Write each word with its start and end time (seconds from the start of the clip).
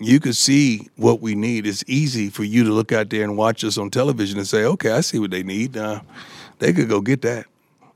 you 0.00 0.18
could 0.18 0.34
see 0.34 0.88
what 0.96 1.20
we 1.20 1.34
need. 1.34 1.66
It's 1.66 1.84
easy 1.86 2.30
for 2.30 2.42
you 2.42 2.64
to 2.64 2.70
look 2.70 2.90
out 2.90 3.10
there 3.10 3.22
and 3.22 3.36
watch 3.36 3.62
us 3.64 3.76
on 3.76 3.90
television 3.90 4.38
and 4.38 4.48
say, 4.48 4.64
okay, 4.64 4.92
I 4.92 5.02
see 5.02 5.18
what 5.18 5.30
they 5.30 5.42
need. 5.42 5.76
Uh, 5.76 6.00
they 6.58 6.72
could 6.72 6.88
go 6.88 7.02
get 7.02 7.20
that. 7.22 7.46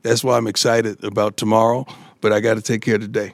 That's 0.03 0.23
why 0.23 0.37
I'm 0.37 0.45
excited 0.45 1.03
about 1.03 1.35
tomorrow, 1.35 1.85
but 2.21 2.31
I 2.31 2.39
got 2.39 2.53
to 2.53 2.61
take 2.61 2.83
care 2.83 2.95
of 2.95 3.01
today. 3.01 3.33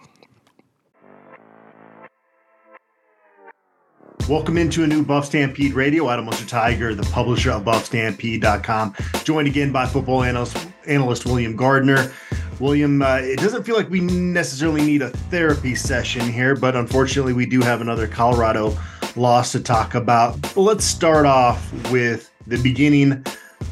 Welcome 4.29 4.57
into 4.57 4.86
a 4.86 4.88
new 4.88 5.04
Buff 5.04 5.26
Stampede 5.26 5.74
Radio. 5.74 6.10
Adam 6.10 6.26
Munsterteiger, 6.28 6.96
the 6.96 7.04
publisher 7.12 7.52
of 7.52 7.66
BuffStampede.com, 7.66 8.96
joined 9.26 9.48
again 9.50 9.74
by 9.74 9.86
football 9.86 10.24
analyst, 10.24 10.66
analyst 10.88 11.26
William 11.26 11.58
Gardner. 11.58 12.14
William, 12.62 13.02
uh, 13.02 13.18
it 13.18 13.39
doesn't 13.39 13.64
feel 13.64 13.75
like 13.75 13.89
we 13.89 14.02
necessarily 14.02 14.84
need 14.84 15.02
a 15.02 15.10
therapy 15.10 15.73
session 15.73 16.32
here, 16.32 16.55
but 16.55 16.75
unfortunately, 16.75 17.34
we 17.34 17.48
do 17.48 17.60
have 17.60 17.82
another 17.82 18.07
Colorado 18.07 18.78
loss 19.16 19.52
to 19.54 19.60
talk 19.60 19.96
about. 19.96 20.39
But 20.41 20.57
let's 20.57 20.86
start 20.86 21.25
off 21.25 21.74
with 21.92 22.32
the 22.46 22.61
beginning 22.61 23.25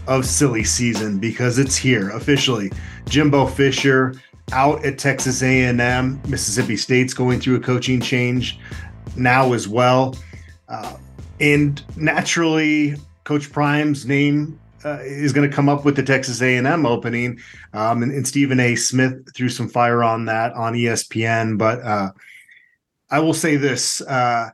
of 0.08 0.26
silly 0.26 0.64
season 0.64 1.20
because 1.20 1.60
it's 1.60 1.76
here 1.76 2.10
officially. 2.10 2.72
Jimbo 3.06 3.46
Fisher 3.46 4.16
out 4.52 4.84
at 4.84 4.98
Texas 4.98 5.44
A&M. 5.44 6.20
Mississippi 6.28 6.76
State's 6.76 7.14
going 7.14 7.40
through 7.40 7.58
a 7.58 7.62
coaching 7.62 8.02
change 8.02 8.60
now 9.16 9.54
as 9.54 9.68
well. 9.68 10.16
Uh, 10.68 10.98
and 11.40 11.84
naturally, 11.96 12.96
Coach 13.24 13.52
Prime's 13.52 14.08
name 14.08 14.60
uh, 14.86 15.00
is 15.02 15.34
going 15.34 15.50
to 15.50 15.56
come 15.56 15.70
up 15.70 15.86
with 15.86 15.96
the 15.96 16.04
Texas 16.04 16.42
A&M 16.42 16.86
opening, 16.86 17.40
um, 17.74 18.04
and, 18.04 18.12
and, 18.12 18.28
Stephen 18.28 18.60
A. 18.60 18.76
Smith 18.76 19.34
threw 19.36 19.50
some 19.50 19.68
fire 19.68 20.04
on 20.04 20.26
that 20.26 20.54
on 20.54 20.74
ESPN. 20.74 21.58
But 21.58 21.82
uh, 21.82 22.12
I 23.10 23.20
will 23.20 23.34
say 23.34 23.56
this: 23.56 24.02
uh, 24.02 24.50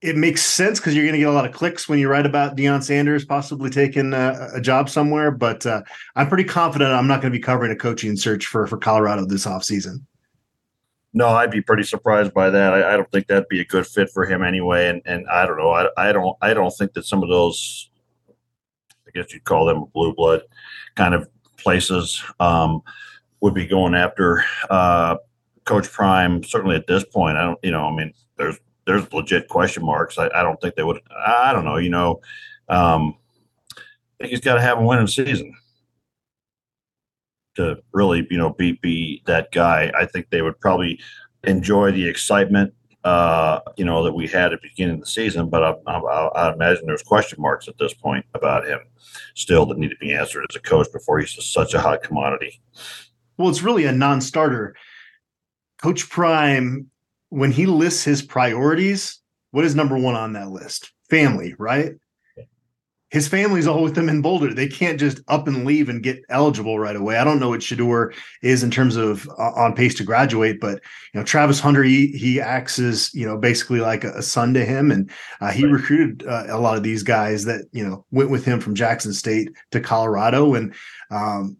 it 0.00 0.16
makes 0.16 0.42
sense 0.42 0.78
because 0.78 0.94
you're 0.94 1.04
going 1.04 1.14
to 1.14 1.18
get 1.18 1.28
a 1.28 1.32
lot 1.32 1.46
of 1.46 1.52
clicks 1.52 1.88
when 1.88 1.98
you 1.98 2.08
write 2.08 2.26
about 2.26 2.56
Deion 2.56 2.82
Sanders 2.82 3.24
possibly 3.24 3.70
taking 3.70 4.12
a, 4.12 4.50
a 4.54 4.60
job 4.60 4.88
somewhere. 4.88 5.30
But 5.30 5.66
uh, 5.66 5.82
I'm 6.14 6.28
pretty 6.28 6.44
confident 6.44 6.92
I'm 6.92 7.08
not 7.08 7.20
going 7.20 7.32
to 7.32 7.38
be 7.38 7.42
covering 7.42 7.72
a 7.72 7.76
coaching 7.76 8.16
search 8.16 8.46
for 8.46 8.66
for 8.66 8.76
Colorado 8.76 9.24
this 9.24 9.46
offseason. 9.46 10.04
No, 11.14 11.28
I'd 11.28 11.50
be 11.50 11.62
pretty 11.62 11.84
surprised 11.84 12.34
by 12.34 12.50
that. 12.50 12.74
I, 12.74 12.92
I, 12.92 12.96
don't 12.96 13.10
think 13.10 13.26
that'd 13.26 13.48
be 13.48 13.60
a 13.60 13.64
good 13.64 13.86
fit 13.86 14.10
for 14.10 14.26
him 14.26 14.42
anyway. 14.44 14.88
And 14.88 15.02
and 15.04 15.26
I 15.28 15.46
don't 15.46 15.58
know. 15.58 15.70
I, 15.70 15.88
I 15.96 16.12
don't 16.12 16.36
I 16.42 16.54
don't 16.54 16.70
think 16.70 16.92
that 16.92 17.06
some 17.06 17.22
of 17.22 17.28
those 17.28 17.87
guess 19.18 19.32
you'd 19.32 19.44
call 19.44 19.66
them 19.66 19.86
blue 19.92 20.14
blood 20.14 20.42
kind 20.94 21.14
of 21.14 21.28
places, 21.56 22.22
um, 22.40 22.82
would 23.40 23.54
be 23.54 23.66
going 23.66 23.94
after 23.94 24.44
uh, 24.70 25.16
Coach 25.64 25.90
Prime. 25.90 26.42
Certainly 26.42 26.76
at 26.76 26.86
this 26.86 27.04
point, 27.04 27.36
I 27.36 27.44
don't, 27.44 27.58
you 27.62 27.70
know, 27.70 27.86
I 27.86 27.94
mean, 27.94 28.12
there's 28.36 28.58
there's 28.86 29.12
legit 29.12 29.48
question 29.48 29.84
marks. 29.84 30.18
I, 30.18 30.30
I 30.34 30.42
don't 30.42 30.60
think 30.60 30.74
they 30.74 30.82
would. 30.82 31.00
I 31.26 31.52
don't 31.52 31.64
know. 31.64 31.76
You 31.76 31.90
know, 31.90 32.20
um, 32.68 33.14
I 33.76 33.82
think 34.20 34.30
he's 34.30 34.40
got 34.40 34.54
to 34.54 34.62
have 34.62 34.78
a 34.78 34.82
winning 34.82 35.06
season 35.06 35.54
to 37.56 37.82
really, 37.92 38.26
you 38.30 38.38
know, 38.38 38.50
be 38.50 38.72
be 38.72 39.22
that 39.26 39.52
guy. 39.52 39.92
I 39.98 40.06
think 40.06 40.30
they 40.30 40.42
would 40.42 40.58
probably 40.60 41.00
enjoy 41.44 41.92
the 41.92 42.08
excitement 42.08 42.74
uh, 43.08 43.60
you 43.78 43.86
know, 43.86 44.04
that 44.04 44.12
we 44.12 44.26
had 44.26 44.52
at 44.52 44.60
the 44.60 44.68
beginning 44.68 44.96
of 44.96 45.00
the 45.00 45.06
season. 45.06 45.48
But 45.48 45.64
I, 45.64 45.74
I, 45.86 45.98
I, 45.98 46.52
imagine 46.52 46.84
there's 46.84 47.02
question 47.02 47.40
marks 47.40 47.66
at 47.66 47.78
this 47.78 47.94
point 47.94 48.26
about 48.34 48.66
him 48.66 48.80
still 49.34 49.64
that 49.66 49.78
need 49.78 49.88
to 49.88 49.96
be 49.96 50.12
answered 50.12 50.44
as 50.50 50.56
a 50.56 50.60
coach 50.60 50.88
before 50.92 51.18
he's 51.18 51.42
such 51.42 51.72
a 51.72 51.80
hot 51.80 52.02
commodity. 52.02 52.60
Well, 53.38 53.48
it's 53.48 53.62
really 53.62 53.86
a 53.86 53.92
non-starter. 53.92 54.76
Coach 55.80 56.10
Prime, 56.10 56.90
when 57.30 57.50
he 57.50 57.64
lists 57.64 58.04
his 58.04 58.20
priorities, 58.20 59.20
what 59.52 59.64
is 59.64 59.74
number 59.74 59.96
one 59.96 60.14
on 60.14 60.34
that 60.34 60.50
list? 60.50 60.92
Family, 61.08 61.54
right? 61.58 61.92
His 63.10 63.26
family's 63.26 63.66
all 63.66 63.82
with 63.82 63.94
them 63.94 64.08
in 64.08 64.20
Boulder. 64.20 64.52
They 64.52 64.66
can't 64.66 65.00
just 65.00 65.20
up 65.28 65.48
and 65.48 65.64
leave 65.64 65.88
and 65.88 66.02
get 66.02 66.22
eligible 66.28 66.78
right 66.78 66.96
away. 66.96 67.16
I 67.16 67.24
don't 67.24 67.40
know 67.40 67.48
what 67.48 67.60
Shedeur 67.60 68.14
is 68.42 68.62
in 68.62 68.70
terms 68.70 68.96
of 68.96 69.28
uh, 69.38 69.52
on 69.54 69.74
pace 69.74 69.94
to 69.94 70.04
graduate, 70.04 70.60
but 70.60 70.82
you 71.14 71.20
know 71.20 71.24
Travis 71.24 71.58
Hunter, 71.60 71.82
he 71.82 72.08
he 72.08 72.40
acts 72.40 72.78
as 72.78 73.12
you 73.14 73.26
know 73.26 73.38
basically 73.38 73.80
like 73.80 74.04
a, 74.04 74.10
a 74.10 74.22
son 74.22 74.52
to 74.54 74.64
him, 74.64 74.90
and 74.90 75.10
uh, 75.40 75.50
he 75.50 75.64
right. 75.64 75.72
recruited 75.72 76.26
uh, 76.26 76.46
a 76.48 76.60
lot 76.60 76.76
of 76.76 76.82
these 76.82 77.02
guys 77.02 77.44
that 77.46 77.64
you 77.72 77.86
know 77.86 78.04
went 78.10 78.30
with 78.30 78.44
him 78.44 78.60
from 78.60 78.74
Jackson 78.74 79.14
State 79.14 79.48
to 79.70 79.80
Colorado, 79.80 80.54
and 80.54 80.74
um, 81.10 81.56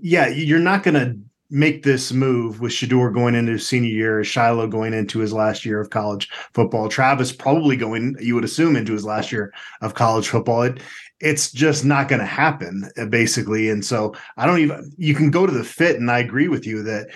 yeah, 0.00 0.26
you're 0.26 0.58
not 0.58 0.82
going 0.82 0.94
to 0.94 1.16
make 1.50 1.82
this 1.82 2.12
move 2.12 2.60
with 2.60 2.72
Shedeur 2.72 3.12
going 3.12 3.34
into 3.34 3.52
his 3.52 3.66
senior 3.66 3.90
year, 3.90 4.24
Shiloh 4.24 4.68
going 4.68 4.94
into 4.94 5.18
his 5.18 5.32
last 5.32 5.64
year 5.64 5.80
of 5.80 5.90
college 5.90 6.28
football, 6.54 6.88
Travis 6.88 7.32
probably 7.32 7.76
going, 7.76 8.16
you 8.20 8.34
would 8.34 8.44
assume, 8.44 8.76
into 8.76 8.92
his 8.92 9.04
last 9.04 9.32
year 9.32 9.52
of 9.80 9.94
college 9.94 10.28
football. 10.28 10.62
It, 10.62 10.78
it's 11.18 11.50
just 11.50 11.84
not 11.84 12.08
going 12.08 12.20
to 12.20 12.26
happen, 12.26 12.88
uh, 12.96 13.06
basically. 13.06 13.68
And 13.68 13.84
so 13.84 14.14
I 14.36 14.46
don't 14.46 14.60
even, 14.60 14.92
you 14.96 15.14
can 15.14 15.30
go 15.30 15.44
to 15.44 15.52
the 15.52 15.64
fit, 15.64 15.96
and 15.96 16.10
I 16.10 16.20
agree 16.20 16.48
with 16.48 16.66
you 16.66 16.82
that 16.84 17.08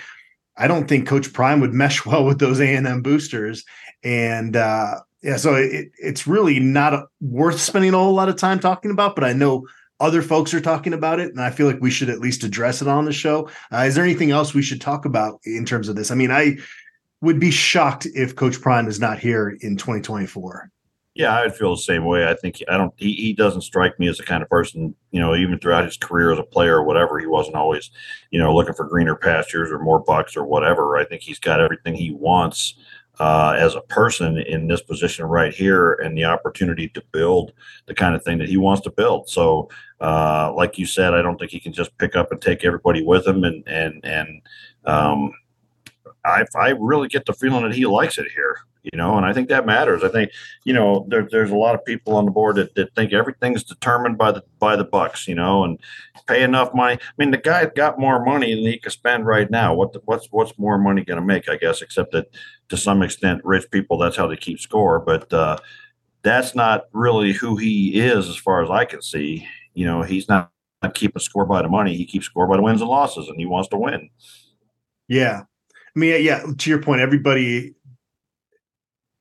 I 0.57 0.67
don't 0.67 0.87
think 0.87 1.07
Coach 1.07 1.31
Prime 1.33 1.59
would 1.61 1.73
mesh 1.73 2.05
well 2.05 2.25
with 2.25 2.39
those 2.39 2.59
A&M 2.59 3.01
boosters. 3.01 3.63
And, 4.03 4.55
uh, 4.55 4.99
yeah, 5.23 5.37
so 5.37 5.55
it, 5.55 5.91
it's 5.97 6.27
really 6.27 6.59
not 6.59 7.07
worth 7.19 7.59
spending 7.59 7.93
a 7.93 7.97
whole 7.97 8.13
lot 8.13 8.29
of 8.29 8.35
time 8.35 8.59
talking 8.59 8.91
about, 8.91 9.15
but 9.15 9.23
I 9.23 9.33
know 9.33 9.65
other 9.99 10.21
folks 10.21 10.53
are 10.53 10.61
talking 10.61 10.93
about 10.93 11.19
it, 11.19 11.29
and 11.29 11.41
I 11.41 11.51
feel 11.51 11.67
like 11.67 11.81
we 11.81 11.91
should 11.91 12.09
at 12.09 12.19
least 12.19 12.43
address 12.43 12.81
it 12.81 12.87
on 12.87 13.05
the 13.05 13.13
show. 13.13 13.49
Uh, 13.71 13.79
is 13.79 13.95
there 13.95 14.03
anything 14.03 14.31
else 14.31 14.53
we 14.53 14.61
should 14.61 14.81
talk 14.81 15.05
about 15.05 15.39
in 15.45 15.65
terms 15.65 15.87
of 15.87 15.95
this? 15.95 16.11
I 16.11 16.15
mean, 16.15 16.31
I 16.31 16.57
would 17.21 17.39
be 17.39 17.51
shocked 17.51 18.05
if 18.13 18.35
Coach 18.35 18.61
Prime 18.61 18.87
is 18.87 18.99
not 18.99 19.19
here 19.19 19.57
in 19.61 19.77
2024. 19.77 20.69
Yeah, 21.15 21.33
I 21.33 21.43
would 21.43 21.55
feel 21.55 21.73
the 21.73 21.81
same 21.81 22.03
way. 22.03 22.29
I 22.29 22.33
think 22.33 22.61
I 22.67 22.75
don't. 22.75 22.93
He, 22.97 23.13
he 23.13 23.31
doesn't 23.31 23.61
strike 23.61 23.97
me 23.99 24.09
as 24.09 24.17
the 24.17 24.23
kind 24.23 24.43
of 24.43 24.49
person, 24.49 24.93
you 25.11 25.21
know, 25.21 25.33
even 25.33 25.57
throughout 25.57 25.85
his 25.85 25.95
career 25.95 26.33
as 26.33 26.39
a 26.39 26.43
player 26.43 26.75
or 26.75 26.83
whatever, 26.83 27.17
he 27.19 27.25
wasn't 27.25 27.55
always, 27.55 27.89
you 28.31 28.39
know, 28.39 28.53
looking 28.53 28.73
for 28.73 28.85
greener 28.85 29.15
pastures 29.15 29.71
or 29.71 29.79
more 29.79 29.99
bucks 29.99 30.35
or 30.35 30.43
whatever. 30.43 30.97
I 30.97 31.05
think 31.05 31.21
he's 31.21 31.39
got 31.39 31.61
everything 31.61 31.95
he 31.95 32.11
wants 32.11 32.75
uh, 33.19 33.55
as 33.57 33.75
a 33.75 33.81
person 33.81 34.37
in 34.37 34.67
this 34.67 34.81
position 34.81 35.25
right 35.25 35.53
here 35.53 35.93
and 35.93 36.17
the 36.17 36.25
opportunity 36.25 36.87
to 36.89 37.03
build 37.11 37.53
the 37.85 37.93
kind 37.93 38.15
of 38.15 38.23
thing 38.23 38.37
that 38.37 38.49
he 38.49 38.57
wants 38.57 38.81
to 38.81 38.91
build. 38.91 39.29
So, 39.29 39.69
uh, 40.01 40.53
like 40.55 40.77
you 40.77 40.85
said, 40.85 41.13
I 41.13 41.21
don't 41.21 41.37
think 41.37 41.51
he 41.51 41.59
can 41.59 41.73
just 41.73 41.97
pick 41.97 42.15
up 42.15 42.31
and 42.31 42.41
take 42.41 42.65
everybody 42.65 43.03
with 43.03 43.25
him. 43.27 43.43
And 43.43 43.63
and 43.67 44.03
and 44.03 44.41
um, 44.85 45.33
I 46.25 46.45
I 46.55 46.69
really 46.69 47.07
get 47.07 47.25
the 47.25 47.33
feeling 47.33 47.63
that 47.63 47.73
he 47.73 47.85
likes 47.85 48.17
it 48.17 48.27
here 48.33 48.59
you 48.91 48.97
know, 48.97 49.17
and 49.17 49.25
I 49.25 49.33
think 49.33 49.49
that 49.49 49.65
matters. 49.65 50.03
I 50.03 50.09
think, 50.09 50.31
you 50.63 50.73
know, 50.73 51.05
there, 51.09 51.27
there's 51.29 51.51
a 51.51 51.55
lot 51.55 51.75
of 51.75 51.83
people 51.83 52.15
on 52.15 52.25
the 52.25 52.31
board 52.31 52.55
that, 52.57 52.75
that 52.75 52.93
think 52.95 53.13
everything's 53.13 53.63
determined 53.63 54.17
by 54.17 54.31
the 54.31 54.43
by 54.59 54.75
the 54.75 54.83
bucks, 54.83 55.27
you 55.27 55.35
know, 55.35 55.63
and 55.63 55.79
pay 56.27 56.43
enough 56.43 56.73
money. 56.73 56.95
I 57.01 57.11
mean, 57.17 57.31
the 57.31 57.37
guy's 57.37 57.71
got 57.75 57.99
more 57.99 58.23
money 58.23 58.53
than 58.53 58.63
he 58.63 58.77
can 58.77 58.91
spend 58.91 59.25
right 59.25 59.49
now. 59.49 59.73
What 59.73 59.93
the, 59.93 60.01
what's 60.05 60.27
what's 60.31 60.57
more 60.57 60.77
money 60.77 61.03
going 61.03 61.19
to 61.19 61.25
make? 61.25 61.49
I 61.49 61.57
guess, 61.57 61.81
except 61.81 62.11
that 62.13 62.27
to 62.69 62.77
some 62.77 63.01
extent, 63.01 63.43
rich 63.43 63.69
people 63.71 63.97
that's 63.97 64.17
how 64.17 64.27
they 64.27 64.37
keep 64.37 64.59
score. 64.59 64.99
But 64.99 65.31
uh, 65.33 65.57
that's 66.23 66.55
not 66.55 66.85
really 66.93 67.33
who 67.33 67.57
he 67.57 67.99
is, 67.99 68.29
as 68.29 68.37
far 68.37 68.63
as 68.63 68.69
I 68.69 68.85
can 68.85 69.01
see. 69.01 69.47
You 69.73 69.85
know, 69.85 70.01
he's 70.01 70.27
not, 70.29 70.51
not 70.81 70.95
keeping 70.95 71.19
score 71.19 71.45
by 71.45 71.61
the 71.61 71.67
money. 71.67 71.95
He 71.95 72.05
keeps 72.05 72.25
score 72.25 72.47
by 72.47 72.55
the 72.55 72.63
wins 72.63 72.81
and 72.81 72.89
losses, 72.89 73.27
and 73.27 73.39
he 73.39 73.45
wants 73.45 73.69
to 73.69 73.77
win. 73.77 74.09
Yeah. 75.07 75.41
I 75.95 75.99
mean, 75.99 76.23
yeah, 76.23 76.43
to 76.57 76.69
your 76.69 76.81
point, 76.81 77.01
everybody 77.01 77.74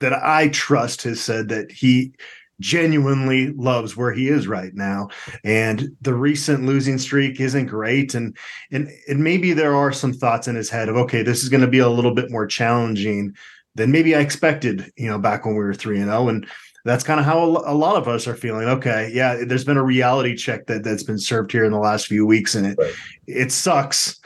that 0.05 0.13
I 0.13 0.49
trust 0.49 1.01
has 1.05 1.19
said 1.19 1.49
that 1.49 1.73
he 1.73 2.13
genuinely 2.61 3.55
loves 3.55 3.97
where 3.97 4.13
he 4.13 4.29
is 4.29 4.47
right 4.47 4.75
now. 4.75 5.09
And 5.45 5.97
the 6.03 6.13
recent 6.13 6.67
losing 6.67 6.99
streak 6.99 7.41
isn't 7.41 7.69
great. 7.69 8.13
And 8.13 8.37
and 8.71 8.91
and 9.09 9.25
maybe 9.25 9.55
there 9.55 9.75
are 9.75 9.95
some 9.95 10.13
thoughts 10.13 10.47
in 10.47 10.57
his 10.57 10.69
head 10.69 10.91
of 10.91 10.97
okay 10.97 11.23
this 11.23 11.43
is 11.43 11.49
going 11.49 11.63
to 11.63 11.67
be 11.67 11.79
a 11.79 11.89
little 11.89 12.15
bit 12.15 12.31
more 12.31 12.47
challenging 12.47 13.35
than 13.77 13.91
maybe 13.91 14.15
I 14.15 14.21
expected 14.21 14.93
you 14.99 15.09
know 15.09 15.19
back 15.19 15.47
when 15.47 15.55
we 15.55 15.65
were 15.65 15.73
3 15.73 15.99
and 16.01 16.11
0 16.11 16.29
and 16.29 16.47
that's 16.85 17.03
kind 17.03 17.19
of 17.19 17.25
how 17.25 17.39
a 17.43 17.73
lot 17.73 17.97
of 17.97 18.07
us 18.07 18.29
are 18.29 18.37
feeling. 18.37 18.69
Okay 18.69 19.11
yeah 19.11 19.43
there's 19.47 19.65
been 19.65 19.79
a 19.79 19.83
reality 19.83 20.37
check 20.37 20.67
that 20.67 20.85
that's 20.85 21.03
been 21.03 21.19
served 21.19 21.51
here 21.51 21.65
in 21.65 21.73
the 21.73 21.79
last 21.79 22.09
few 22.09 22.27
weeks 22.27 22.55
and 22.55 22.67
it 22.67 22.77
right. 22.79 22.95
it 23.27 23.53
sucks 23.53 24.21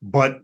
but 0.00 0.36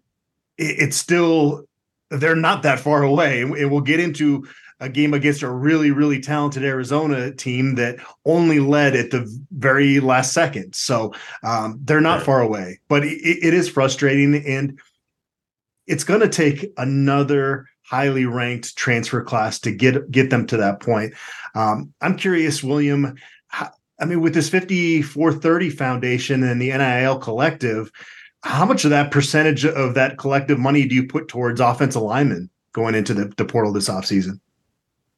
it, 0.59 0.81
it's 0.81 0.97
still 0.97 1.65
they're 2.11 2.37
not 2.37 2.65
that 2.65 2.81
far 2.81 3.03
away. 3.03 3.43
And 3.43 3.71
we'll 3.71 3.81
get 3.81 4.01
into 4.01 4.47
a 4.81 4.89
game 4.89 5.13
against 5.15 5.43
a 5.43 5.51
really, 5.51 5.91
really 5.91 6.21
talented 6.21 6.65
Arizona 6.65 7.31
team 7.33 7.75
that 7.75 7.99
only 8.25 8.61
led 8.61 8.97
at 8.97 9.11
the 9.11 9.27
very 9.53 10.01
last 10.01 10.33
second. 10.33 10.75
So 10.75 11.13
um, 11.43 11.79
they're 11.83 12.01
not 12.01 12.23
far 12.23 12.41
away, 12.41 12.81
but 12.89 13.05
it, 13.05 13.19
it 13.21 13.55
is 13.55 13.69
frustrating. 13.69 14.35
And 14.47 14.81
it's 15.87 16.05
going 16.05 16.21
to 16.21 16.29
take 16.29 16.73
another 16.79 17.67
highly 17.83 18.25
ranked 18.25 18.77
transfer 18.77 19.23
class 19.23 19.59
to 19.59 19.73
get 19.73 20.11
get 20.11 20.31
them 20.31 20.47
to 20.47 20.57
that 20.57 20.81
point. 20.81 21.13
Um, 21.55 21.93
I'm 22.01 22.17
curious, 22.17 22.63
William. 22.63 23.17
How, 23.49 23.71
I 24.01 24.07
mean, 24.07 24.23
with 24.23 24.33
this 24.33 24.49
5430 24.49 25.71
foundation 25.71 26.43
and 26.43 26.63
the 26.63 26.71
NIL 26.71 27.19
collective, 27.19 27.91
how 28.43 28.65
much 28.65 28.85
of 28.85 28.91
that 28.91 29.11
percentage 29.11 29.67
of 29.67 29.95
that 29.95 30.17
collective 30.17 30.59
money 30.59 30.87
do 30.87 30.95
you 30.95 31.07
put 31.07 31.29
towards 31.29 31.61
offensive 31.61 32.01
linemen 32.01 32.49
going 32.73 32.95
into 32.95 33.13
the, 33.13 33.27
the 33.37 33.45
portal 33.45 33.73
this 33.73 33.89
offseason? 33.89 34.41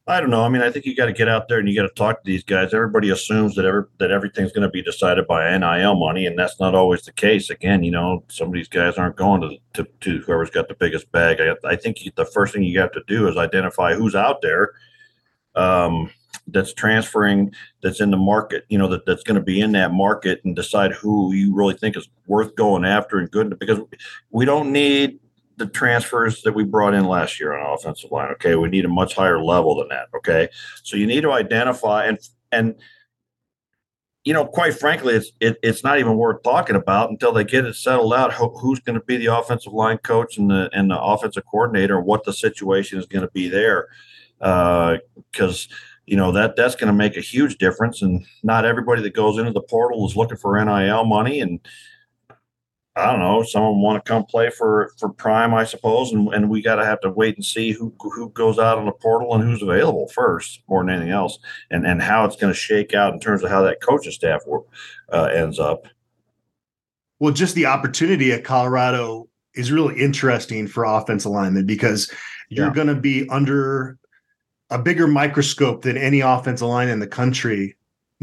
I 0.05 0.19
don't 0.19 0.29
know. 0.29 0.43
I 0.43 0.49
mean, 0.49 0.61
I 0.61 0.69
think 0.69 0.85
you 0.85 0.95
got 0.95 1.05
to 1.05 1.13
get 1.13 1.29
out 1.29 1.47
there 1.47 1.59
and 1.59 1.69
you 1.69 1.75
got 1.75 1.87
to 1.87 1.93
talk 1.93 2.17
to 2.17 2.25
these 2.25 2.43
guys. 2.43 2.73
Everybody 2.73 3.09
assumes 3.09 3.55
that 3.55 3.63
every, 3.63 3.83
that 3.99 4.11
everything's 4.11 4.51
going 4.51 4.67
to 4.67 4.69
be 4.69 4.81
decided 4.81 5.25
by 5.27 5.57
NIL 5.57 5.95
money, 5.95 6.25
and 6.25 6.37
that's 6.37 6.59
not 6.59 6.75
always 6.75 7.03
the 7.03 7.13
case. 7.13 7.49
Again, 7.49 7.83
you 7.83 7.91
know, 7.91 8.25
some 8.27 8.49
of 8.49 8.53
these 8.53 8.67
guys 8.67 8.97
aren't 8.97 9.15
going 9.15 9.39
to 9.41 9.57
to, 9.75 9.89
to 10.01 10.19
whoever's 10.19 10.49
got 10.49 10.67
the 10.67 10.75
biggest 10.75 11.09
bag. 11.13 11.39
I, 11.39 11.55
I 11.67 11.77
think 11.77 11.99
the 12.15 12.25
first 12.25 12.53
thing 12.53 12.63
you 12.63 12.81
have 12.81 12.91
to 12.91 13.03
do 13.07 13.29
is 13.29 13.37
identify 13.37 13.93
who's 13.93 14.13
out 14.13 14.41
there 14.41 14.71
um, 15.55 16.11
that's 16.47 16.73
transferring, 16.73 17.53
that's 17.81 18.01
in 18.01 18.11
the 18.11 18.17
market. 18.17 18.65
You 18.67 18.79
know, 18.79 18.89
that 18.89 19.05
that's 19.05 19.23
going 19.23 19.39
to 19.39 19.41
be 19.41 19.61
in 19.61 19.71
that 19.71 19.93
market, 19.93 20.41
and 20.43 20.53
decide 20.53 20.91
who 20.91 21.33
you 21.33 21.55
really 21.55 21.75
think 21.75 21.95
is 21.95 22.09
worth 22.27 22.53
going 22.57 22.83
after 22.83 23.19
and 23.19 23.31
good. 23.31 23.57
Because 23.57 23.79
we 24.31 24.43
don't 24.43 24.73
need 24.73 25.21
the 25.57 25.67
transfers 25.67 26.41
that 26.43 26.53
we 26.53 26.63
brought 26.63 26.93
in 26.93 27.05
last 27.05 27.39
year 27.39 27.53
on 27.53 27.73
offensive 27.73 28.11
line. 28.11 28.31
Okay, 28.33 28.55
we 28.55 28.69
need 28.69 28.85
a 28.85 28.89
much 28.89 29.15
higher 29.15 29.43
level 29.43 29.75
than 29.75 29.89
that. 29.89 30.07
Okay, 30.15 30.49
so 30.83 30.97
you 30.97 31.07
need 31.07 31.21
to 31.21 31.31
identify 31.31 32.05
and 32.05 32.19
and 32.51 32.75
you 34.23 34.31
know, 34.31 34.45
quite 34.45 34.73
frankly, 34.73 35.15
it's 35.15 35.31
it, 35.39 35.57
it's 35.61 35.83
not 35.83 35.99
even 35.99 36.15
worth 36.15 36.43
talking 36.43 36.75
about 36.75 37.09
until 37.09 37.33
they 37.33 37.43
get 37.43 37.65
it 37.65 37.75
settled 37.75 38.13
out. 38.13 38.33
Who, 38.33 38.57
who's 38.57 38.79
going 38.79 38.97
to 38.97 39.05
be 39.05 39.17
the 39.17 39.37
offensive 39.37 39.73
line 39.73 39.97
coach 39.97 40.37
and 40.37 40.49
the 40.49 40.69
and 40.73 40.89
the 40.89 41.01
offensive 41.01 41.43
coordinator, 41.45 41.97
and 41.97 42.05
what 42.05 42.23
the 42.23 42.33
situation 42.33 42.99
is 42.99 43.05
going 43.05 43.25
to 43.25 43.31
be 43.31 43.47
there, 43.47 43.87
because. 44.39 45.67
Uh, 45.71 45.75
you 46.05 46.17
know 46.17 46.33
that 46.33 46.57
that's 46.57 46.75
going 46.75 46.87
to 46.87 46.93
make 46.93 47.15
a 47.15 47.21
huge 47.21 47.57
difference 47.57 48.01
and 48.01 48.25
not 48.43 48.65
everybody 48.65 49.01
that 49.01 49.13
goes 49.13 49.37
into 49.37 49.53
the 49.53 49.61
portal 49.61 50.05
is 50.05 50.17
looking 50.17 50.35
for 50.35 50.61
nil 50.61 51.05
money 51.05 51.39
and 51.39 51.61
I 52.95 53.07
don't 53.07 53.19
know. 53.19 53.41
Some 53.41 53.63
of 53.63 53.73
them 53.73 53.81
want 53.81 54.03
to 54.03 54.07
come 54.07 54.23
play 54.23 54.51
for 54.51 54.91
for 54.99 55.09
Prime, 55.09 55.53
I 55.53 55.63
suppose, 55.63 56.11
and, 56.11 56.31
and 56.31 56.49
we 56.49 56.61
got 56.61 56.75
to 56.75 56.85
have 56.85 57.01
to 57.01 57.09
wait 57.09 57.35
and 57.35 57.43
see 57.45 57.71
who 57.71 57.93
who 57.99 58.29
goes 58.29 58.59
out 58.59 58.77
on 58.77 58.85
the 58.85 58.91
portal 58.91 59.33
and 59.33 59.43
who's 59.43 59.63
available 59.63 60.07
first, 60.09 60.61
more 60.67 60.83
than 60.83 60.93
anything 60.93 61.11
else, 61.11 61.39
and 61.71 61.87
and 61.87 62.03
how 62.03 62.25
it's 62.25 62.35
going 62.35 62.53
to 62.53 62.59
shake 62.59 62.93
out 62.93 63.13
in 63.13 63.19
terms 63.19 63.43
of 63.43 63.49
how 63.49 63.63
that 63.63 63.81
coaching 63.81 64.11
staff 64.11 64.41
work, 64.45 64.65
uh, 65.11 65.29
ends 65.33 65.59
up. 65.59 65.87
Well, 67.19 67.33
just 67.33 67.55
the 67.55 67.65
opportunity 67.65 68.31
at 68.31 68.43
Colorado 68.43 69.27
is 69.55 69.71
really 69.71 69.99
interesting 69.99 70.67
for 70.67 70.83
offense 70.83 71.25
alignment 71.25 71.65
because 71.65 72.11
you're 72.49 72.67
yeah. 72.67 72.73
going 72.73 72.87
to 72.87 72.95
be 72.95 73.27
under 73.29 73.97
a 74.69 74.77
bigger 74.77 75.07
microscope 75.07 75.83
than 75.83 75.97
any 75.97 76.19
offensive 76.19 76.67
line 76.67 76.89
in 76.89 76.99
the 76.99 77.07
country 77.07 77.75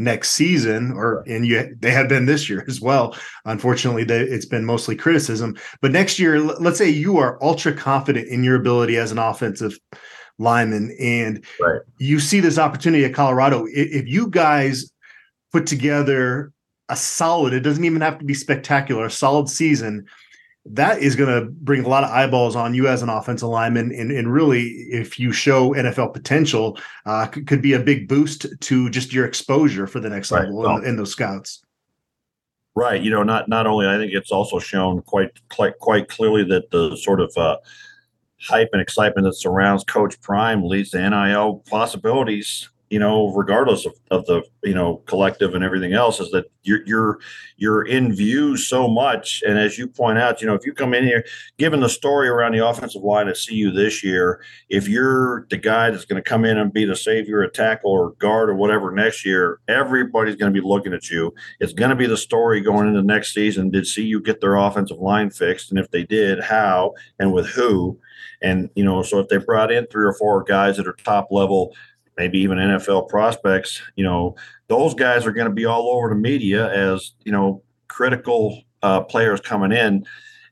next 0.03 0.31
season 0.31 0.91
or 0.91 1.23
and 1.27 1.45
you 1.45 1.75
they 1.79 1.91
have 1.91 2.09
been 2.09 2.25
this 2.25 2.49
year 2.49 2.65
as 2.67 2.81
well. 2.81 3.15
Unfortunately 3.45 4.03
they, 4.03 4.21
it's 4.21 4.45
been 4.45 4.65
mostly 4.65 4.95
criticism. 4.95 5.57
But 5.81 5.91
next 5.91 6.19
year 6.19 6.39
let's 6.39 6.77
say 6.77 6.89
you 6.89 7.17
are 7.17 7.41
ultra 7.43 7.73
confident 7.73 8.27
in 8.27 8.43
your 8.43 8.55
ability 8.55 8.97
as 8.97 9.11
an 9.11 9.17
offensive 9.17 9.77
lineman 10.39 10.95
and 10.99 11.45
right. 11.59 11.81
you 11.99 12.19
see 12.19 12.39
this 12.39 12.57
opportunity 12.57 13.05
at 13.05 13.13
colorado 13.13 13.65
if 13.69 14.07
you 14.07 14.27
guys 14.27 14.91
put 15.51 15.67
together 15.67 16.51
a 16.89 16.95
solid 16.95 17.53
it 17.53 17.59
doesn't 17.59 17.85
even 17.85 18.01
have 18.01 18.17
to 18.17 18.25
be 18.25 18.33
spectacular 18.33 19.05
a 19.05 19.11
solid 19.11 19.47
season 19.47 20.05
that 20.65 20.99
is 20.99 21.15
going 21.15 21.29
to 21.29 21.49
bring 21.49 21.83
a 21.83 21.87
lot 21.87 22.03
of 22.03 22.11
eyeballs 22.11 22.55
on 22.55 22.73
you 22.73 22.87
as 22.87 23.01
an 23.01 23.09
offensive 23.09 23.49
lineman. 23.49 23.91
And, 23.91 24.11
and 24.11 24.31
really, 24.31 24.67
if 24.91 25.19
you 25.19 25.31
show 25.31 25.71
NFL 25.71 26.13
potential, 26.13 26.77
uh, 27.05 27.25
could, 27.27 27.47
could, 27.47 27.61
be 27.61 27.73
a 27.73 27.79
big 27.79 28.07
boost 28.07 28.45
to 28.59 28.89
just 28.89 29.11
your 29.11 29.25
exposure 29.25 29.87
for 29.87 29.99
the 29.99 30.09
next 30.09 30.31
right. 30.31 30.43
level 30.43 30.59
well, 30.59 30.77
in, 30.77 30.85
in, 30.85 30.95
those 30.97 31.11
scouts. 31.11 31.63
Right. 32.75 33.01
You 33.01 33.09
know, 33.09 33.23
not 33.23 33.49
not 33.49 33.67
only 33.67 33.87
I 33.87 33.97
think 33.97 34.13
it's 34.13 34.31
also 34.31 34.59
shown 34.59 35.01
quite 35.01 35.31
quite 35.49 35.77
quite 35.79 36.07
clearly 36.07 36.43
that 36.45 36.69
the 36.71 36.95
sort 36.95 37.19
of 37.19 37.33
uh, 37.35 37.57
hype 38.39 38.69
and 38.71 38.81
excitement 38.81 39.25
that 39.25 39.33
surrounds 39.33 39.83
Coach 39.83 40.21
Prime 40.21 40.63
leads 40.63 40.91
to 40.91 41.09
NIL 41.09 41.63
possibilities 41.69 42.69
you 42.91 42.99
know, 42.99 43.33
regardless 43.33 43.85
of, 43.85 43.93
of 44.11 44.25
the 44.25 44.43
you 44.63 44.73
know 44.73 44.97
collective 45.05 45.55
and 45.55 45.63
everything 45.63 45.93
else, 45.93 46.19
is 46.19 46.29
that 46.31 46.51
you're 46.63 46.85
you're 46.85 47.19
you're 47.55 47.83
in 47.87 48.13
view 48.13 48.57
so 48.57 48.85
much. 48.85 49.41
And 49.47 49.57
as 49.57 49.77
you 49.77 49.87
point 49.87 50.19
out, 50.19 50.41
you 50.41 50.47
know, 50.47 50.55
if 50.55 50.65
you 50.65 50.73
come 50.73 50.93
in 50.93 51.05
here, 51.05 51.23
given 51.57 51.79
the 51.79 51.87
story 51.87 52.27
around 52.27 52.51
the 52.51 52.67
offensive 52.67 53.01
line 53.01 53.29
at 53.29 53.37
CU 53.47 53.71
this 53.71 54.03
year, 54.03 54.43
if 54.67 54.89
you're 54.89 55.47
the 55.49 55.55
guy 55.55 55.89
that's 55.89 56.03
going 56.03 56.21
to 56.21 56.29
come 56.29 56.43
in 56.43 56.57
and 56.57 56.73
be 56.73 56.83
the 56.83 56.95
savior, 56.95 57.41
a 57.43 57.49
tackle, 57.49 57.91
or 57.91 58.11
guard, 58.19 58.49
or 58.49 58.55
whatever 58.55 58.91
next 58.91 59.25
year, 59.25 59.61
everybody's 59.69 60.35
going 60.35 60.53
to 60.53 60.61
be 60.61 60.67
looking 60.67 60.93
at 60.93 61.09
you. 61.09 61.33
It's 61.61 61.73
going 61.73 61.91
to 61.91 61.95
be 61.95 62.07
the 62.07 62.17
story 62.17 62.59
going 62.59 62.89
into 62.89 63.01
next 63.03 63.33
season. 63.33 63.71
Did 63.71 63.87
CU 63.87 64.19
get 64.19 64.41
their 64.41 64.57
offensive 64.57 64.99
line 64.99 65.29
fixed? 65.29 65.71
And 65.71 65.79
if 65.79 65.89
they 65.91 66.03
did, 66.03 66.43
how 66.43 66.93
and 67.19 67.31
with 67.31 67.47
who? 67.47 67.97
And 68.41 68.69
you 68.75 68.83
know, 68.83 69.01
so 69.03 69.19
if 69.19 69.29
they 69.29 69.37
brought 69.37 69.71
in 69.71 69.87
three 69.87 70.05
or 70.05 70.13
four 70.13 70.43
guys 70.43 70.77
that 70.77 70.87
are 70.87 70.93
top 70.93 71.27
level 71.31 71.73
maybe 72.17 72.39
even 72.39 72.57
NFL 72.57 73.09
prospects, 73.09 73.81
you 73.95 74.03
know, 74.03 74.35
those 74.67 74.93
guys 74.93 75.25
are 75.25 75.31
going 75.31 75.47
to 75.47 75.53
be 75.53 75.65
all 75.65 75.89
over 75.89 76.09
the 76.09 76.15
media 76.15 76.71
as, 76.71 77.13
you 77.23 77.31
know, 77.31 77.63
critical 77.87 78.63
uh, 78.83 79.01
players 79.01 79.41
coming 79.41 79.71
in. 79.71 80.05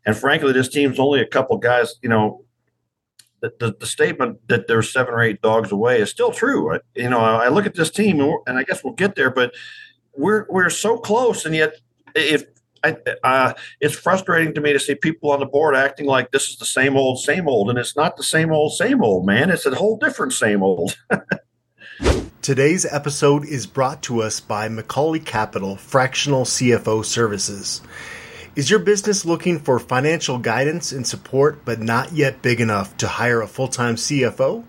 And 0.05 0.17
frankly, 0.17 0.53
this 0.53 0.69
team's 0.69 0.99
only 0.99 1.21
a 1.21 1.27
couple 1.27 1.57
guys, 1.57 1.95
you 2.01 2.09
know, 2.09 2.43
the, 3.41 3.53
the, 3.59 3.75
the, 3.79 3.85
statement 3.85 4.37
that 4.49 4.67
there's 4.67 4.91
seven 4.91 5.13
or 5.13 5.21
eight 5.21 5.41
dogs 5.41 5.71
away 5.71 6.01
is 6.01 6.09
still 6.09 6.31
true. 6.31 6.75
I, 6.75 6.79
you 6.95 7.09
know, 7.09 7.19
I 7.19 7.47
look 7.47 7.65
at 7.65 7.75
this 7.75 7.89
team 7.89 8.19
and 8.19 8.57
I 8.57 8.63
guess 8.63 8.83
we'll 8.83 8.93
get 8.93 9.15
there, 9.15 9.29
but 9.29 9.53
we're, 10.13 10.45
we're 10.49 10.69
so 10.69 10.97
close. 10.97 11.45
And 11.45 11.55
yet 11.55 11.75
if, 12.15 12.43
I, 12.83 12.97
uh, 13.23 13.53
it's 13.81 13.95
frustrating 13.95 14.53
to 14.53 14.61
me 14.61 14.73
to 14.73 14.79
see 14.79 14.95
people 14.95 15.31
on 15.31 15.39
the 15.39 15.45
board 15.45 15.75
acting 15.75 16.05
like 16.05 16.31
this 16.31 16.49
is 16.49 16.57
the 16.57 16.65
same 16.65 16.95
old, 16.95 17.19
same 17.19 17.47
old, 17.47 17.69
and 17.69 17.77
it's 17.77 17.95
not 17.95 18.17
the 18.17 18.23
same 18.23 18.51
old, 18.51 18.73
same 18.73 19.03
old, 19.03 19.25
man. 19.25 19.49
It's 19.49 19.65
a 19.65 19.75
whole 19.75 19.97
different 19.97 20.33
same 20.33 20.63
old. 20.63 20.97
Today's 22.41 22.85
episode 22.85 23.45
is 23.45 23.67
brought 23.67 24.01
to 24.03 24.21
us 24.21 24.39
by 24.39 24.69
McCauley 24.69 25.23
Capital 25.23 25.75
Fractional 25.75 26.45
CFO 26.45 27.03
Services. 27.03 27.81
Is 28.55 28.69
your 28.69 28.79
business 28.79 29.25
looking 29.25 29.59
for 29.59 29.79
financial 29.79 30.37
guidance 30.37 30.91
and 30.91 31.05
support, 31.05 31.65
but 31.65 31.81
not 31.81 32.13
yet 32.13 32.41
big 32.41 32.61
enough 32.61 32.95
to 32.97 33.07
hire 33.07 33.41
a 33.41 33.47
full 33.47 33.67
time 33.67 33.95
CFO? 33.95 34.63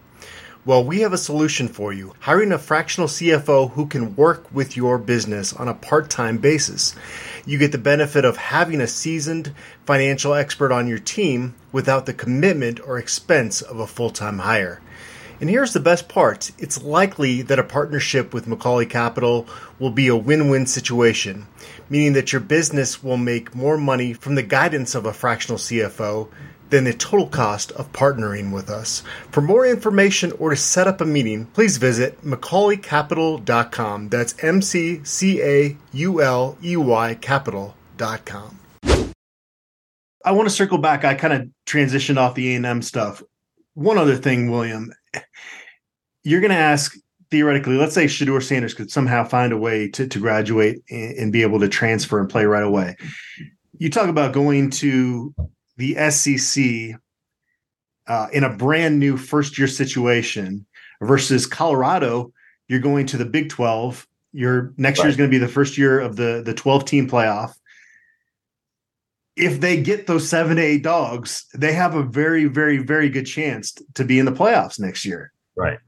Well, 0.66 0.84
we 0.84 1.00
have 1.00 1.12
a 1.12 1.18
solution 1.18 1.68
for 1.68 1.92
you 1.92 2.14
hiring 2.20 2.52
a 2.52 2.58
fractional 2.58 3.08
CFO 3.08 3.70
who 3.70 3.86
can 3.86 4.16
work 4.16 4.52
with 4.52 4.76
your 4.76 4.98
business 4.98 5.52
on 5.52 5.68
a 5.68 5.74
part 5.74 6.10
time 6.10 6.38
basis. 6.38 6.94
You 7.46 7.58
get 7.58 7.72
the 7.72 7.78
benefit 7.78 8.24
of 8.24 8.36
having 8.36 8.80
a 8.80 8.86
seasoned 8.86 9.54
financial 9.86 10.34
expert 10.34 10.72
on 10.72 10.88
your 10.88 10.98
team 10.98 11.54
without 11.72 12.06
the 12.06 12.12
commitment 12.12 12.80
or 12.80 12.98
expense 12.98 13.62
of 13.62 13.78
a 13.78 13.86
full 13.86 14.10
time 14.10 14.40
hire. 14.40 14.80
And 15.40 15.48
here's 15.48 15.72
the 15.72 15.80
best 15.80 16.08
part 16.08 16.52
it's 16.58 16.82
likely 16.82 17.40
that 17.42 17.58
a 17.58 17.64
partnership 17.64 18.34
with 18.34 18.46
McCauley 18.46 18.88
Capital 18.88 19.46
will 19.78 19.90
be 19.90 20.08
a 20.08 20.16
win 20.16 20.50
win 20.50 20.66
situation, 20.66 21.46
meaning 21.88 22.12
that 22.12 22.32
your 22.32 22.40
business 22.40 23.02
will 23.02 23.16
make 23.16 23.54
more 23.54 23.78
money 23.78 24.12
from 24.12 24.34
the 24.34 24.42
guidance 24.42 24.94
of 24.94 25.06
a 25.06 25.14
fractional 25.14 25.58
CFO 25.58 26.28
than 26.68 26.84
the 26.84 26.92
total 26.92 27.26
cost 27.26 27.72
of 27.72 27.90
partnering 27.92 28.52
with 28.52 28.70
us. 28.70 29.02
For 29.30 29.40
more 29.40 29.66
information 29.66 30.32
or 30.32 30.50
to 30.50 30.56
set 30.56 30.86
up 30.86 31.00
a 31.00 31.06
meeting, 31.06 31.46
please 31.46 31.78
visit 31.78 32.22
mccauleycapital.com. 32.22 34.08
That's 34.10 34.44
M 34.44 34.60
C 34.60 35.00
C 35.04 35.42
A 35.42 35.76
U 35.92 36.22
L 36.22 36.58
E 36.62 36.76
Y 36.76 37.14
capital.com. 37.14 38.58
I 40.22 40.32
want 40.32 40.48
to 40.48 40.54
circle 40.54 40.76
back. 40.76 41.04
I 41.04 41.14
kind 41.14 41.32
of 41.32 41.48
transitioned 41.66 42.18
off 42.18 42.34
the 42.34 42.54
A&M 42.54 42.82
stuff. 42.82 43.22
One 43.80 43.96
other 43.96 44.16
thing, 44.16 44.50
William, 44.50 44.92
you're 46.22 46.42
going 46.42 46.50
to 46.50 46.56
ask 46.56 46.94
theoretically, 47.30 47.76
let's 47.76 47.94
say 47.94 48.04
Shedeur 48.04 48.42
Sanders 48.42 48.74
could 48.74 48.90
somehow 48.90 49.24
find 49.24 49.54
a 49.54 49.56
way 49.56 49.88
to, 49.92 50.06
to 50.06 50.18
graduate 50.18 50.82
and, 50.90 51.16
and, 51.16 51.32
be 51.32 51.40
able 51.40 51.58
to 51.60 51.68
transfer 51.68 52.20
and 52.20 52.28
play 52.28 52.44
right 52.44 52.62
away. 52.62 52.94
You 53.78 53.88
talk 53.88 54.10
about 54.10 54.34
going 54.34 54.68
to 54.72 55.34
the 55.78 55.94
SEC 56.10 57.00
uh, 58.06 58.26
in 58.34 58.44
a 58.44 58.54
brand 58.54 58.98
new 58.98 59.16
first 59.16 59.56
year 59.56 59.66
situation 59.66 60.66
versus 61.00 61.46
Colorado. 61.46 62.34
You're 62.68 62.80
going 62.80 63.06
to 63.06 63.16
the 63.16 63.24
Big 63.24 63.48
12. 63.48 64.06
Your 64.34 64.74
next 64.76 64.98
right. 64.98 65.04
year 65.04 65.10
is 65.10 65.16
going 65.16 65.30
to 65.30 65.34
be 65.34 65.38
the 65.38 65.48
first 65.48 65.78
year 65.78 66.00
of 66.00 66.16
the 66.16 66.42
the 66.44 66.52
12 66.52 66.84
team 66.84 67.08
playoff 67.08 67.54
if 69.40 69.60
they 69.60 69.80
get 69.80 70.06
those 70.06 70.28
seven 70.28 70.56
to 70.56 70.62
eight 70.62 70.82
dogs, 70.82 71.46
they 71.54 71.72
have 71.72 71.94
a 71.94 72.02
very, 72.02 72.44
very, 72.46 72.78
very 72.78 73.08
good 73.08 73.26
chance 73.26 73.72
to 73.94 74.04
be 74.04 74.18
in 74.18 74.26
the 74.26 74.32
playoffs 74.32 74.78
next 74.78 75.04
year. 75.04 75.32
Right. 75.56 75.78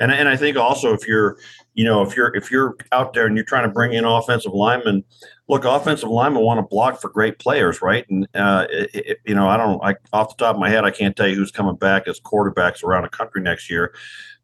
And 0.00 0.10
and 0.10 0.28
I 0.28 0.36
think 0.36 0.56
also 0.56 0.94
if 0.94 1.06
you're, 1.06 1.36
you 1.74 1.84
know, 1.84 2.02
if 2.02 2.16
you're 2.16 2.34
if 2.34 2.50
you're 2.50 2.74
out 2.90 3.12
there 3.12 3.26
and 3.26 3.36
you're 3.36 3.44
trying 3.44 3.68
to 3.68 3.72
bring 3.72 3.92
in 3.92 4.04
offensive 4.04 4.52
linemen, 4.52 5.04
look, 5.46 5.64
offensive 5.64 6.08
linemen 6.08 6.42
want 6.42 6.58
to 6.58 6.62
block 6.62 7.00
for 7.00 7.10
great 7.10 7.38
players, 7.38 7.82
right? 7.82 8.04
And 8.08 8.26
uh, 8.34 8.66
it, 8.70 8.90
it, 8.94 9.18
you 9.26 9.34
know, 9.34 9.46
I 9.46 9.58
don't, 9.58 9.84
I 9.84 9.94
off 10.12 10.36
the 10.36 10.42
top 10.42 10.56
of 10.56 10.60
my 10.60 10.70
head, 10.70 10.84
I 10.84 10.90
can't 10.90 11.14
tell 11.14 11.28
you 11.28 11.36
who's 11.36 11.52
coming 11.52 11.76
back 11.76 12.08
as 12.08 12.18
quarterbacks 12.18 12.82
around 12.82 13.02
the 13.02 13.10
country 13.10 13.42
next 13.42 13.68
year. 13.68 13.92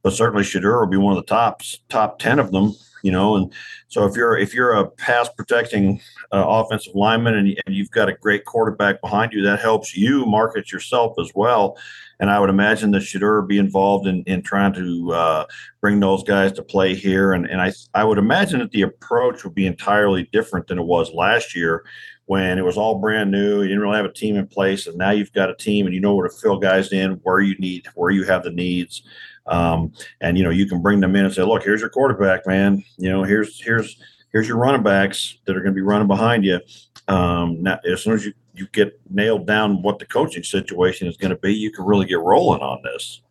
but 0.02 0.12
certainly 0.12 0.44
Shedeur 0.44 0.80
will 0.80 0.86
be 0.86 0.96
one 0.96 1.16
of 1.16 1.22
the 1.22 1.28
tops, 1.28 1.78
top 1.88 2.18
ten 2.18 2.38
of 2.38 2.52
them. 2.52 2.74
You 3.02 3.12
know, 3.12 3.34
and 3.34 3.52
so 3.90 4.06
if 4.06 4.14
you're 4.14 4.38
if 4.38 4.54
you're 4.54 4.72
a 4.72 4.88
pass 4.88 5.28
protecting 5.36 6.00
uh, 6.32 6.44
offensive 6.46 6.94
lineman 6.94 7.34
and, 7.34 7.60
and 7.66 7.74
you've 7.74 7.90
got 7.90 8.08
a 8.08 8.12
great 8.12 8.44
quarterback 8.44 9.00
behind 9.00 9.32
you, 9.32 9.42
that 9.42 9.58
helps 9.58 9.96
you 9.96 10.24
market 10.26 10.70
yourself 10.70 11.16
as 11.18 11.32
well. 11.34 11.76
And 12.20 12.30
I 12.30 12.38
would 12.38 12.50
imagine 12.50 12.92
that 12.92 13.02
Shedeur 13.02 13.48
be 13.48 13.58
involved 13.58 14.06
in, 14.06 14.22
in 14.24 14.42
trying 14.42 14.74
to 14.74 15.12
uh, 15.12 15.44
bring 15.80 15.98
those 15.98 16.22
guys 16.22 16.52
to 16.52 16.62
play 16.62 16.94
here. 16.94 17.32
And, 17.32 17.46
and 17.46 17.60
I, 17.60 17.72
I 17.94 18.04
would 18.04 18.18
imagine 18.18 18.60
that 18.60 18.70
the 18.70 18.82
approach 18.82 19.42
would 19.42 19.54
be 19.54 19.66
entirely 19.66 20.28
different 20.30 20.68
than 20.68 20.78
it 20.78 20.84
was 20.84 21.12
last 21.12 21.56
year 21.56 21.84
when 22.26 22.58
it 22.58 22.64
was 22.64 22.76
all 22.76 23.00
brand 23.00 23.32
new. 23.32 23.62
You 23.62 23.68
didn't 23.68 23.82
really 23.82 23.96
have 23.96 24.04
a 24.04 24.12
team 24.12 24.36
in 24.36 24.46
place. 24.46 24.86
And 24.86 24.98
now 24.98 25.10
you've 25.10 25.32
got 25.32 25.50
a 25.50 25.56
team 25.56 25.86
and 25.86 25.94
you 25.94 26.00
know 26.00 26.14
where 26.14 26.28
to 26.28 26.36
fill 26.36 26.58
guys 26.58 26.92
in, 26.92 27.12
where 27.22 27.40
you 27.40 27.56
need, 27.58 27.86
where 27.96 28.10
you 28.10 28.24
have 28.24 28.44
the 28.44 28.50
needs. 28.50 29.02
Um, 29.46 29.92
and, 30.20 30.38
you 30.38 30.44
know, 30.44 30.50
you 30.50 30.66
can 30.66 30.80
bring 30.82 31.00
them 31.00 31.16
in 31.16 31.24
and 31.24 31.34
say, 31.34 31.42
look, 31.42 31.62
here's 31.62 31.80
your 31.80 31.90
quarterback, 31.90 32.46
man. 32.46 32.84
You 32.96 33.10
know, 33.10 33.24
here's, 33.24 33.60
here's, 33.60 33.96
here's 34.32 34.46
your 34.46 34.58
running 34.58 34.82
backs 34.82 35.38
that 35.44 35.56
are 35.56 35.60
going 35.60 35.74
to 35.74 35.78
be 35.78 35.82
running 35.82 36.08
behind 36.08 36.44
you. 36.44 36.60
Um, 37.08 37.62
now, 37.62 37.80
as 37.84 38.02
soon 38.02 38.14
as 38.14 38.24
you 38.24 38.32
you 38.52 38.66
get 38.72 39.00
nailed 39.08 39.46
down 39.46 39.80
what 39.80 39.98
the 39.98 40.04
coaching 40.04 40.42
situation 40.42 41.08
is 41.08 41.16
going 41.16 41.30
to 41.30 41.36
be, 41.38 41.54
you 41.54 41.70
can 41.70 41.84
really 41.84 42.04
get 42.04 42.18
rolling 42.18 42.60
on 42.60 42.82
this. 42.82 43.22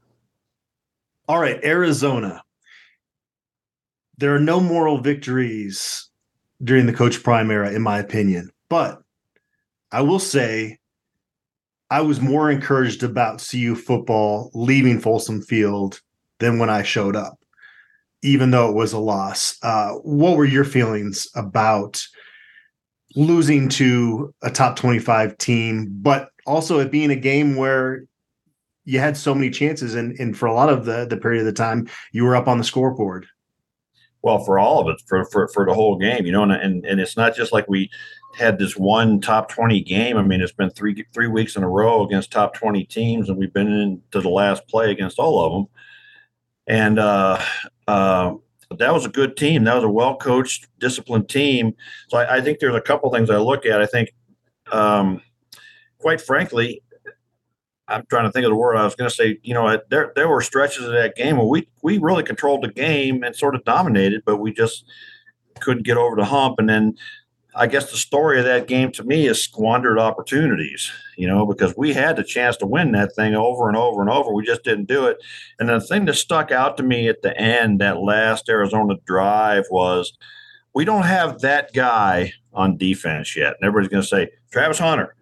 All 1.27 1.39
right, 1.39 1.63
Arizona. 1.63 2.41
There 4.17 4.35
are 4.35 4.39
no 4.39 4.59
moral 4.59 4.97
victories 4.97 6.09
during 6.63 6.87
the 6.87 6.93
Coach 6.93 7.21
Prime 7.21 7.51
era, 7.51 7.71
in 7.71 7.83
my 7.83 7.99
opinion. 7.99 8.49
But 8.69 9.01
I 9.91 10.01
will 10.01 10.19
say 10.19 10.78
I 11.91 12.01
was 12.01 12.21
more 12.21 12.51
encouraged 12.51 13.03
about 13.03 13.45
CU 13.49 13.75
football 13.75 14.51
leaving 14.53 14.99
Folsom 14.99 15.41
Field 15.41 16.01
than 16.39 16.59
when 16.59 16.69
I 16.69 16.83
showed 16.83 17.15
up, 17.15 17.39
even 18.21 18.51
though 18.51 18.69
it 18.69 18.75
was 18.75 18.93
a 18.93 18.99
loss. 18.99 19.57
Uh, 19.63 19.93
what 20.03 20.37
were 20.37 20.45
your 20.45 20.63
feelings 20.63 21.27
about 21.35 22.01
losing 23.15 23.69
to 23.69 24.33
a 24.43 24.51
top 24.51 24.75
25 24.75 25.37
team, 25.37 25.87
but 25.89 26.29
also 26.45 26.79
it 26.79 26.91
being 26.91 27.11
a 27.11 27.15
game 27.15 27.55
where 27.55 28.03
you 28.85 28.99
had 28.99 29.17
so 29.17 29.33
many 29.33 29.49
chances 29.49 29.95
and, 29.95 30.17
and 30.19 30.37
for 30.37 30.45
a 30.45 30.53
lot 30.53 30.69
of 30.69 30.85
the, 30.85 31.05
the 31.05 31.17
period 31.17 31.41
of 31.41 31.45
the 31.45 31.53
time 31.53 31.87
you 32.11 32.23
were 32.23 32.35
up 32.35 32.47
on 32.47 32.57
the 32.57 32.63
scoreboard. 32.63 33.25
Well, 34.21 34.43
for 34.43 34.59
all 34.59 34.79
of 34.79 34.87
it, 34.93 35.01
for, 35.07 35.25
for, 35.25 35.47
for 35.49 35.65
the 35.65 35.73
whole 35.73 35.97
game, 35.97 36.25
you 36.25 36.31
know, 36.31 36.43
and, 36.43 36.51
and, 36.51 36.85
and 36.85 36.99
it's 36.99 37.15
not 37.15 37.35
just 37.35 37.53
like 37.53 37.67
we 37.69 37.89
had 38.39 38.57
this 38.57 38.75
one 38.75 39.21
top 39.21 39.49
20 39.49 39.81
game. 39.81 40.17
I 40.17 40.23
mean, 40.23 40.41
it's 40.41 40.51
been 40.51 40.69
three, 40.71 41.05
three 41.13 41.27
weeks 41.27 41.55
in 41.55 41.63
a 41.63 41.69
row 41.69 42.03
against 42.05 42.31
top 42.31 42.55
20 42.55 42.85
teams 42.85 43.29
and 43.29 43.37
we've 43.37 43.53
been 43.53 43.71
into 43.71 44.21
the 44.21 44.29
last 44.29 44.67
play 44.67 44.91
against 44.91 45.19
all 45.19 45.45
of 45.45 45.53
them. 45.53 45.67
And, 46.65 46.99
uh, 46.99 47.41
uh, 47.87 48.35
that 48.77 48.93
was 48.93 49.05
a 49.05 49.09
good 49.09 49.35
team. 49.35 49.63
That 49.63 49.75
was 49.75 49.83
a 49.83 49.89
well 49.89 50.15
coached, 50.15 50.67
disciplined 50.79 51.27
team. 51.27 51.73
So 52.09 52.17
I, 52.17 52.37
I, 52.37 52.41
think 52.41 52.59
there's 52.59 52.75
a 52.75 52.81
couple 52.81 53.11
things 53.11 53.29
I 53.29 53.37
look 53.37 53.65
at. 53.65 53.81
I 53.81 53.87
think, 53.87 54.13
um, 54.71 55.21
quite 55.97 56.21
frankly, 56.21 56.83
I'm 57.87 58.05
trying 58.09 58.25
to 58.25 58.31
think 58.31 58.45
of 58.45 58.51
the 58.51 58.55
word 58.55 58.75
I 58.75 58.83
was 58.83 58.95
going 58.95 59.09
to 59.09 59.15
say. 59.15 59.39
You 59.41 59.55
know, 59.55 59.79
there 59.89 60.11
there 60.15 60.27
were 60.27 60.41
stretches 60.41 60.85
of 60.85 60.91
that 60.91 61.15
game 61.15 61.37
where 61.37 61.47
we 61.47 61.67
we 61.81 61.97
really 61.97 62.23
controlled 62.23 62.63
the 62.63 62.71
game 62.71 63.23
and 63.23 63.35
sort 63.35 63.55
of 63.55 63.63
dominated, 63.63 64.21
but 64.25 64.37
we 64.37 64.53
just 64.53 64.85
couldn't 65.59 65.83
get 65.83 65.97
over 65.97 66.15
the 66.15 66.25
hump. 66.25 66.59
And 66.59 66.69
then 66.69 66.95
I 67.59 67.67
guess 67.67 67.91
the 67.91 67.97
story 67.97 68.39
of 68.39 68.45
that 68.45 68.67
game 68.67 68.89
to 68.93 69.03
me 69.03 69.27
is 69.27 69.43
squandered 69.43 69.99
opportunities, 69.99 70.89
you 71.17 71.27
know, 71.27 71.45
because 71.45 71.75
we 71.75 71.93
had 71.93 72.15
the 72.15 72.23
chance 72.23 72.55
to 72.57 72.65
win 72.65 72.93
that 72.93 73.13
thing 73.17 73.35
over 73.35 73.67
and 73.67 73.75
over 73.75 73.99
and 73.99 74.09
over. 74.09 74.33
We 74.33 74.45
just 74.45 74.63
didn't 74.63 74.87
do 74.87 75.07
it. 75.07 75.17
And 75.59 75.67
the 75.67 75.81
thing 75.81 76.05
that 76.05 76.13
stuck 76.13 76.51
out 76.51 76.77
to 76.77 76.83
me 76.83 77.09
at 77.09 77.21
the 77.21 77.37
end, 77.37 77.81
that 77.81 77.99
last 77.99 78.47
Arizona 78.47 78.95
drive, 79.05 79.65
was 79.69 80.13
we 80.73 80.85
don't 80.85 81.03
have 81.03 81.41
that 81.41 81.73
guy 81.73 82.31
on 82.53 82.77
defense 82.77 83.35
yet. 83.35 83.55
And 83.59 83.67
everybody's 83.67 83.89
going 83.89 84.03
to 84.03 84.07
say, 84.07 84.29
Travis 84.51 84.79
Hunter. 84.79 85.17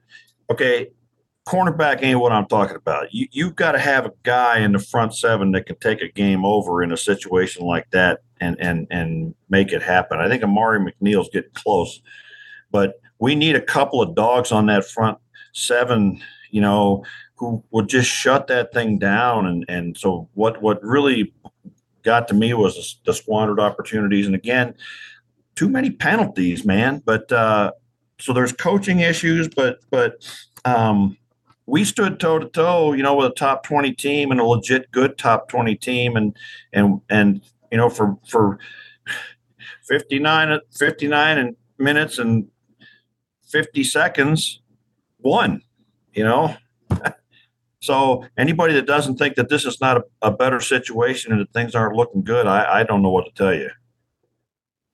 Okay, 0.52 0.90
cornerback 1.48 2.04
ain't 2.04 2.20
what 2.20 2.34
I'm 2.34 2.46
talking 2.46 2.76
about. 2.76 3.12
You, 3.12 3.28
you've 3.32 3.56
got 3.56 3.72
to 3.72 3.80
have 3.80 4.06
a 4.06 4.14
guy 4.22 4.60
in 4.60 4.74
the 4.74 4.80
front 4.80 5.16
seven 5.16 5.54
that 5.54 5.66
can 5.66 5.78
take 5.78 6.02
a 6.04 6.10
game 6.10 6.46
over 6.46 6.84
in 6.84 6.92
a 6.92 6.98
situation 6.98 7.66
like 7.66 7.90
that 7.92 8.20
and 8.40 8.56
and 8.60 8.86
and 8.92 9.34
make 9.50 9.72
it 9.72 9.82
happen. 9.82 10.20
I 10.20 10.30
think 10.30 10.44
Amari 10.44 10.80
McNeill's 10.80 11.30
getting 11.34 11.50
close 11.56 12.00
but 12.72 13.00
we 13.20 13.36
need 13.36 13.56
a 13.56 13.62
couple 13.62 14.02
of 14.02 14.16
dogs 14.16 14.52
on 14.52 14.68
that 14.68 14.86
front 14.86 15.18
seven, 15.54 16.22
you 16.52 16.62
know, 16.62 17.04
who 17.36 17.64
will 17.72 17.86
just 17.86 18.10
shut 18.10 18.48
that 18.48 18.74
thing 18.74 18.98
down. 18.98 19.46
And 19.46 19.66
and 19.68 19.98
so 19.98 20.30
what 20.34 20.62
what 20.62 20.84
really 20.84 21.34
got 22.04 22.28
to 22.30 22.34
me 22.34 22.54
was 22.54 23.00
the 23.06 23.14
squandered 23.14 23.60
opportunities. 23.60 24.26
And 24.26 24.36
again, 24.36 24.76
too 25.56 25.70
many 25.70 25.90
penalties, 25.90 26.66
man. 26.66 27.02
But 27.06 27.32
uh, 27.32 27.72
so 28.20 28.34
there's 28.34 28.54
coaching 28.54 29.00
issues, 29.00 29.48
but 29.48 29.80
but 29.90 30.26
um, 30.66 31.18
we 31.68 31.84
stood 31.84 32.20
toe 32.20 32.40
to 32.40 32.48
toe, 32.48 32.94
you 32.94 33.04
know, 33.04 33.16
with 33.16 33.28
a 33.28 33.36
top 33.36 33.64
20 33.64 33.92
team 33.94 34.32
and 34.32 34.40
a 34.40 34.44
legit 34.44 34.90
good 34.92 35.18
top 35.18 35.50
20 35.50 35.76
team. 35.76 36.16
And, 36.16 36.36
and, 36.74 37.02
and, 37.10 37.42
you 37.72 37.78
know, 37.78 37.90
for, 37.90 38.18
for 38.28 38.58
59, 39.84 40.60
59 40.72 41.38
and 41.38 41.56
minutes 41.78 42.18
and 42.18 42.48
50 43.48 43.84
seconds, 43.84 44.62
one, 45.18 45.62
you 46.14 46.24
know? 46.24 46.56
so 47.82 48.26
anybody 48.38 48.74
that 48.74 48.88
doesn't 48.88 49.18
think 49.18 49.36
that 49.36 49.50
this 49.50 49.66
is 49.66 49.80
not 49.82 49.98
a, 49.98 50.04
a, 50.22 50.32
better 50.32 50.60
situation 50.60 51.32
and 51.32 51.42
that 51.42 51.54
things 51.54 51.76
aren't 51.76 51.96
looking 51.96 52.24
good, 52.24 52.48
I, 52.48 52.80
I 52.80 52.84
don't 52.84 53.02
know 53.02 53.10
what 53.10 53.26
to 53.26 53.32
tell 53.32 53.54
you. 53.54 53.70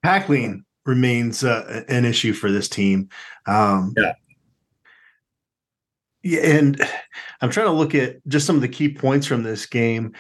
Tackling 0.03 0.63
remains 0.85 1.43
uh, 1.43 1.83
an 1.87 2.05
issue 2.05 2.33
for 2.33 2.51
this 2.51 2.67
team. 2.67 3.09
Um, 3.45 3.93
yeah. 3.97 4.13
Yeah, 6.25 6.39
and 6.39 6.81
I'm 7.41 7.49
trying 7.49 7.67
to 7.67 7.73
look 7.73 7.93
at 7.95 8.25
just 8.29 8.45
some 8.45 8.55
of 8.55 8.61
the 8.61 8.69
key 8.69 8.93
points 8.93 9.27
from 9.27 9.43
this 9.43 9.65
game. 9.65 10.13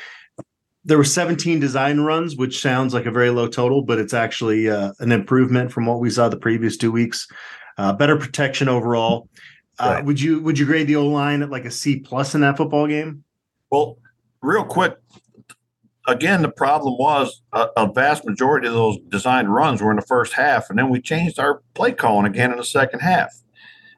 There 0.83 0.97
were 0.97 1.05
17 1.05 1.61
design 1.61 2.01
runs, 2.01 2.35
which 2.35 2.61
sounds 2.61 2.93
like 2.93 3.05
a 3.05 3.11
very 3.11 3.29
low 3.29 3.47
total, 3.47 3.83
but 3.83 3.99
it's 3.99 4.13
actually 4.13 4.69
uh, 4.69 4.91
an 4.99 5.13
improvement 5.13 5.71
from 5.71 5.85
what 5.85 6.01
we 6.01 6.09
saw 6.09 6.27
the 6.27 6.35
previous 6.35 6.75
two 6.75 6.91
weeks 6.91 7.25
uh, 7.77 7.93
better 7.93 8.17
protection 8.17 8.67
overall. 8.67 9.29
Uh, 9.79 9.93
right. 9.95 10.05
Would 10.05 10.21
you 10.21 10.39
would 10.41 10.59
you 10.59 10.65
grade 10.65 10.87
the 10.87 10.95
O 10.95 11.07
line 11.07 11.41
at 11.41 11.49
like 11.49 11.65
a 11.65 11.71
C 11.71 11.99
plus 11.99 12.35
in 12.35 12.41
that 12.41 12.57
football 12.57 12.87
game? 12.87 13.23
Well, 13.71 13.97
real 14.41 14.63
quick, 14.63 14.97
again, 16.07 16.41
the 16.41 16.51
problem 16.51 16.95
was 16.99 17.41
a, 17.53 17.67
a, 17.77 17.91
vast 17.91 18.23
majority 18.25 18.67
of 18.67 18.73
those 18.73 18.97
designed 19.09 19.53
runs 19.53 19.81
were 19.81 19.89
in 19.89 19.95
the 19.95 20.03
first 20.03 20.33
half, 20.33 20.69
and 20.69 20.77
then 20.77 20.89
we 20.89 21.01
changed 21.01 21.39
our 21.39 21.61
play 21.73 21.91
calling 21.91 22.27
again 22.27 22.51
in 22.51 22.57
the 22.57 22.63
second 22.63 22.99
half, 22.99 23.33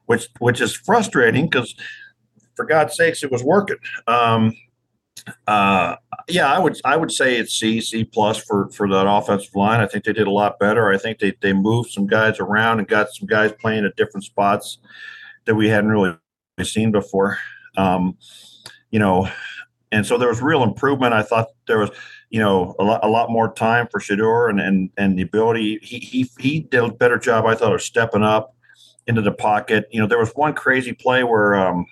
which 0.06 0.28
which 0.38 0.60
is 0.60 0.74
frustrating 0.74 1.46
because, 1.46 1.74
for 2.54 2.64
God's 2.64 2.96
sakes, 2.96 3.22
it 3.22 3.30
was 3.30 3.44
working. 3.44 3.76
Um, 4.06 4.54
uh, 5.46 5.96
yeah, 6.28 6.52
I 6.52 6.58
would 6.58 6.80
I 6.84 6.96
would 6.96 7.10
say 7.10 7.36
it's 7.36 7.58
C 7.58 7.80
C 7.80 8.04
plus 8.04 8.38
for 8.38 8.70
for 8.70 8.88
that 8.88 9.08
offensive 9.08 9.54
line. 9.54 9.80
I 9.80 9.86
think 9.86 10.04
they 10.04 10.12
did 10.12 10.26
a 10.26 10.30
lot 10.30 10.58
better. 10.58 10.92
I 10.92 10.98
think 10.98 11.18
they 11.18 11.32
they 11.40 11.52
moved 11.52 11.90
some 11.90 12.06
guys 12.06 12.38
around 12.40 12.78
and 12.78 12.88
got 12.88 13.12
some 13.12 13.26
guys 13.26 13.52
playing 13.60 13.84
at 13.84 13.96
different 13.96 14.24
spots 14.24 14.78
that 15.44 15.54
we 15.54 15.68
hadn't 15.68 15.90
really 15.90 16.16
seen 16.62 16.90
before. 16.92 17.38
Um, 17.76 18.16
you 18.90 18.98
know, 18.98 19.28
and 19.92 20.06
so 20.06 20.18
there 20.18 20.28
was 20.28 20.42
real 20.42 20.62
improvement. 20.62 21.12
I 21.12 21.22
thought 21.22 21.48
there 21.66 21.78
was, 21.78 21.90
you 22.30 22.40
know, 22.40 22.74
a 22.78 22.84
lot, 22.84 23.04
a 23.04 23.08
lot 23.08 23.30
more 23.30 23.52
time 23.52 23.88
for 23.90 24.00
Shedeur 24.00 24.50
and 24.50 24.60
and 24.60 24.90
and 24.96 25.18
the 25.18 25.22
ability. 25.22 25.78
He 25.82 25.98
he 25.98 26.30
he 26.38 26.60
did 26.60 26.82
a 26.82 26.90
better 26.90 27.18
job. 27.18 27.46
I 27.46 27.54
thought 27.54 27.74
of 27.74 27.82
stepping 27.82 28.22
up 28.22 28.54
into 29.06 29.22
the 29.22 29.32
pocket. 29.32 29.86
You 29.90 30.00
know, 30.00 30.06
there 30.06 30.18
was 30.18 30.32
one 30.32 30.54
crazy 30.54 30.92
play 30.92 31.24
where 31.24 31.54
um, 31.54 31.86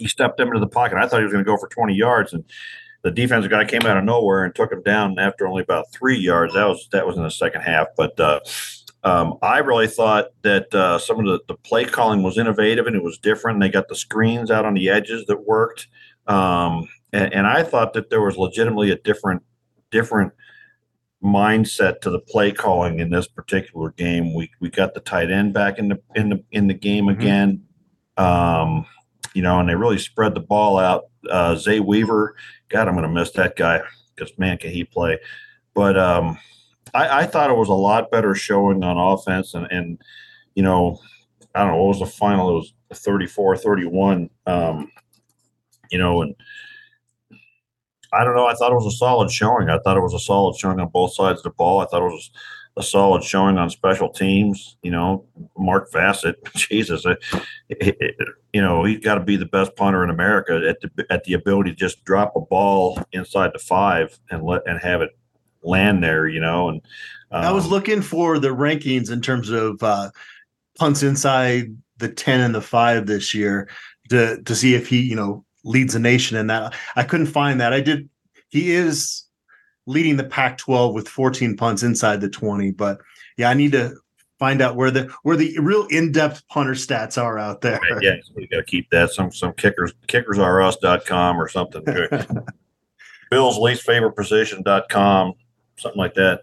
he 0.00 0.08
stepped 0.08 0.38
them 0.38 0.48
into 0.48 0.60
the 0.60 0.66
pocket. 0.66 0.96
I 0.96 1.06
thought 1.06 1.18
he 1.18 1.24
was 1.24 1.32
going 1.32 1.44
to 1.44 1.48
go 1.50 1.58
for 1.58 1.68
20 1.68 1.94
yards, 1.94 2.32
and 2.32 2.42
the 3.02 3.10
defensive 3.10 3.50
guy 3.50 3.66
came 3.66 3.82
out 3.82 3.98
of 3.98 4.04
nowhere 4.04 4.44
and 4.44 4.54
took 4.54 4.72
him 4.72 4.82
down 4.82 5.18
after 5.18 5.46
only 5.46 5.62
about 5.62 5.92
three 5.92 6.18
yards. 6.18 6.54
That 6.54 6.66
was 6.66 6.88
that 6.92 7.06
was 7.06 7.16
in 7.16 7.22
the 7.22 7.30
second 7.30 7.62
half, 7.62 7.88
but. 7.96 8.18
Uh, 8.18 8.40
um, 9.02 9.38
I 9.40 9.60
really 9.60 9.86
thought 9.86 10.26
that 10.42 10.74
uh, 10.74 10.98
some 10.98 11.20
of 11.20 11.24
the, 11.24 11.40
the 11.48 11.54
play 11.54 11.86
calling 11.86 12.22
was 12.22 12.36
innovative 12.36 12.86
and 12.86 12.94
it 12.94 13.02
was 13.02 13.16
different. 13.16 13.58
They 13.58 13.70
got 13.70 13.88
the 13.88 13.94
screens 13.94 14.50
out 14.50 14.66
on 14.66 14.74
the 14.74 14.90
edges 14.90 15.24
that 15.24 15.46
worked, 15.46 15.88
um, 16.26 16.86
and, 17.10 17.32
and, 17.32 17.46
I 17.46 17.62
thought 17.62 17.94
that 17.94 18.10
there 18.10 18.20
was 18.20 18.36
legitimately 18.36 18.90
a 18.90 18.98
different 18.98 19.42
different 19.90 20.34
mindset 21.24 22.02
to 22.02 22.10
the 22.10 22.18
play 22.18 22.52
calling 22.52 23.00
in 23.00 23.08
this 23.08 23.26
particular 23.26 23.92
game. 23.92 24.34
We 24.34 24.50
we 24.60 24.68
got 24.68 24.92
the 24.92 25.00
tight 25.00 25.30
end 25.30 25.54
back 25.54 25.78
in 25.78 25.88
the 25.88 26.02
in 26.14 26.28
the 26.28 26.44
in 26.50 26.66
the 26.66 26.74
game 26.74 27.06
mm-hmm. 27.06 27.20
again, 27.20 27.62
um, 28.18 28.84
you 29.34 29.42
know, 29.42 29.60
and 29.60 29.68
they 29.68 29.74
really 29.74 29.98
spread 29.98 30.34
the 30.34 30.40
ball 30.40 30.78
out. 30.78 31.04
Uh, 31.28 31.54
Zay 31.54 31.80
Weaver 31.80 32.34
God, 32.70 32.86
I'm 32.86 32.94
going 32.94 33.06
to 33.06 33.12
miss 33.12 33.32
that 33.32 33.56
guy 33.56 33.82
because 34.14 34.36
man, 34.38 34.56
can 34.56 34.70
he 34.70 34.84
play? 34.84 35.18
But 35.74 35.98
um, 35.98 36.38
I, 36.94 37.22
I, 37.22 37.26
thought 37.26 37.50
it 37.50 37.56
was 37.56 37.68
a 37.68 37.74
lot 37.74 38.10
better 38.10 38.34
showing 38.34 38.82
on 38.82 38.96
offense, 38.96 39.54
and 39.54 39.66
and 39.70 40.00
you 40.54 40.62
know, 40.62 40.98
I 41.54 41.60
don't 41.60 41.72
know 41.72 41.82
what 41.82 41.88
was 41.88 41.98
the 41.98 42.06
final. 42.06 42.50
It 42.50 42.54
was 42.54 42.72
34, 42.94 43.56
31. 43.56 44.30
Um, 44.46 44.90
you 45.90 45.98
know, 45.98 46.22
and 46.22 46.34
I 48.12 48.24
don't 48.24 48.36
know. 48.36 48.46
I 48.46 48.54
thought 48.54 48.72
it 48.72 48.76
was 48.76 48.94
a 48.94 48.96
solid 48.96 49.30
showing. 49.30 49.68
I 49.68 49.78
thought 49.78 49.96
it 49.96 50.02
was 50.02 50.14
a 50.14 50.20
solid 50.20 50.56
showing 50.56 50.80
on 50.80 50.88
both 50.88 51.14
sides 51.14 51.40
of 51.40 51.44
the 51.44 51.50
ball. 51.50 51.80
I 51.80 51.86
thought 51.86 52.02
it 52.02 52.12
was 52.12 52.30
a 52.76 52.82
solid 52.82 53.22
showing 53.22 53.58
on 53.58 53.70
special 53.70 54.08
teams. 54.08 54.76
You 54.82 54.90
know, 54.90 55.24
Mark 55.56 55.90
Vassett, 55.92 56.34
Jesus, 56.54 57.04
it, 57.04 57.18
it, 57.68 58.16
you 58.52 58.60
know, 58.60 58.84
he's 58.84 59.00
got 59.00 59.16
to 59.16 59.20
be 59.20 59.36
the 59.36 59.46
best 59.46 59.76
punter 59.76 60.04
in 60.04 60.10
America 60.10 60.60
at 60.68 60.80
the 60.80 61.06
at 61.10 61.24
the 61.24 61.34
ability 61.34 61.70
to 61.70 61.76
just 61.76 62.04
drop 62.04 62.34
a 62.36 62.40
ball 62.40 63.00
inside 63.12 63.52
the 63.52 63.58
five 63.58 64.18
and 64.30 64.44
let 64.44 64.62
and 64.66 64.80
have 64.80 65.02
it 65.02 65.10
land 65.62 66.02
there. 66.02 66.26
You 66.26 66.40
know, 66.40 66.68
and 66.68 66.80
um, 67.30 67.44
I 67.44 67.52
was 67.52 67.66
um, 67.66 67.70
looking 67.70 68.02
for 68.02 68.38
the 68.38 68.48
rankings 68.48 69.10
in 69.10 69.20
terms 69.20 69.50
of 69.50 69.82
uh, 69.82 70.10
punts 70.78 71.02
inside 71.02 71.76
the 71.98 72.08
ten 72.08 72.40
and 72.40 72.54
the 72.54 72.62
five 72.62 73.06
this 73.06 73.34
year 73.34 73.68
to 74.08 74.42
to 74.42 74.54
see 74.54 74.74
if 74.74 74.88
he 74.88 75.00
you 75.00 75.16
know 75.16 75.44
leads 75.64 75.92
the 75.94 76.00
nation 76.00 76.36
in 76.36 76.46
that. 76.48 76.74
I 76.96 77.02
couldn't 77.02 77.26
find 77.26 77.60
that. 77.60 77.72
I 77.72 77.80
did. 77.80 78.08
He 78.48 78.72
is 78.72 79.24
leading 79.86 80.16
the 80.16 80.24
Pac-12 80.24 80.94
with 80.94 81.08
14 81.08 81.56
punts 81.56 81.82
inside 81.82 82.20
the 82.20 82.28
20. 82.28 82.72
But 82.72 83.00
yeah, 83.36 83.50
I 83.50 83.54
need 83.54 83.72
to 83.72 83.94
find 84.38 84.62
out 84.62 84.74
where 84.74 84.90
the 84.90 85.12
where 85.22 85.36
the 85.36 85.56
real 85.60 85.86
in-depth 85.86 86.48
punter 86.48 86.72
stats 86.72 87.22
are 87.22 87.38
out 87.38 87.60
there. 87.60 87.78
Right, 87.92 88.02
yeah, 88.02 88.16
we 88.34 88.48
got 88.48 88.56
to 88.56 88.64
keep 88.64 88.90
that. 88.90 89.10
Some 89.10 89.30
some 89.30 89.52
kickers 89.52 89.92
kickersrus.com 90.08 91.40
or 91.40 91.48
something. 91.48 91.84
Bill's 93.30 93.58
least 93.58 93.82
favorite 93.84 94.16
position.com, 94.16 95.34
something 95.76 95.98
like 95.98 96.14
that. 96.14 96.42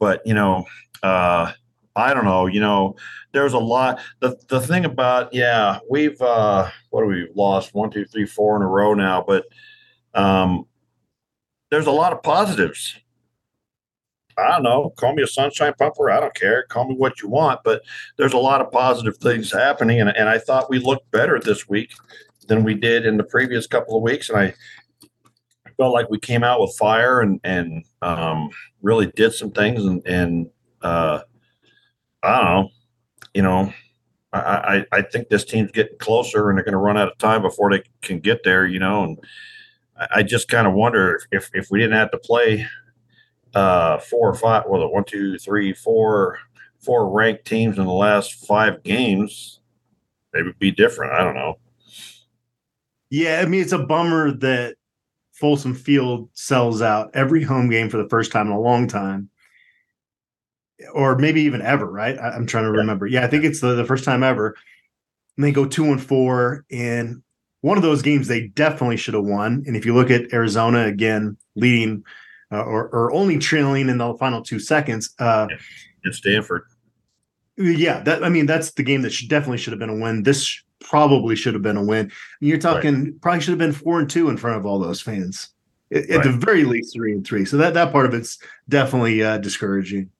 But 0.00 0.22
you 0.26 0.34
know, 0.34 0.64
uh, 1.02 1.52
I 1.94 2.14
don't 2.14 2.24
know. 2.24 2.46
You 2.46 2.60
know, 2.60 2.96
there's 3.32 3.52
a 3.52 3.58
lot. 3.58 4.00
The 4.20 4.36
the 4.48 4.60
thing 4.60 4.84
about 4.84 5.32
yeah, 5.32 5.78
we've 5.88 6.20
uh, 6.20 6.68
what 6.90 7.02
have 7.02 7.10
we 7.10 7.28
lost 7.34 7.74
one, 7.74 7.90
two, 7.90 8.04
three, 8.04 8.26
four 8.26 8.56
in 8.56 8.62
a 8.62 8.66
row 8.66 8.94
now, 8.94 9.24
but 9.26 9.44
um, 10.14 10.66
there's 11.70 11.86
a 11.86 11.92
lot 11.92 12.12
of 12.12 12.22
positives. 12.22 12.96
I 14.38 14.48
don't 14.52 14.62
know. 14.62 14.90
Call 14.96 15.14
me 15.14 15.22
a 15.22 15.26
sunshine 15.26 15.74
pumper. 15.78 16.10
I 16.10 16.20
don't 16.20 16.34
care. 16.34 16.64
Call 16.64 16.88
me 16.88 16.94
what 16.94 17.20
you 17.20 17.28
want, 17.28 17.60
but 17.64 17.82
there's 18.16 18.32
a 18.32 18.38
lot 18.38 18.60
of 18.60 18.70
positive 18.70 19.16
things 19.18 19.52
happening, 19.52 20.00
and, 20.00 20.10
and 20.16 20.28
I 20.28 20.38
thought 20.38 20.70
we 20.70 20.78
looked 20.78 21.10
better 21.10 21.38
this 21.38 21.68
week 21.68 21.92
than 22.46 22.64
we 22.64 22.74
did 22.74 23.06
in 23.06 23.16
the 23.16 23.24
previous 23.24 23.66
couple 23.66 23.96
of 23.96 24.02
weeks, 24.02 24.28
and 24.30 24.38
I 24.38 24.54
felt 25.76 25.92
like 25.92 26.10
we 26.10 26.18
came 26.18 26.42
out 26.42 26.60
with 26.60 26.76
fire 26.76 27.20
and 27.20 27.40
and 27.44 27.84
um, 28.02 28.50
really 28.82 29.06
did 29.06 29.32
some 29.32 29.50
things, 29.50 29.84
and 29.84 30.02
and 30.06 30.50
uh, 30.82 31.20
I 32.22 32.36
don't 32.36 32.44
know, 32.44 32.68
you 33.34 33.42
know, 33.42 33.72
I, 34.32 34.38
I 34.40 34.98
I 34.98 35.02
think 35.02 35.28
this 35.28 35.44
team's 35.44 35.72
getting 35.72 35.98
closer, 35.98 36.48
and 36.48 36.56
they're 36.56 36.64
going 36.64 36.72
to 36.72 36.78
run 36.78 36.96
out 36.96 37.10
of 37.10 37.18
time 37.18 37.42
before 37.42 37.70
they 37.70 37.82
can 38.00 38.20
get 38.20 38.42
there, 38.42 38.66
you 38.66 38.78
know, 38.78 39.04
and 39.04 39.18
I 40.14 40.22
just 40.22 40.48
kind 40.48 40.66
of 40.66 40.74
wonder 40.74 41.20
if 41.30 41.50
if 41.52 41.70
we 41.70 41.78
didn't 41.78 41.96
have 41.96 42.10
to 42.12 42.18
play 42.18 42.66
uh, 43.54 43.98
four 43.98 44.28
or 44.28 44.34
five, 44.34 44.64
well, 44.68 44.88
one, 44.90 45.04
two, 45.04 45.38
three, 45.38 45.72
four, 45.72 46.38
four 46.78 47.10
ranked 47.10 47.44
teams 47.44 47.78
in 47.78 47.84
the 47.84 47.92
last 47.92 48.46
five 48.46 48.82
games, 48.82 49.60
it 50.34 50.44
would 50.44 50.58
be 50.58 50.70
different. 50.70 51.12
I 51.12 51.24
don't 51.24 51.34
know. 51.34 51.58
Yeah, 53.10 53.40
I 53.42 53.46
mean, 53.46 53.60
it's 53.60 53.72
a 53.72 53.78
bummer 53.78 54.30
that 54.30 54.76
Folsom 55.32 55.74
Field 55.74 56.28
sells 56.32 56.80
out 56.80 57.10
every 57.14 57.42
home 57.42 57.68
game 57.68 57.88
for 57.88 57.96
the 57.96 58.08
first 58.08 58.30
time 58.30 58.46
in 58.46 58.52
a 58.52 58.60
long 58.60 58.86
time, 58.86 59.30
or 60.92 61.18
maybe 61.18 61.42
even 61.42 61.60
ever. 61.60 61.90
Right? 61.90 62.16
I, 62.18 62.36
am 62.36 62.46
trying 62.46 62.64
to 62.64 62.70
remember. 62.70 63.06
Yeah, 63.06 63.24
I 63.24 63.26
think 63.26 63.44
it's 63.44 63.60
the, 63.60 63.74
the 63.74 63.84
first 63.84 64.04
time 64.04 64.22
ever. 64.22 64.54
And 65.36 65.44
they 65.44 65.52
go 65.52 65.66
two 65.66 65.86
and 65.86 66.02
four, 66.02 66.64
and 66.70 67.22
one 67.62 67.76
of 67.76 67.82
those 67.82 68.02
games 68.02 68.28
they 68.28 68.48
definitely 68.48 68.96
should 68.96 69.14
have 69.14 69.24
won. 69.24 69.64
And 69.66 69.76
if 69.76 69.84
you 69.84 69.94
look 69.94 70.10
at 70.10 70.32
Arizona 70.32 70.86
again, 70.86 71.36
leading 71.56 72.04
uh, 72.52 72.62
or, 72.62 72.88
or 72.88 73.12
only 73.12 73.38
trailing 73.38 73.88
in 73.88 73.98
the 73.98 74.14
final 74.14 74.42
two 74.42 74.58
seconds, 74.58 75.14
uh, 75.18 75.46
in 76.04 76.12
Stanford. 76.12 76.64
Yeah, 77.56 78.00
that 78.04 78.24
I 78.24 78.28
mean 78.28 78.46
that's 78.46 78.72
the 78.72 78.82
game 78.82 79.02
that 79.02 79.10
should 79.10 79.28
definitely 79.28 79.58
should 79.58 79.72
have 79.72 79.80
been 79.80 79.90
a 79.90 79.96
win. 79.96 80.22
This 80.22 80.62
probably 80.80 81.36
should 81.36 81.52
have 81.52 81.62
been 81.62 81.76
a 81.76 81.84
win. 81.84 82.10
You're 82.40 82.58
talking 82.58 83.04
right. 83.04 83.20
probably 83.20 83.40
should 83.42 83.50
have 83.50 83.58
been 83.58 83.72
four 83.72 84.00
and 84.00 84.08
two 84.08 84.30
in 84.30 84.38
front 84.38 84.56
of 84.56 84.64
all 84.64 84.78
those 84.78 85.00
fans. 85.00 85.50
At, 85.92 86.08
right. 86.08 86.10
at 86.10 86.22
the 86.22 86.32
very 86.32 86.64
least, 86.64 86.94
three 86.94 87.12
and 87.12 87.26
three. 87.26 87.44
So 87.44 87.58
that 87.58 87.74
that 87.74 87.92
part 87.92 88.06
of 88.06 88.14
it's 88.14 88.38
definitely 88.68 89.22
uh, 89.22 89.38
discouraging. 89.38 90.10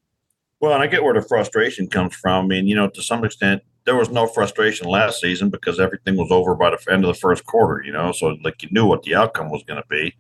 Well, 0.61 0.75
and 0.75 0.83
I 0.83 0.87
get 0.87 1.03
where 1.03 1.15
the 1.15 1.23
frustration 1.23 1.89
comes 1.89 2.15
from. 2.15 2.45
I 2.45 2.49
mean, 2.49 2.67
you 2.67 2.75
know, 2.75 2.91
to 2.91 3.03
some 3.03 3.25
extent, 3.25 3.63
there 3.85 3.97
was 3.97 4.11
no 4.11 4.27
frustration 4.27 4.89
last 4.89 5.21
season 5.21 5.49
because 5.49 5.81
everything 5.81 6.17
was 6.17 6.31
over 6.31 6.55
by 6.55 6.71
the 6.71 6.93
end 6.93 7.05
of 7.05 7.09
the 7.09 7.21
first 7.21 7.45
quarter, 7.47 7.83
you 7.83 7.93
know. 7.93 8.13
So 8.13 8.37
like 8.45 8.63
you 8.63 8.69
knew 8.71 8.87
what 8.87 9.03
the 9.03 9.15
outcome 9.15 9.51
was 9.51 9.63
going 9.65 9.81
to 9.81 9.89
be, 9.89 10.15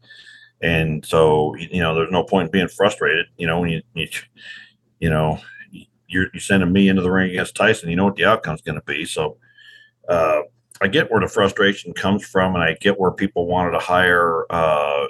and 0.60 1.04
so 1.04 1.54
you 1.56 1.80
know 1.80 1.94
there's 1.94 2.10
no 2.10 2.24
point 2.24 2.46
in 2.46 2.52
being 2.52 2.68
frustrated. 2.68 3.26
You 3.36 3.46
know 3.46 3.60
when 3.60 3.70
you 3.70 3.82
you, 3.94 4.08
you 4.98 5.10
know 5.10 5.40
you're 6.08 6.28
you're 6.32 6.40
sending 6.40 6.72
me 6.72 6.88
into 6.88 7.02
the 7.02 7.10
ring 7.10 7.30
against 7.30 7.54
Tyson, 7.54 7.90
you 7.90 7.96
know 7.96 8.04
what 8.04 8.16
the 8.16 8.24
outcome's 8.24 8.62
going 8.62 8.80
to 8.80 8.86
be. 8.86 9.04
So 9.04 9.36
uh, 10.08 10.42
I 10.80 10.88
get 10.88 11.10
where 11.10 11.20
the 11.20 11.28
frustration 11.28 11.92
comes 11.92 12.26
from, 12.26 12.54
and 12.54 12.64
I 12.64 12.76
get 12.80 12.98
where 12.98 13.12
people 13.12 13.46
wanted 13.46 13.72
to 13.72 13.78
hire. 13.78 14.44
Uh, 14.50 15.06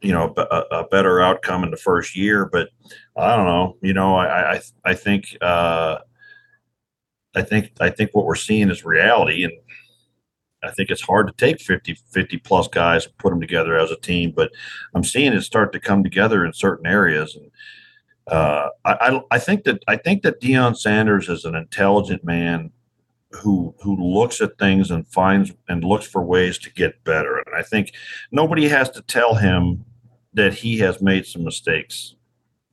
you 0.00 0.10
know, 0.10 0.34
a, 0.36 0.64
a, 0.72 0.88
better 0.88 1.20
outcome 1.20 1.62
in 1.62 1.70
the 1.70 1.76
first 1.76 2.16
year, 2.16 2.44
but 2.44 2.70
I 3.16 3.36
don't 3.36 3.46
know. 3.46 3.76
You 3.82 3.92
know, 3.92 4.16
I 4.16 4.54
I, 4.54 4.60
I 4.84 4.94
think 4.94 5.36
uh, 5.40 5.98
I 7.34 7.42
think 7.42 7.72
I 7.80 7.90
think 7.90 8.10
what 8.12 8.26
we're 8.26 8.34
seeing 8.34 8.70
is 8.70 8.84
reality, 8.84 9.44
and 9.44 9.52
I 10.62 10.70
think 10.70 10.90
it's 10.90 11.02
hard 11.02 11.26
to 11.26 11.32
take 11.32 11.60
50, 11.60 11.94
50 12.10 12.38
plus 12.38 12.68
guys 12.68 13.06
and 13.06 13.16
put 13.18 13.30
them 13.30 13.40
together 13.40 13.76
as 13.76 13.90
a 13.90 13.96
team. 13.96 14.32
But 14.34 14.52
I'm 14.94 15.04
seeing 15.04 15.32
it 15.32 15.42
start 15.42 15.72
to 15.72 15.80
come 15.80 16.02
together 16.02 16.44
in 16.44 16.52
certain 16.52 16.86
areas, 16.86 17.36
and 17.36 17.50
uh, 18.28 18.68
I, 18.84 19.20
I 19.30 19.38
think 19.38 19.64
that 19.64 19.82
I 19.88 19.96
think 19.96 20.22
that 20.22 20.40
Deion 20.40 20.76
Sanders 20.76 21.28
is 21.28 21.44
an 21.44 21.54
intelligent 21.54 22.24
man 22.24 22.70
who 23.30 23.74
who 23.80 23.96
looks 23.96 24.40
at 24.40 24.58
things 24.58 24.90
and 24.90 25.06
finds 25.08 25.52
and 25.68 25.84
looks 25.84 26.06
for 26.06 26.22
ways 26.22 26.58
to 26.58 26.72
get 26.72 27.02
better. 27.04 27.38
And 27.38 27.54
I 27.56 27.62
think 27.62 27.92
nobody 28.30 28.68
has 28.68 28.90
to 28.90 29.02
tell 29.02 29.34
him 29.34 29.84
that 30.34 30.54
he 30.54 30.78
has 30.78 31.00
made 31.02 31.26
some 31.26 31.44
mistakes 31.44 32.14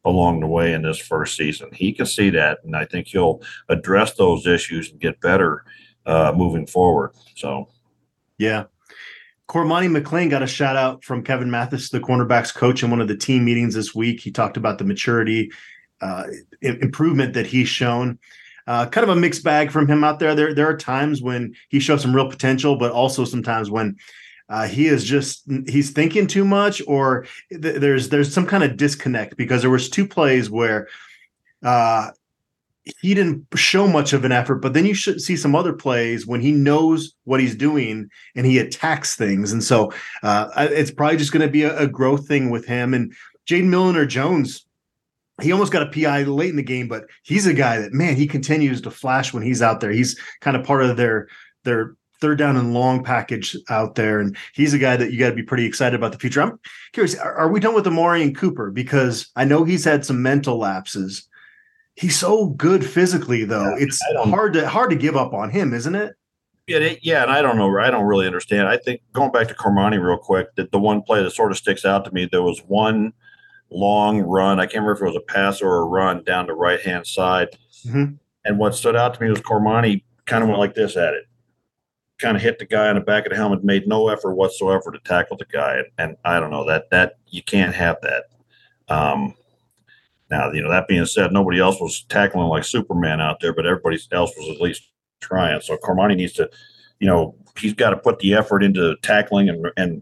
along 0.10 0.39
the 0.41 0.48
way 0.48 0.74
in 0.74 0.82
this 0.82 0.98
first 0.98 1.38
season. 1.38 1.69
He 1.74 1.93
can 1.93 2.06
see 2.06 2.30
that, 2.32 2.60
and 2.63 2.76
I 2.76 2.86
think 2.86 3.08
he'll 3.08 3.41
address 3.69 4.13
those 4.13 4.45
issues 4.45 4.91
and 4.91 5.00
get 5.00 5.22
better 5.22 5.63
uh, 6.06 6.34
moving 6.36 6.67
forward. 6.67 7.12
So, 7.36 7.69
yeah. 8.38 8.65
Cormani 9.48 9.89
McClain 9.89 10.30
got 10.30 10.43
a 10.43 10.48
shout 10.48 10.76
out 10.76 11.04
from 11.04 11.24
Kevin 11.24 11.50
Mathis, 11.50 11.89
the 11.89 12.00
cornerbacks 12.00 12.54
coach, 12.54 12.84
in 12.84 12.91
one 12.91 13.02
of 13.02 13.08
the 13.08 13.17
team 13.17 13.45
meetings 13.45 13.74
this 13.74 13.95
week. 13.95 14.19
He 14.19 14.32
talked 14.32 14.58
about 14.58 14.78
the 14.78 14.84
maturity 14.84 15.52
uh, 16.02 16.26
improvement 16.62 17.34
that 17.34 17.48
he's 17.48 17.67
shown. 17.67 18.19
Uh, 18.67 18.86
kind 18.86 19.04
of 19.04 19.17
a 19.17 19.19
mixed 19.19 19.43
bag 19.43 19.72
from 19.72 19.88
him 19.88 20.04
out 20.04 20.19
there. 20.19 20.36
There, 20.36 20.54
there 20.54 20.69
are 20.69 20.78
times 20.78 21.24
when 21.24 21.56
he 21.69 21.80
shows 21.80 22.04
some 22.04 22.15
real 22.15 22.30
potential, 22.30 22.76
but 22.76 22.91
also 22.91 23.26
sometimes 23.26 23.72
when 23.72 23.98
uh, 24.50 24.68
he 24.68 24.88
is 24.88 25.04
just 25.04 25.44
he's 25.68 25.92
thinking 25.92 26.28
too 26.28 26.44
much 26.44 26.82
or 26.88 27.26
th- 27.50 27.80
there's 27.80 28.10
there's 28.10 28.34
some 28.34 28.46
kind 28.46 28.64
of 28.64 28.78
disconnect 28.78 29.38
because 29.38 29.62
there 29.62 29.70
was 29.70 29.90
two 29.90 30.08
plays 30.08 30.50
where 30.50 30.88
uh, 31.64 32.10
he 33.02 33.14
didn't 33.14 33.46
show 33.56 33.88
much 33.88 34.14
of 34.14 34.26
an 34.26 34.32
effort 34.32 34.56
but 34.56 34.74
then 34.74 34.86
you 34.86 34.94
should 34.94 35.22
see 35.22 35.36
some 35.36 35.56
other 35.56 35.74
plays 35.74 36.26
when 36.26 36.42
he 36.42 36.52
knows 36.52 37.14
what 37.26 37.40
he's 37.40 37.56
doing 37.56 38.10
and 38.36 38.46
he 38.46 38.58
attacks 38.58 39.16
things 39.16 39.52
and 39.52 39.64
so 39.64 39.94
uh, 40.24 40.50
it's 40.58 40.92
probably 40.92 41.18
just 41.18 41.32
going 41.32 41.46
to 41.46 41.52
be 41.52 41.64
a, 41.64 41.78
a, 41.78 41.88
growth 41.88 42.28
thing 42.28 42.50
with 42.50 42.66
him 42.66 42.94
and 42.94 43.14
Jayden 43.48 43.66
Milliner 43.70 44.06
Jones 44.06 44.66
he 45.42 45.52
almost 45.52 45.72
got 45.72 45.84
a 45.84 45.90
PI 45.90 46.24
late 46.24 46.50
in 46.50 46.56
the 46.56 46.64
game, 46.64 46.88
but 46.88 47.06
he's 47.24 47.48
a 47.48 47.54
guy 47.54 47.80
that 47.80 47.94
man, 47.94 48.16
he 48.16 48.28
continues 48.28 48.82
to 48.82 48.92
flash 48.92 49.34
when 49.34 49.44
he's 49.44 49.62
out 49.62 49.80
there. 49.80 49.92
He's 49.92 50.20
kind 50.42 50.58
of 50.58 50.66
part 50.66 50.84
of 50.84 50.98
their 50.98 51.28
their 51.64 51.96
third 52.19 52.38
down 52.38 52.58
and 52.58 52.73
long 52.73 53.03
package 53.03 53.55
out 53.69 53.95
there. 53.95 54.19
And 54.19 54.36
he's 54.53 54.73
a 54.73 54.79
guy 54.79 54.97
that 54.97 55.12
you 55.12 55.19
got 55.19 55.29
to 55.29 55.36
be 55.36 55.43
pretty 55.43 55.65
excited 55.65 55.95
about 55.95 56.12
the 56.12 56.19
future. 56.19 56.41
I'm 56.41 56.60
curious, 56.93 57.15
are, 57.15 57.34
are 57.34 57.51
we 57.51 57.60
done 57.60 57.75
with 57.75 57.86
Omarion 57.86 58.36
Cooper? 58.36 58.71
Because 58.71 59.29
I 59.36 59.45
know 59.45 59.63
he's 59.63 59.86
had 59.86 60.05
some 60.05 60.21
mental 60.21 60.58
lapses. 60.58 61.27
He's 61.95 62.17
so 62.17 62.47
good 62.47 62.86
physically, 62.86 63.43
though. 63.43 63.75
Yeah, 63.75 63.84
it's 63.84 64.01
hard 64.17 64.53
to 64.53 64.67
hard 64.69 64.89
to 64.91 64.95
give 64.95 65.17
up 65.17 65.34
on 65.34 65.49
him, 65.49 65.73
isn't 65.73 65.95
it? 65.95 66.15
Yeah, 66.65 66.93
yeah, 67.01 67.23
and 67.23 67.32
I 67.32 67.41
don't 67.41 67.58
know. 67.58 67.77
I 67.77 67.89
don't 67.89 68.05
really 68.05 68.27
understand. 68.27 68.67
I 68.67 68.77
think 68.77 69.01
going 69.12 69.32
back 69.32 69.47
to 69.47 69.55
Cormani 69.55 70.01
real 70.01 70.17
quick, 70.17 70.55
that 70.55 70.71
the 70.71 70.79
one 70.79 71.01
play 71.01 71.21
that 71.23 71.32
sort 71.32 71.51
of 71.51 71.58
sticks 71.58 71.84
out 71.84 72.05
to 72.05 72.12
me, 72.12 72.29
there 72.32 72.43
was 72.43 72.60
one 72.60 73.12
long 73.71 74.21
run. 74.21 74.60
I 74.60 74.65
can't 74.65 74.86
remember 74.86 74.93
if 74.93 75.01
it 75.01 75.05
was 75.05 75.15
a 75.15 75.34
pass 75.34 75.62
or 75.62 75.77
a 75.77 75.86
run 75.86 76.23
down 76.23 76.47
the 76.47 76.53
right 76.53 76.79
hand 76.79 77.05
side. 77.05 77.49
Mm-hmm. 77.86 78.13
And 78.45 78.60
what 78.60 78.75
stood 78.75 78.95
out 78.95 79.15
to 79.15 79.21
me 79.21 79.29
was 79.29 79.41
Cormani 79.41 80.03
kind 80.25 80.43
of 80.43 80.49
went 80.49 80.60
like 80.60 80.75
this 80.75 80.95
at 80.95 81.15
it 81.15 81.25
kind 82.19 82.36
of 82.36 82.43
hit 82.43 82.60
the 82.60 82.65
guy 82.65 82.89
on 82.89 82.95
the 82.95 83.01
back 83.01 83.25
of 83.25 83.32
the 83.32 83.36
helmet, 83.36 83.63
made 83.63 83.88
no 83.88 84.10
effort 84.10 84.36
whatsoever 84.36 84.91
to 84.91 84.99
tackle 84.99 85.38
the 85.38 85.45
guy. 85.45 85.82
And, 85.97 86.17
I 86.25 86.39
don't 86.39 86.51
know 86.51 86.67
that 86.67 86.89
that 86.91 87.17
you 87.27 87.41
can't 87.41 87.73
have 87.73 87.97
that. 88.01 88.25
Um, 88.93 89.36
now, 90.29 90.51
you 90.51 90.62
know, 90.62 90.69
that 90.69 90.88
being 90.88 91.05
said, 91.05 91.32
nobody 91.32 91.60
else 91.60 91.79
was 91.79 92.03
tackling 92.03 92.47
like 92.47 92.63
Superman 92.63 93.19
out 93.19 93.39
there, 93.39 93.53
but 93.53 93.65
everybody 93.65 93.97
else 94.12 94.32
was 94.38 94.55
at 94.55 94.62
least 94.62 94.84
trying. 95.21 95.60
So 95.62 95.77
Cormani 95.77 96.15
needs 96.15 96.34
to, 96.34 96.49
you 96.99 97.08
know, 97.08 97.36
he's 97.58 97.73
got 97.73 97.91
to 97.91 97.97
put 97.97 98.19
the 98.19 98.36
effort 98.36 98.63
into 98.63 98.95
tackling 99.01 99.49
and 99.49 99.65
and 99.75 100.01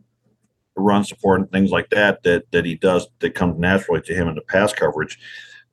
run 0.76 1.04
support 1.04 1.40
and 1.40 1.52
things 1.52 1.72
like 1.72 1.90
that 1.90 2.24
that 2.24 2.52
that 2.52 2.66
he 2.66 2.76
does 2.76 3.08
that 3.20 3.36
comes 3.36 3.58
naturally 3.58 4.02
to 4.02 4.14
him 4.14 4.28
in 4.28 4.36
the 4.36 4.42
pass 4.42 4.74
coverage. 4.74 5.18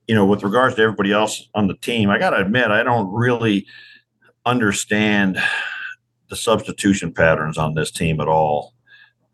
You 0.06 0.14
know, 0.14 0.26
with 0.26 0.42
regards 0.42 0.76
to 0.76 0.82
everybody 0.82 1.12
else 1.12 1.48
on 1.54 1.66
the 1.66 1.76
team, 1.76 2.10
I 2.10 2.18
got 2.18 2.30
to 2.30 2.36
admit 2.36 2.70
I 2.70 2.82
don't 2.82 3.12
really 3.12 3.66
understand 4.46 5.38
the 6.34 6.40
substitution 6.40 7.12
patterns 7.12 7.56
on 7.56 7.74
this 7.74 7.92
team 7.92 8.20
at 8.20 8.26
all 8.26 8.74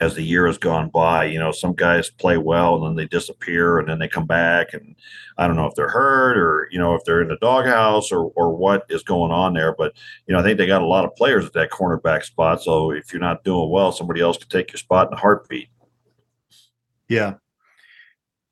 as 0.00 0.14
the 0.14 0.22
year 0.22 0.46
has 0.46 0.58
gone 0.58 0.90
by. 0.90 1.24
You 1.24 1.38
know, 1.38 1.50
some 1.50 1.72
guys 1.72 2.10
play 2.10 2.36
well 2.36 2.76
and 2.76 2.84
then 2.84 2.94
they 2.94 3.08
disappear 3.08 3.78
and 3.78 3.88
then 3.88 3.98
they 3.98 4.06
come 4.06 4.26
back. 4.26 4.74
And 4.74 4.94
I 5.38 5.46
don't 5.46 5.56
know 5.56 5.64
if 5.64 5.74
they're 5.74 5.88
hurt 5.88 6.36
or, 6.36 6.68
you 6.70 6.78
know, 6.78 6.94
if 6.94 7.02
they're 7.04 7.22
in 7.22 7.28
the 7.28 7.38
doghouse 7.40 8.12
or, 8.12 8.30
or 8.36 8.54
what 8.54 8.84
is 8.90 9.02
going 9.02 9.32
on 9.32 9.54
there. 9.54 9.74
But, 9.74 9.94
you 10.26 10.34
know, 10.34 10.40
I 10.40 10.42
think 10.42 10.58
they 10.58 10.66
got 10.66 10.82
a 10.82 10.86
lot 10.86 11.06
of 11.06 11.16
players 11.16 11.46
at 11.46 11.54
that 11.54 11.70
cornerback 11.70 12.22
spot. 12.22 12.62
So 12.62 12.90
if 12.90 13.14
you're 13.14 13.20
not 13.20 13.44
doing 13.44 13.70
well, 13.70 13.92
somebody 13.92 14.20
else 14.20 14.36
could 14.36 14.50
take 14.50 14.72
your 14.72 14.78
spot 14.78 15.08
in 15.08 15.14
a 15.14 15.20
heartbeat. 15.20 15.70
Yeah. 17.08 17.34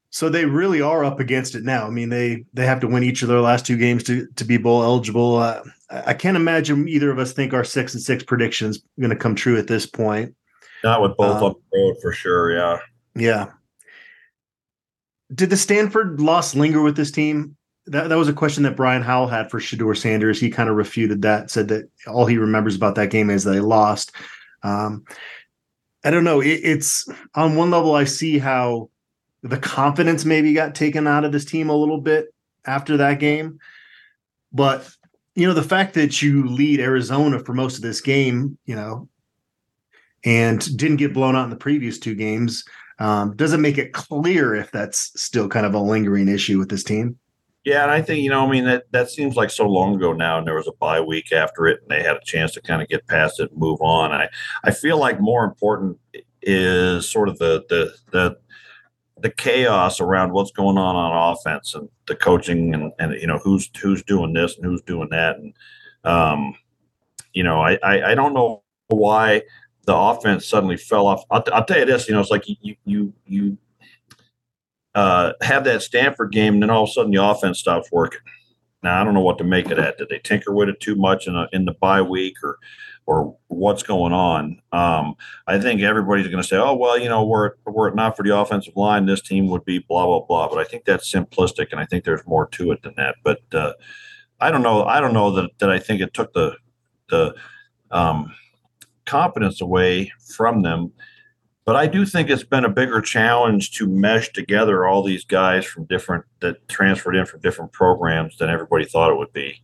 So 0.09 0.31
they 0.31 0.47
really 0.47 0.81
are 0.81 1.05
up 1.05 1.21
against 1.21 1.55
it 1.55 1.65
now. 1.65 1.87
I 1.87 1.91
mean, 1.91 2.09
they 2.09 2.47
they 2.55 2.65
have 2.65 2.81
to 2.81 2.89
win 2.89 3.03
each 3.03 3.21
of 3.21 3.29
their 3.29 3.43
last 3.43 3.67
two 3.67 3.77
games 3.77 4.05
to 4.05 4.27
to 4.37 4.45
be 4.47 4.57
bowl 4.57 4.83
eligible. 4.83 5.37
Uh, 5.37 5.65
I 5.91 6.15
can't 6.15 6.37
imagine 6.37 6.89
either 6.89 7.11
of 7.11 7.19
us 7.19 7.33
think 7.33 7.55
our 7.55 7.65
six 7.65 7.95
and 7.95 8.03
six 8.03 8.23
predictions 8.23 8.83
going 9.01 9.11
to 9.11 9.17
come 9.17 9.35
true 9.35 9.59
at 9.59 9.67
this 9.67 9.87
point. 9.87 10.35
Not 10.85 11.03
with 11.03 11.17
both 11.17 11.37
um, 11.37 11.45
on 11.45 11.55
the 11.73 11.79
road 11.79 11.97
for 12.03 12.13
sure. 12.13 12.53
Yeah. 12.53 12.79
Yeah. 13.15 13.47
Did 15.35 15.51
the 15.51 15.57
Stanford 15.57 16.21
loss 16.21 16.55
linger 16.55 16.83
with 16.83 16.97
this 16.97 17.11
team? 17.11 17.57
That, 17.87 18.09
that 18.11 18.19
was 18.19 18.29
a 18.29 18.35
question 18.35 18.65
that 18.65 18.77
Brian 18.77 19.03
Howell 19.03 19.29
had 19.29 19.51
for 19.51 19.61
Shedeur 19.61 19.97
Sanders. 19.97 20.39
He 20.39 20.51
kind 20.51 20.69
of 20.69 20.77
refuted 20.77 21.23
that, 21.23 21.51
said 21.51 21.69
that 21.69 21.91
all 22.07 22.27
he 22.27 22.37
remembers 22.37 22.77
about 22.77 22.95
that 22.97 23.11
game 23.11 23.31
is 23.31 23.45
that 23.45 23.53
they 23.53 23.61
lost. 23.61 24.13
Um, 24.63 25.05
I 26.05 26.11
don't 26.11 26.25
know. 26.25 26.41
It, 26.41 26.61
it's 26.63 27.09
on 27.35 27.57
one 27.57 27.71
level, 27.71 27.95
I 27.95 28.05
see 28.05 28.39
how 28.39 28.91
the 29.43 29.57
confidence 29.57 30.25
maybe 30.25 30.53
got 30.53 30.75
taken 30.75 31.07
out 31.07 31.25
of 31.25 31.33
this 31.33 31.45
team 31.47 31.71
a 31.71 31.77
little 31.77 32.01
bit 32.01 32.33
after 32.67 32.99
that 32.99 33.21
game. 33.21 33.59
But, 34.53 34.89
you 35.39 35.47
know, 35.47 35.55
the 35.55 35.63
fact 35.63 35.95
that 35.95 36.21
you 36.21 36.45
lead 36.49 36.81
Arizona 36.81 37.39
for 37.39 37.55
most 37.55 37.77
of 37.77 37.83
this 37.83 38.01
game, 38.01 38.59
you 38.65 38.75
know, 38.75 39.09
and 40.25 40.77
didn't 40.77 40.97
get 40.97 41.15
blown 41.15 41.37
out 41.37 41.45
in 41.45 41.51
the 41.51 41.57
previous 41.57 41.97
two 41.97 42.17
games. 42.17 42.65
Um, 42.99 43.37
doesn't 43.37 43.61
make 43.61 43.79
it 43.79 43.93
clear 43.93 44.57
if 44.57 44.73
that's 44.73 45.13
still 45.15 45.49
kind 45.49 45.65
of 45.65 45.75
a 45.75 45.79
lingering 45.79 46.27
issue 46.27 46.59
with 46.59 46.71
this 46.71 46.83
team. 46.83 47.17
Yeah, 47.65 47.85
and 47.85 47.91
I 47.93 48.03
think 48.03 48.25
you 48.25 48.31
know, 48.31 48.45
I 48.45 48.51
mean 48.51 48.65
that 48.65 48.91
that 48.91 49.11
seems 49.11 49.37
like 49.37 49.51
so 49.51 49.69
long 49.69 49.95
ago 49.95 50.13
now, 50.13 50.39
and 50.39 50.47
there 50.47 50.57
was 50.57 50.67
a 50.67 50.73
bye 50.73 51.01
week 51.01 51.31
after 51.31 51.69
it, 51.69 51.83
and 51.83 51.91
they 51.91 52.03
had 52.03 52.17
a 52.17 52.25
chance 52.25 52.53
to 52.55 52.61
kind 52.61 52.83
of 52.83 52.89
get 52.89 53.07
past 53.07 53.39
it 53.39 53.53
and 53.53 53.61
move 53.61 53.81
on. 53.81 54.11
I 54.11 54.29
I 54.65 54.73
feel 54.73 54.99
like 54.99 55.21
more 55.21 55.45
important 55.45 55.99
is 56.43 57.09
sort 57.09 57.29
of 57.29 57.39
the 57.39 57.65
the 57.69 57.95
the 58.11 58.37
the 59.21 59.31
chaos 59.31 60.01
around 60.01 60.33
what's 60.33 60.53
going 60.53 60.79
on 60.79 60.97
on 60.97 61.33
offense 61.33 61.75
and 61.75 61.89
the 62.07 62.15
coaching 62.15 62.75
and 62.75 62.93
and 62.99 63.13
you 63.21 63.27
know 63.27 63.39
who's 63.39 63.71
who's 63.81 64.03
doing 64.03 64.33
this 64.33 64.57
and 64.57 64.65
who's 64.65 64.83
doing 64.83 65.09
that 65.11 65.37
and 65.37 65.55
um 66.05 66.55
you 67.33 67.43
know 67.43 67.61
I 67.61 67.79
I, 67.83 68.13
I 68.13 68.15
don't 68.15 68.35
know 68.35 68.63
why 68.89 69.43
the 69.89 69.97
offense 69.97 70.47
suddenly 70.47 70.77
fell 70.77 71.07
off. 71.07 71.25
I'll, 71.31 71.43
I'll 71.51 71.65
tell 71.65 71.79
you 71.79 71.87
this, 71.87 72.09
you 72.09 72.15
know, 72.15 72.21
it's 72.21 72.31
like 72.31 72.45
you 72.47 72.77
you 72.85 73.13
you 73.27 73.57
uh, 74.95 75.33
have 75.41 75.65
that 75.65 75.81
Stanford 75.81 76.31
game, 76.31 76.55
and 76.55 76.63
then 76.63 76.69
all 76.69 76.85
of 76.85 76.91
a 76.91 76.93
sudden 76.93 77.11
the 77.11 77.25
offense 77.25 77.59
stops 77.59 77.91
working. 77.91 78.21
Now 78.83 79.01
I 79.01 79.05
don't 79.05 79.15
know 79.15 79.23
what 79.23 79.39
to 79.39 79.45
make 79.45 79.71
of 79.71 79.79
that. 79.79 79.97
Did 79.97 80.11
they 80.11 80.19
tinker 80.19 80.53
with 80.53 80.69
it 80.69 80.79
too 80.81 80.95
much 80.95 81.27
in 81.27 81.35
a, 81.35 81.49
in 81.55 81.65
the 81.65 81.73
bye 81.73 82.03
week, 82.03 82.37
or 82.43 82.59
or 83.09 83.35
what's 83.47 83.83
going 83.83 84.13
on? 84.13 84.61
Um, 84.71 85.15
I 85.47 85.59
think 85.59 85.81
everybody's 85.81 86.27
going 86.27 86.43
to 86.43 86.47
say, 86.47 86.59
"Oh 86.59 86.75
well, 86.75 86.99
you 86.99 87.09
know, 87.09 87.25
were 87.25 87.57
were 87.65 87.89
it 87.89 87.95
not 87.95 88.19
for 88.19 88.23
the 88.23 88.37
offensive 88.37 88.77
line, 88.77 89.07
this 89.07 89.23
team 89.23 89.49
would 89.49 89.65
be 89.65 89.79
blah 89.79 90.05
blah 90.05 90.21
blah." 90.21 90.47
But 90.47 90.59
I 90.59 90.65
think 90.65 90.85
that's 90.85 91.11
simplistic, 91.11 91.69
and 91.73 91.81
I 91.81 91.87
think 91.87 92.05
there's 92.05 92.27
more 92.27 92.47
to 92.49 92.71
it 92.71 92.83
than 92.83 92.93
that. 92.99 93.17
But 93.25 93.41
uh, 93.53 93.73
I 94.41 94.51
don't 94.51 94.63
know. 94.63 94.85
I 94.85 95.01
don't 95.01 95.15
know 95.15 95.31
that 95.31 95.51
that 95.59 95.71
I 95.71 95.79
think 95.79 96.03
it 96.03 96.13
took 96.13 96.35
the 96.35 96.55
the 97.09 97.35
um, 97.91 98.35
confidence 99.07 99.63
away 99.63 100.13
from 100.37 100.61
them. 100.61 100.93
But 101.65 101.77
I 101.77 101.87
do 101.87 102.05
think 102.05 102.29
it's 102.29 102.45
been 102.45 102.67
a 102.67 102.71
bigger 102.71 103.01
challenge 103.01 103.73
to 103.73 103.87
mesh 103.87 104.33
together 104.33 104.87
all 104.87 105.03
these 105.03 105.25
guys 105.25 105.65
from 105.65 105.87
different 105.87 106.27
that 106.41 106.69
transferred 106.69 107.17
in 107.17 107.25
from 107.25 107.41
different 107.41 107.73
programs 107.73 108.37
than 108.37 108.51
everybody 108.51 108.85
thought 108.85 109.11
it 109.11 109.17
would 109.17 109.33
be. 109.33 109.63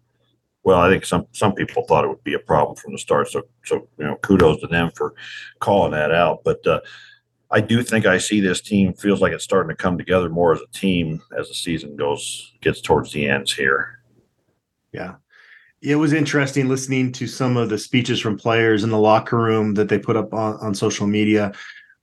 Well, 0.65 0.81
I 0.81 0.89
think 0.91 1.05
some 1.05 1.27
some 1.33 1.55
people 1.55 1.85
thought 1.85 2.05
it 2.05 2.09
would 2.09 2.25
be 2.25 2.35
a 2.35 2.39
problem 2.39 2.77
from 2.77 2.93
the 2.93 2.99
start. 2.99 3.29
So 3.29 3.43
so 3.65 3.89
you 3.99 4.05
know, 4.05 4.17
kudos 4.17 4.61
to 4.61 4.67
them 4.67 4.91
for 4.95 5.15
calling 5.61 5.93
that 5.93 6.11
out. 6.11 6.41
But 6.45 6.67
uh, 6.67 6.81
I 7.51 7.61
do 7.61 7.83
think 7.83 8.07
I 8.07 8.19
see 8.19 8.41
this 8.41 8.61
team 8.61 8.95
feels 8.95 9.21
like 9.21 9.33
it's 9.33 9.45
starting 9.45 9.69
to 9.69 9.81
come 9.81 9.99
together 9.99 10.29
more 10.29 10.53
as 10.53 10.61
a 10.61 10.73
team 10.73 11.23
as 11.39 11.49
the 11.49 11.55
season 11.55 11.97
goes 11.97 12.55
gets 12.63 12.81
towards 12.81 13.13
the 13.13 13.29
ends 13.29 13.53
here. 13.53 14.01
Yeah, 14.93 15.17
it 15.83 15.97
was 15.97 16.15
interesting 16.15 16.69
listening 16.69 17.13
to 17.13 17.27
some 17.27 17.59
of 17.59 17.69
the 17.69 17.79
speeches 17.79 18.19
from 18.19 18.39
players 18.39 18.85
in 18.85 18.91
the 18.91 18.99
locker 18.99 19.37
room 19.37 19.75
that 19.75 19.91
they 19.91 19.99
put 19.99 20.17
up 20.17 20.33
on, 20.33 20.57
on 20.57 20.75
social 20.75 21.07
media 21.07 21.53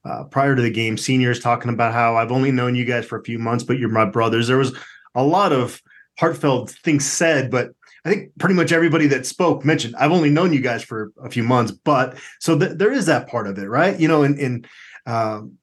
uh, 0.06 0.26
prior 0.26 0.56
to 0.56 0.62
the 0.62 0.70
game. 0.70 0.98
Seniors 0.98 1.40
talking 1.40 1.74
about 1.74 1.94
how 1.94 2.16
I've 2.16 2.32
only 2.32 2.52
known 2.52 2.76
you 2.76 2.86
guys 2.86 3.06
for 3.06 3.18
a 3.18 3.24
few 3.24 3.40
months, 3.40 3.64
but 3.64 3.80
you're 3.80 3.90
my 3.90 4.06
brothers. 4.06 4.48
There 4.48 4.58
was 4.58 4.76
a 5.16 5.24
lot 5.24 5.52
of 5.52 5.82
heartfelt 6.20 6.70
things 6.70 7.10
said, 7.10 7.50
but 7.50 7.72
I 8.04 8.10
think 8.10 8.32
pretty 8.40 8.56
much 8.56 8.72
everybody 8.72 9.08
that 9.08 9.26
spoke 9.26 9.64
mentioned 9.64 9.96
I've 9.96 10.12
only 10.12 10.32
known 10.32 10.54
you 10.54 10.62
guys 10.62 10.84
for 10.84 11.12
a 11.24 11.30
few 11.30 11.44
months, 11.44 11.72
but 11.72 12.18
so 12.40 12.58
th- 12.58 12.78
there 12.78 12.92
is 12.92 13.06
that 13.06 13.28
part 13.28 13.48
of 13.48 13.58
it, 13.60 13.68
right? 13.68 14.00
You 14.00 14.08
know, 14.08 14.24
and, 14.24 14.40
and 14.40 14.68
um, 15.06 15.58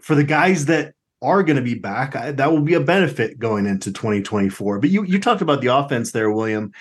for 0.00 0.14
the 0.14 0.24
guys 0.24 0.66
that 0.66 0.94
are 1.22 1.42
going 1.42 1.56
to 1.56 1.62
be 1.62 1.74
back, 1.74 2.16
I, 2.16 2.32
that 2.32 2.50
will 2.50 2.62
be 2.62 2.74
a 2.74 2.80
benefit 2.80 3.38
going 3.38 3.66
into 3.66 3.92
2024. 3.92 4.78
But 4.78 4.90
you 4.90 5.04
you 5.04 5.18
talked 5.18 5.42
about 5.42 5.60
the 5.60 5.68
offense 5.68 6.12
there, 6.12 6.30
William. 6.30 6.72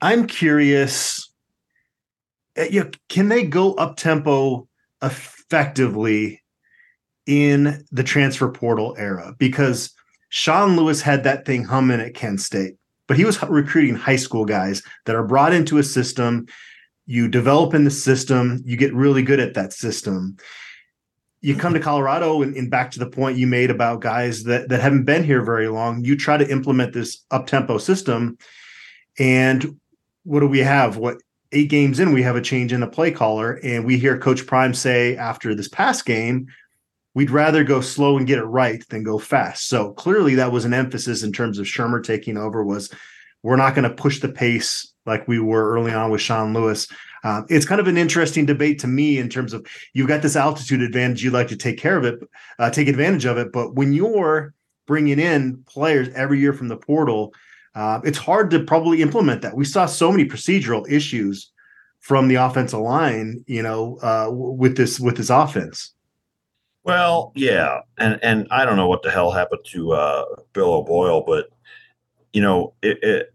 I'm 0.00 0.26
curious. 0.26 1.30
Eh, 2.56 2.68
you 2.70 2.84
know, 2.84 2.90
can 3.08 3.28
they 3.28 3.44
go 3.44 3.74
up 3.74 3.96
tempo 3.96 4.68
effectively 5.02 6.42
in 7.26 7.84
the 7.92 8.02
transfer 8.02 8.50
portal 8.50 8.94
era? 8.98 9.34
Because 9.38 9.94
Sean 10.28 10.76
Lewis 10.76 11.00
had 11.00 11.24
that 11.24 11.46
thing 11.46 11.64
humming 11.64 12.00
at 12.00 12.14
Kent 12.14 12.40
State, 12.40 12.74
but 13.06 13.16
he 13.16 13.24
was 13.24 13.42
recruiting 13.42 13.94
high 13.94 14.16
school 14.16 14.44
guys 14.44 14.82
that 15.04 15.16
are 15.16 15.26
brought 15.26 15.52
into 15.52 15.78
a 15.78 15.82
system. 15.82 16.46
You 17.06 17.28
develop 17.28 17.74
in 17.74 17.84
the 17.84 17.90
system, 17.90 18.62
you 18.64 18.76
get 18.76 18.94
really 18.94 19.22
good 19.22 19.40
at 19.40 19.54
that 19.54 19.72
system. 19.72 20.36
You 21.40 21.54
come 21.54 21.74
to 21.74 21.80
Colorado, 21.80 22.42
and, 22.42 22.56
and 22.56 22.70
back 22.70 22.90
to 22.92 22.98
the 22.98 23.08
point 23.08 23.38
you 23.38 23.46
made 23.46 23.70
about 23.70 24.00
guys 24.00 24.44
that, 24.44 24.68
that 24.68 24.80
haven't 24.80 25.04
been 25.04 25.22
here 25.22 25.42
very 25.42 25.68
long, 25.68 26.04
you 26.04 26.16
try 26.16 26.36
to 26.36 26.50
implement 26.50 26.92
this 26.92 27.24
up 27.30 27.46
tempo 27.46 27.78
system. 27.78 28.38
And 29.18 29.78
what 30.24 30.40
do 30.40 30.48
we 30.48 30.58
have? 30.58 30.96
What 30.96 31.18
eight 31.52 31.68
games 31.68 32.00
in, 32.00 32.12
we 32.12 32.22
have 32.22 32.34
a 32.34 32.42
change 32.42 32.72
in 32.72 32.80
the 32.80 32.86
play 32.88 33.12
caller, 33.12 33.60
and 33.62 33.84
we 33.84 33.98
hear 33.98 34.18
Coach 34.18 34.46
Prime 34.46 34.74
say 34.74 35.16
after 35.16 35.54
this 35.54 35.68
past 35.68 36.04
game, 36.04 36.48
we'd 37.16 37.30
rather 37.30 37.64
go 37.64 37.80
slow 37.80 38.18
and 38.18 38.26
get 38.26 38.38
it 38.38 38.44
right 38.44 38.86
than 38.90 39.02
go 39.02 39.18
fast. 39.18 39.68
So 39.68 39.92
clearly, 39.92 40.34
that 40.34 40.52
was 40.52 40.66
an 40.66 40.74
emphasis 40.74 41.22
in 41.22 41.32
terms 41.32 41.58
of 41.58 41.66
Shurmur 41.66 42.04
taking 42.04 42.36
over. 42.36 42.62
Was 42.62 42.92
we're 43.42 43.56
not 43.56 43.74
going 43.74 43.88
to 43.88 43.94
push 43.94 44.20
the 44.20 44.28
pace 44.28 44.92
like 45.06 45.26
we 45.26 45.40
were 45.40 45.72
early 45.72 45.92
on 45.92 46.10
with 46.10 46.20
Sean 46.20 46.52
Lewis. 46.52 46.86
Uh, 47.24 47.42
it's 47.48 47.66
kind 47.66 47.80
of 47.80 47.88
an 47.88 47.96
interesting 47.96 48.44
debate 48.44 48.78
to 48.80 48.86
me 48.86 49.18
in 49.18 49.28
terms 49.28 49.52
of 49.52 49.66
you've 49.94 50.08
got 50.08 50.20
this 50.20 50.36
altitude 50.36 50.82
advantage. 50.82 51.24
You'd 51.24 51.32
like 51.32 51.48
to 51.48 51.56
take 51.56 51.78
care 51.78 51.96
of 51.96 52.04
it, 52.04 52.20
uh, 52.58 52.70
take 52.70 52.88
advantage 52.88 53.24
of 53.24 53.38
it, 53.38 53.50
but 53.50 53.74
when 53.74 53.92
you're 53.92 54.54
bringing 54.86 55.18
in 55.18 55.64
players 55.66 56.08
every 56.14 56.38
year 56.38 56.52
from 56.52 56.68
the 56.68 56.76
portal 56.76 57.32
uh, 57.76 58.00
it's 58.04 58.16
hard 58.16 58.50
to 58.50 58.64
probably 58.64 59.02
implement 59.02 59.42
that. 59.42 59.54
We 59.54 59.66
saw 59.66 59.84
so 59.84 60.10
many 60.10 60.24
procedural 60.24 60.90
issues 60.90 61.52
from 62.00 62.26
the 62.26 62.36
offensive 62.36 62.80
line, 62.80 63.44
you 63.46 63.62
know, 63.62 63.98
uh, 64.02 64.28
with 64.30 64.78
this 64.78 64.98
with 64.98 65.18
this 65.18 65.28
offense. 65.28 65.92
Well, 66.86 67.32
yeah, 67.34 67.80
and 67.98 68.20
and 68.22 68.46
I 68.52 68.64
don't 68.64 68.76
know 68.76 68.86
what 68.86 69.02
the 69.02 69.10
hell 69.10 69.32
happened 69.32 69.62
to 69.72 69.92
uh, 69.92 70.24
Bill 70.52 70.72
O'Boyle, 70.72 71.24
but 71.26 71.48
you 72.32 72.40
know, 72.40 72.74
it, 72.80 73.02
it 73.02 73.34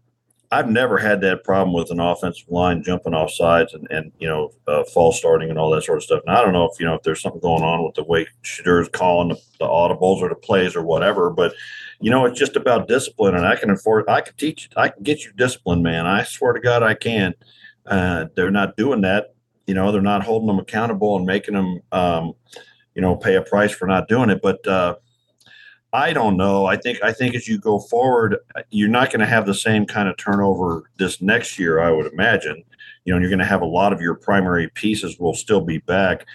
I've 0.50 0.70
never 0.70 0.96
had 0.96 1.20
that 1.20 1.44
problem 1.44 1.74
with 1.74 1.90
an 1.90 2.00
offensive 2.00 2.48
line 2.48 2.82
jumping 2.82 3.12
off 3.12 3.30
sides 3.30 3.74
and, 3.74 3.86
and 3.90 4.10
you 4.18 4.26
know 4.26 4.52
uh, 4.66 4.84
false 4.84 5.18
starting 5.18 5.50
and 5.50 5.58
all 5.58 5.70
that 5.72 5.84
sort 5.84 5.98
of 5.98 6.02
stuff. 6.04 6.22
And 6.26 6.34
I 6.34 6.42
don't 6.42 6.54
know 6.54 6.64
if 6.64 6.80
you 6.80 6.86
know 6.86 6.94
if 6.94 7.02
there's 7.02 7.20
something 7.20 7.42
going 7.42 7.62
on 7.62 7.84
with 7.84 7.94
the 7.94 8.04
way 8.04 8.26
Shedeur's 8.40 8.88
calling 8.88 9.28
the, 9.28 9.36
the, 9.58 9.66
audibles 9.66 10.22
or 10.22 10.30
the 10.30 10.34
plays 10.34 10.74
or 10.74 10.82
whatever, 10.82 11.28
but 11.28 11.52
you 12.00 12.10
know 12.10 12.24
it's 12.24 12.38
just 12.38 12.56
about 12.56 12.88
discipline. 12.88 13.34
And 13.34 13.46
I 13.46 13.56
can 13.56 13.68
afford, 13.68 14.08
I 14.08 14.22
can 14.22 14.34
teach, 14.36 14.70
I 14.78 14.88
can 14.88 15.02
get 15.02 15.26
you 15.26 15.32
discipline, 15.36 15.82
man. 15.82 16.06
I 16.06 16.22
swear 16.22 16.54
to 16.54 16.60
God, 16.60 16.82
I 16.82 16.94
can. 16.94 17.34
Uh, 17.84 18.26
they're 18.34 18.50
not 18.50 18.78
doing 18.78 19.02
that. 19.02 19.34
You 19.66 19.74
know, 19.74 19.92
they're 19.92 20.00
not 20.00 20.24
holding 20.24 20.46
them 20.46 20.58
accountable 20.58 21.16
and 21.16 21.26
making 21.26 21.52
them, 21.52 21.80
um, 21.92 22.32
you 22.94 23.02
know, 23.02 23.16
pay 23.16 23.36
a 23.36 23.42
price 23.42 23.72
for 23.72 23.86
not 23.86 24.08
doing 24.08 24.30
it. 24.30 24.40
But 24.42 24.66
uh, 24.66 24.96
I 25.92 26.12
don't 26.12 26.36
know. 26.36 26.66
I 26.66 26.76
think 26.76 27.02
I 27.02 27.12
think 27.12 27.34
as 27.34 27.46
you 27.46 27.58
go 27.58 27.78
forward, 27.78 28.38
you're 28.70 28.88
not 28.88 29.10
going 29.10 29.20
to 29.20 29.26
have 29.26 29.46
the 29.46 29.54
same 29.54 29.86
kind 29.86 30.08
of 30.08 30.16
turnover 30.16 30.90
this 30.98 31.20
next 31.20 31.58
year. 31.58 31.80
I 31.80 31.90
would 31.90 32.12
imagine. 32.12 32.64
You 33.04 33.12
know, 33.12 33.20
you're 33.20 33.30
going 33.30 33.40
to 33.40 33.44
have 33.44 33.62
a 33.62 33.66
lot 33.66 33.92
of 33.92 34.00
your 34.00 34.14
primary 34.14 34.68
pieces 34.68 35.18
will 35.18 35.34
still 35.34 35.60
be 35.60 35.78
back. 35.78 36.26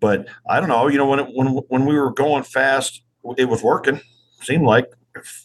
But 0.00 0.28
I 0.48 0.60
don't 0.60 0.68
know. 0.68 0.88
You 0.88 0.98
know, 0.98 1.06
when 1.06 1.20
it, 1.20 1.28
when 1.32 1.48
when 1.68 1.86
we 1.86 1.98
were 1.98 2.12
going 2.12 2.42
fast, 2.42 3.02
it 3.38 3.46
was 3.46 3.62
working. 3.62 4.00
Seemed 4.42 4.64
like 4.64 4.92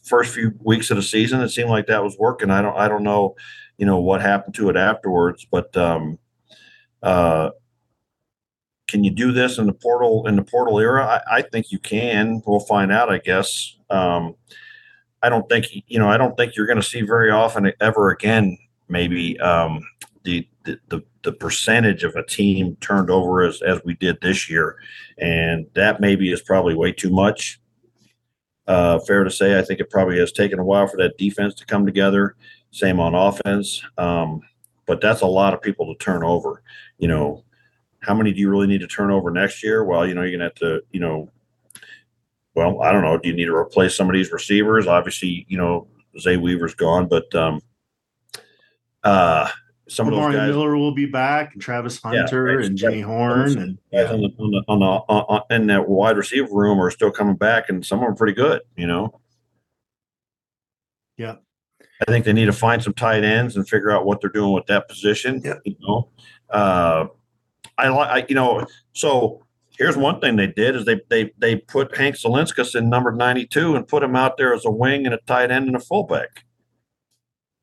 first 0.03 0.33
few 0.33 0.53
weeks 0.63 0.91
of 0.91 0.97
the 0.97 1.03
season, 1.03 1.41
it 1.41 1.49
seemed 1.49 1.69
like 1.69 1.87
that 1.87 2.03
was 2.03 2.17
working. 2.17 2.49
I 2.49 2.61
don't 2.61 2.75
I 2.77 2.87
don't 2.87 3.03
know, 3.03 3.35
you 3.77 3.85
know, 3.85 3.99
what 3.99 4.21
happened 4.21 4.55
to 4.55 4.69
it 4.69 4.75
afterwards, 4.75 5.45
but 5.49 5.75
um, 5.77 6.19
uh, 7.01 7.51
can 8.91 9.05
you 9.05 9.11
do 9.11 9.31
this 9.31 9.57
in 9.57 9.67
the 9.67 9.73
portal 9.73 10.27
in 10.27 10.35
the 10.35 10.43
portal 10.43 10.77
era? 10.77 11.23
I, 11.31 11.37
I 11.37 11.41
think 11.41 11.71
you 11.71 11.79
can. 11.79 12.43
We'll 12.45 12.59
find 12.59 12.91
out, 12.91 13.09
I 13.09 13.19
guess. 13.19 13.77
Um, 13.89 14.35
I 15.23 15.29
don't 15.29 15.47
think 15.47 15.67
you 15.87 15.97
know. 15.97 16.09
I 16.09 16.17
don't 16.17 16.35
think 16.35 16.55
you're 16.55 16.67
going 16.67 16.81
to 16.81 16.83
see 16.83 17.01
very 17.01 17.31
often 17.31 17.71
ever 17.79 18.11
again. 18.11 18.57
Maybe 18.89 19.39
um, 19.39 19.87
the, 20.23 20.45
the 20.65 20.77
the 20.89 21.01
the 21.23 21.31
percentage 21.31 22.03
of 22.03 22.15
a 22.15 22.25
team 22.25 22.75
turned 22.81 23.09
over 23.09 23.43
as 23.43 23.61
as 23.61 23.79
we 23.85 23.95
did 23.95 24.19
this 24.21 24.49
year, 24.49 24.75
and 25.17 25.65
that 25.73 26.01
maybe 26.01 26.31
is 26.31 26.41
probably 26.41 26.75
way 26.75 26.91
too 26.91 27.11
much. 27.11 27.61
Uh, 28.67 28.99
fair 28.99 29.23
to 29.23 29.31
say, 29.31 29.57
I 29.57 29.61
think 29.61 29.79
it 29.79 29.89
probably 29.89 30.19
has 30.19 30.33
taken 30.33 30.59
a 30.59 30.65
while 30.65 30.87
for 30.87 30.97
that 30.97 31.17
defense 31.17 31.53
to 31.55 31.65
come 31.65 31.85
together. 31.85 32.35
Same 32.71 32.99
on 32.99 33.15
offense, 33.15 33.81
um, 33.97 34.41
but 34.85 34.99
that's 34.99 35.21
a 35.21 35.27
lot 35.27 35.53
of 35.53 35.61
people 35.61 35.85
to 35.85 36.03
turn 36.03 36.23
over. 36.23 36.61
You 36.97 37.07
know, 37.07 37.43
how 38.01 38.13
many 38.13 38.31
do 38.33 38.39
you 38.39 38.49
really 38.49 38.67
need 38.67 38.81
to 38.81 38.87
turn 38.87 39.11
over 39.11 39.31
next 39.31 39.63
year? 39.63 39.83
Well, 39.83 40.07
you 40.07 40.13
know, 40.13 40.23
you're 40.23 40.31
gonna 40.31 40.45
have 40.45 40.55
to, 40.55 40.81
you 40.91 40.99
know, 40.99 41.29
well, 42.55 42.81
I 42.81 42.91
don't 42.91 43.03
know. 43.03 43.17
Do 43.17 43.29
you 43.29 43.35
need 43.35 43.45
to 43.45 43.55
replace 43.55 43.95
some 43.95 44.09
of 44.09 44.13
these 44.13 44.31
receivers? 44.31 44.87
Obviously, 44.87 45.45
you 45.47 45.57
know, 45.57 45.87
Zay 46.19 46.37
Weaver's 46.37 46.75
gone, 46.75 47.07
but 47.07 47.33
um, 47.33 47.61
uh, 49.03 49.49
some 49.87 50.07
of 50.07 50.13
those 50.13 50.33
guys. 50.33 50.49
Miller 50.49 50.75
will 50.75 50.93
be 50.93 51.05
back, 51.05 51.53
and 51.53 51.61
Travis 51.61 52.01
Hunter 52.01 52.59
yeah, 52.59 52.65
and 52.65 52.77
Jimmy 52.77 53.01
Horn, 53.01 53.57
and 53.57 53.77
guys 53.91 54.07
yeah. 54.07 54.13
on 54.13 54.21
the 54.21 54.29
on 54.37 54.51
the, 54.51 54.63
on 54.67 54.79
the 54.79 54.85
on, 54.85 55.25
on, 55.29 55.41
in 55.49 55.67
that 55.67 55.87
wide 55.87 56.17
receiver 56.17 56.47
room 56.51 56.79
are 56.79 56.91
still 56.91 57.11
coming 57.11 57.35
back, 57.35 57.69
and 57.69 57.85
some 57.85 57.99
of 57.99 58.03
them 58.03 58.13
are 58.13 58.15
pretty 58.15 58.33
good. 58.33 58.61
You 58.75 58.87
know. 58.87 59.19
Yeah. 61.17 61.35
I 62.07 62.11
think 62.11 62.25
they 62.25 62.33
need 62.33 62.45
to 62.45 62.53
find 62.53 62.81
some 62.81 62.93
tight 62.93 63.23
ends 63.23 63.55
and 63.55 63.67
figure 63.69 63.91
out 63.91 64.05
what 64.05 64.21
they're 64.21 64.29
doing 64.31 64.53
with 64.53 64.65
that 64.65 64.89
position. 64.89 65.39
Yeah. 65.43 65.55
You 65.65 65.75
know, 65.79 66.09
uh, 66.49 67.05
I 67.85 67.89
like 67.89 68.29
you 68.29 68.35
know. 68.35 68.65
So 68.93 69.45
here's 69.77 69.97
one 69.97 70.19
thing 70.19 70.35
they 70.35 70.47
did 70.47 70.75
is 70.75 70.85
they 70.85 71.01
they 71.09 71.31
they 71.37 71.57
put 71.57 71.95
Hank 71.95 72.15
Zilinskas 72.15 72.75
in 72.75 72.89
number 72.89 73.11
92 73.11 73.75
and 73.75 73.87
put 73.87 74.03
him 74.03 74.15
out 74.15 74.37
there 74.37 74.53
as 74.53 74.65
a 74.65 74.71
wing 74.71 75.05
and 75.05 75.15
a 75.15 75.19
tight 75.27 75.51
end 75.51 75.67
and 75.67 75.75
a 75.75 75.79
fullback. 75.79 76.45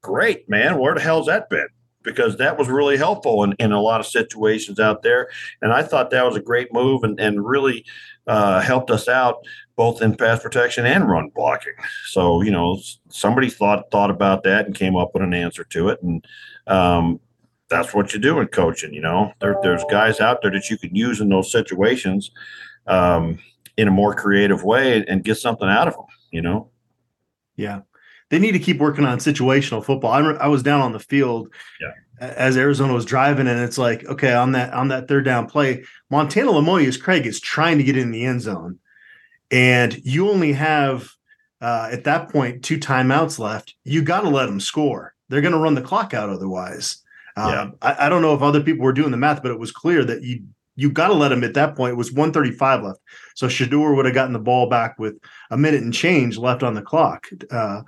Great, 0.02 0.48
man. 0.48 0.78
Where 0.78 0.94
the 0.94 1.00
hell's 1.00 1.26
that 1.26 1.50
been? 1.50 1.68
because 2.08 2.36
that 2.36 2.58
was 2.58 2.68
really 2.68 2.96
helpful 2.96 3.44
in, 3.44 3.54
in 3.58 3.72
a 3.72 3.80
lot 3.80 4.00
of 4.00 4.06
situations 4.06 4.80
out 4.80 5.02
there. 5.02 5.28
And 5.60 5.72
I 5.72 5.82
thought 5.82 6.10
that 6.10 6.24
was 6.24 6.36
a 6.36 6.40
great 6.40 6.72
move 6.72 7.04
and, 7.04 7.18
and 7.20 7.46
really 7.46 7.84
uh, 8.26 8.60
helped 8.60 8.90
us 8.90 9.08
out 9.08 9.44
both 9.76 10.02
in 10.02 10.16
pass 10.16 10.42
protection 10.42 10.86
and 10.86 11.08
run 11.08 11.30
blocking. 11.34 11.74
So, 12.06 12.42
you 12.42 12.50
know, 12.50 12.80
somebody 13.10 13.50
thought 13.50 13.90
thought 13.90 14.10
about 14.10 14.42
that 14.44 14.66
and 14.66 14.74
came 14.74 14.96
up 14.96 15.10
with 15.14 15.22
an 15.22 15.34
answer 15.34 15.64
to 15.64 15.88
it. 15.88 16.02
And 16.02 16.24
um, 16.66 17.20
that's 17.70 17.94
what 17.94 18.12
you 18.14 18.20
do 18.20 18.40
in 18.40 18.48
coaching, 18.48 18.92
you 18.92 19.00
know. 19.00 19.32
There, 19.40 19.56
there's 19.62 19.84
guys 19.90 20.20
out 20.20 20.42
there 20.42 20.50
that 20.52 20.70
you 20.70 20.78
can 20.78 20.94
use 20.94 21.20
in 21.20 21.28
those 21.28 21.52
situations 21.52 22.30
um, 22.86 23.38
in 23.76 23.88
a 23.88 23.92
more 23.92 24.14
creative 24.14 24.64
way 24.64 25.04
and 25.06 25.24
get 25.24 25.36
something 25.36 25.68
out 25.68 25.88
of 25.88 25.94
them, 25.94 26.06
you 26.30 26.42
know. 26.42 26.70
Yeah 27.56 27.80
they 28.30 28.38
need 28.38 28.52
to 28.52 28.58
keep 28.58 28.78
working 28.78 29.04
on 29.04 29.18
situational 29.18 29.84
football. 29.84 30.12
I, 30.12 30.20
I 30.20 30.48
was 30.48 30.62
down 30.62 30.80
on 30.80 30.92
the 30.92 30.98
field 30.98 31.52
yeah. 31.80 31.92
as 32.20 32.56
Arizona 32.56 32.92
was 32.92 33.04
driving, 33.04 33.46
and 33.46 33.60
it's 33.60 33.78
like, 33.78 34.04
okay, 34.06 34.34
on 34.34 34.52
that 34.52 34.72
on 34.72 34.88
that 34.88 35.08
third 35.08 35.24
down 35.24 35.46
play, 35.46 35.84
Montana 36.10 36.50
Lemonious-Craig 36.50 37.26
is 37.26 37.40
trying 37.40 37.78
to 37.78 37.84
get 37.84 37.96
in 37.96 38.10
the 38.10 38.24
end 38.24 38.42
zone, 38.42 38.78
and 39.50 39.98
you 40.04 40.28
only 40.28 40.52
have 40.52 41.10
uh, 41.60 41.88
at 41.90 42.04
that 42.04 42.30
point 42.30 42.62
two 42.62 42.78
timeouts 42.78 43.38
left. 43.38 43.74
You 43.84 44.02
got 44.02 44.22
to 44.22 44.28
let 44.28 44.46
them 44.46 44.60
score. 44.60 45.14
They're 45.28 45.40
going 45.42 45.52
to 45.52 45.58
run 45.58 45.74
the 45.74 45.82
clock 45.82 46.14
out 46.14 46.30
otherwise. 46.30 47.02
Um, 47.38 47.50
yeah. 47.50 47.70
I, 47.82 48.06
I, 48.06 48.08
don't 48.08 48.22
know 48.22 48.34
if 48.34 48.42
other 48.42 48.60
people 48.60 48.84
were 48.84 48.92
doing 48.92 49.12
the 49.12 49.16
math, 49.16 49.42
but 49.42 49.52
it 49.52 49.58
was 49.58 49.70
clear 49.70 50.04
that 50.04 50.22
you 50.22 50.42
you 50.74 50.90
got 50.90 51.08
to 51.08 51.14
let 51.14 51.32
him 51.32 51.44
at 51.44 51.54
that 51.54 51.76
point. 51.76 51.92
It 51.92 51.96
was 51.96 52.12
135 52.12 52.82
left. 52.82 53.00
So 53.34 53.48
Shedeur 53.48 53.96
would 53.96 54.06
have 54.06 54.14
gotten 54.14 54.32
the 54.32 54.38
ball 54.38 54.68
back 54.68 54.98
with 54.98 55.18
a 55.50 55.56
minute 55.56 55.82
and 55.82 55.92
change 55.92 56.38
left 56.38 56.62
on 56.62 56.74
the 56.74 56.82
clock. 56.82 57.28
Uh, 57.50 57.82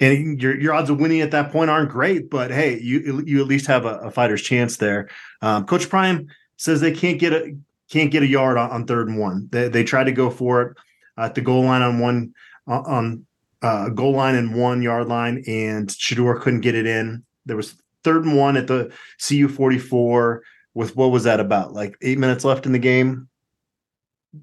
and 0.00 0.40
your 0.40 0.58
your 0.58 0.74
odds 0.74 0.90
of 0.90 1.00
winning 1.00 1.20
at 1.20 1.30
that 1.30 1.52
point 1.52 1.70
aren't 1.70 1.90
great, 1.90 2.30
but 2.30 2.50
hey, 2.50 2.78
you 2.80 3.22
you 3.26 3.40
at 3.40 3.46
least 3.46 3.66
have 3.66 3.84
a, 3.84 3.98
a 3.98 4.10
fighter's 4.10 4.42
chance 4.42 4.78
there. 4.78 5.08
Um, 5.42 5.66
Coach 5.66 5.88
Prime 5.88 6.28
says 6.56 6.80
they 6.80 6.92
can't 6.92 7.18
get 7.18 7.32
a 7.32 7.56
can't 7.90 8.10
get 8.10 8.22
a 8.22 8.26
yard 8.26 8.56
on, 8.56 8.70
on 8.70 8.86
third 8.86 9.08
and 9.08 9.18
one. 9.18 9.48
They 9.50 9.68
they 9.68 9.84
tried 9.84 10.04
to 10.04 10.12
go 10.12 10.30
for 10.30 10.62
it 10.62 10.76
at 11.16 11.34
the 11.34 11.40
goal 11.40 11.64
line 11.64 11.82
on 11.82 11.98
one 11.98 12.34
on 12.66 13.26
uh, 13.62 13.88
goal 13.90 14.12
line 14.12 14.34
and 14.34 14.54
one 14.54 14.82
yard 14.82 15.08
line, 15.08 15.44
and 15.46 15.88
Shedeur 15.88 16.40
couldn't 16.40 16.60
get 16.60 16.74
it 16.74 16.86
in. 16.86 17.24
There 17.46 17.56
was 17.56 17.76
third 18.04 18.24
and 18.24 18.36
one 18.36 18.56
at 18.56 18.66
the 18.66 18.92
CU 19.26 19.48
forty 19.48 19.78
four 19.78 20.42
with 20.74 20.96
what 20.96 21.10
was 21.10 21.24
that 21.24 21.40
about 21.40 21.72
like 21.72 21.96
eight 22.02 22.18
minutes 22.18 22.44
left 22.44 22.66
in 22.66 22.72
the 22.72 22.78
game, 22.78 23.28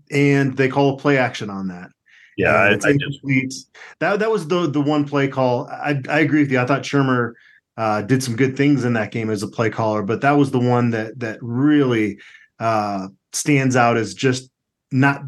and 0.09 0.57
they 0.57 0.69
call 0.69 0.95
a 0.95 0.97
play 0.97 1.17
action 1.17 1.49
on 1.49 1.67
that. 1.67 1.89
Yeah, 2.37 2.53
I, 2.53 2.69
I 2.69 2.91
incomplete. 2.91 3.53
That 3.99 4.19
that 4.19 4.31
was 4.31 4.47
the 4.47 4.67
the 4.67 4.81
one 4.81 5.07
play 5.07 5.27
call. 5.27 5.67
I 5.67 6.01
I 6.09 6.19
agree 6.19 6.41
with 6.41 6.51
you. 6.51 6.59
I 6.59 6.65
thought 6.65 6.83
Shurmur 6.83 7.33
uh, 7.77 8.01
did 8.01 8.23
some 8.23 8.35
good 8.35 8.55
things 8.57 8.85
in 8.85 8.93
that 8.93 9.11
game 9.11 9.29
as 9.29 9.43
a 9.43 9.47
play 9.47 9.69
caller, 9.69 10.01
but 10.03 10.21
that 10.21 10.31
was 10.31 10.51
the 10.51 10.59
one 10.59 10.91
that 10.91 11.19
that 11.19 11.37
really 11.41 12.19
uh, 12.59 13.07
stands 13.33 13.75
out 13.75 13.97
as 13.97 14.13
just 14.13 14.49
not 14.91 15.23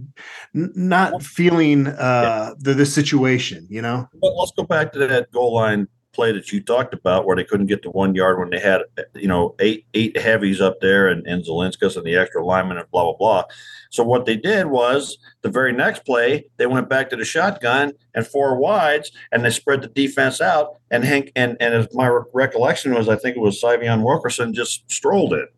not 0.54 1.22
feeling 1.22 1.88
uh, 1.88 2.54
the 2.60 2.74
the 2.74 2.86
situation. 2.86 3.68
You 3.70 3.82
know. 3.82 4.08
Let's 4.22 4.52
go 4.52 4.64
back 4.64 4.94
to 4.94 5.00
that 5.00 5.32
goal 5.32 5.56
line 5.56 5.88
play 6.14 6.32
that 6.32 6.52
you 6.52 6.62
talked 6.62 6.94
about 6.94 7.26
where 7.26 7.36
they 7.36 7.44
couldn't 7.44 7.66
get 7.66 7.82
to 7.84 7.90
one 7.90 8.16
yard 8.16 8.40
when 8.40 8.50
they 8.50 8.60
had 8.60 8.82
you 9.16 9.28
know 9.28 9.56
eight 9.60 9.86
eight 9.94 10.18
heavies 10.18 10.62
up 10.62 10.80
there 10.80 11.08
and, 11.08 11.26
and 11.28 11.44
Zilinskas 11.44 11.98
and 11.98 12.06
the 12.06 12.16
extra 12.16 12.46
lineman 12.46 12.78
and 12.78 12.90
blah 12.92 13.04
blah 13.04 13.18
blah. 13.18 13.44
So 13.90 14.04
what 14.04 14.26
they 14.26 14.38
did 14.38 14.68
was 14.68 15.18
the 15.42 15.50
very 15.50 15.74
next 15.74 16.06
play 16.06 16.46
they 16.58 16.68
went 16.68 16.90
back 16.90 17.10
to 17.10 17.16
the 17.16 17.26
shotgun 17.26 17.94
and 18.14 18.26
four 18.26 18.58
wides 18.58 19.12
and 19.32 19.44
they 19.44 19.50
spread 19.50 19.82
the 19.82 19.88
defense 19.88 20.40
out 20.40 20.78
and 20.92 21.04
Hank 21.04 21.32
and 21.36 21.58
and 21.60 21.74
as 21.74 21.88
my 21.94 22.08
recollection 22.34 22.94
was 22.94 23.10
I 23.10 23.16
think 23.16 23.36
it 23.36 23.42
was 23.42 23.62
Sy'Veon 23.62 24.04
Wilkerson 24.04 24.54
just 24.54 24.90
strolled 24.92 25.34
it 25.34 25.50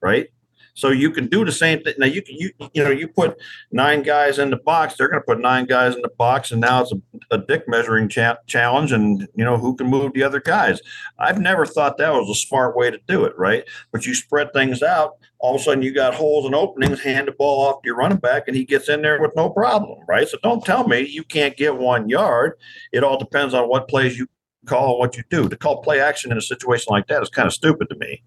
right 0.00 0.28
so 0.76 0.90
you 0.90 1.10
can 1.10 1.26
do 1.26 1.42
the 1.42 1.52
same 1.52 1.82
thing. 1.82 1.94
Now 1.98 2.06
you 2.06 2.20
can 2.20 2.36
you 2.36 2.50
you 2.74 2.84
know 2.84 2.90
you 2.90 3.08
put 3.08 3.38
nine 3.72 4.02
guys 4.02 4.38
in 4.38 4.50
the 4.50 4.58
box. 4.58 4.94
They're 4.94 5.08
going 5.08 5.22
to 5.22 5.26
put 5.26 5.40
nine 5.40 5.64
guys 5.64 5.96
in 5.96 6.02
the 6.02 6.10
box, 6.10 6.52
and 6.52 6.60
now 6.60 6.82
it's 6.82 6.92
a, 6.92 7.00
a 7.34 7.38
dick 7.38 7.64
measuring 7.66 8.10
cha- 8.10 8.36
challenge. 8.46 8.92
And 8.92 9.26
you 9.34 9.44
know 9.44 9.56
who 9.56 9.74
can 9.74 9.86
move 9.86 10.12
the 10.12 10.22
other 10.22 10.38
guys. 10.40 10.80
I've 11.18 11.40
never 11.40 11.64
thought 11.64 11.96
that 11.96 12.12
was 12.12 12.28
a 12.28 12.38
smart 12.38 12.76
way 12.76 12.90
to 12.90 12.98
do 13.08 13.24
it, 13.24 13.32
right? 13.38 13.64
But 13.90 14.04
you 14.04 14.14
spread 14.14 14.52
things 14.52 14.82
out. 14.82 15.12
All 15.38 15.54
of 15.54 15.60
a 15.62 15.64
sudden, 15.64 15.82
you 15.82 15.94
got 15.94 16.14
holes 16.14 16.44
and 16.44 16.54
openings. 16.54 17.00
Hand 17.00 17.28
the 17.28 17.32
ball 17.32 17.66
off 17.66 17.82
to 17.82 17.86
your 17.86 17.96
running 17.96 18.18
back, 18.18 18.44
and 18.46 18.54
he 18.54 18.66
gets 18.66 18.90
in 18.90 19.00
there 19.00 19.18
with 19.18 19.32
no 19.34 19.48
problem, 19.48 19.98
right? 20.06 20.28
So 20.28 20.36
don't 20.42 20.62
tell 20.62 20.86
me 20.86 21.00
you 21.00 21.24
can't 21.24 21.56
get 21.56 21.78
one 21.78 22.10
yard. 22.10 22.52
It 22.92 23.02
all 23.02 23.18
depends 23.18 23.54
on 23.54 23.70
what 23.70 23.88
plays 23.88 24.18
you 24.18 24.26
call 24.66 24.98
what 24.98 25.16
you 25.16 25.22
do. 25.30 25.48
To 25.48 25.56
call 25.56 25.80
play 25.80 26.00
action 26.00 26.30
in 26.32 26.36
a 26.36 26.42
situation 26.42 26.88
like 26.90 27.06
that 27.06 27.22
is 27.22 27.30
kind 27.30 27.46
of 27.46 27.54
stupid 27.54 27.88
to 27.88 27.96
me. 27.96 28.22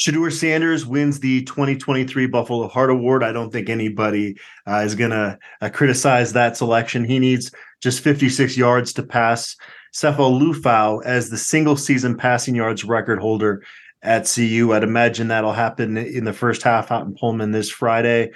Shedeur 0.00 0.32
Sanders 0.32 0.86
wins 0.86 1.20
the 1.20 1.44
2023 1.44 2.26
Buffalo 2.26 2.68
Heart 2.68 2.88
Award. 2.88 3.22
I 3.22 3.32
don't 3.32 3.52
think 3.52 3.68
anybody 3.68 4.38
uh, 4.66 4.78
is 4.78 4.94
going 4.94 5.10
to 5.10 5.38
uh, 5.60 5.68
criticize 5.68 6.32
that 6.32 6.56
selection. 6.56 7.04
He 7.04 7.18
needs 7.18 7.52
just 7.82 8.00
56 8.00 8.56
yards 8.56 8.94
to 8.94 9.02
pass 9.02 9.56
Sefo 9.94 10.40
Liufau 10.40 11.04
as 11.04 11.28
the 11.28 11.36
single 11.36 11.76
season 11.76 12.16
passing 12.16 12.54
yards 12.54 12.82
record 12.82 13.20
holder 13.20 13.62
at 14.00 14.24
CU. 14.34 14.72
I'd 14.72 14.84
imagine 14.84 15.28
that'll 15.28 15.52
happen 15.52 15.98
in 15.98 16.24
the 16.24 16.32
first 16.32 16.62
half 16.62 16.90
out 16.90 17.04
in 17.04 17.14
Pullman 17.14 17.50
this 17.50 17.68
Friday. 17.68 18.30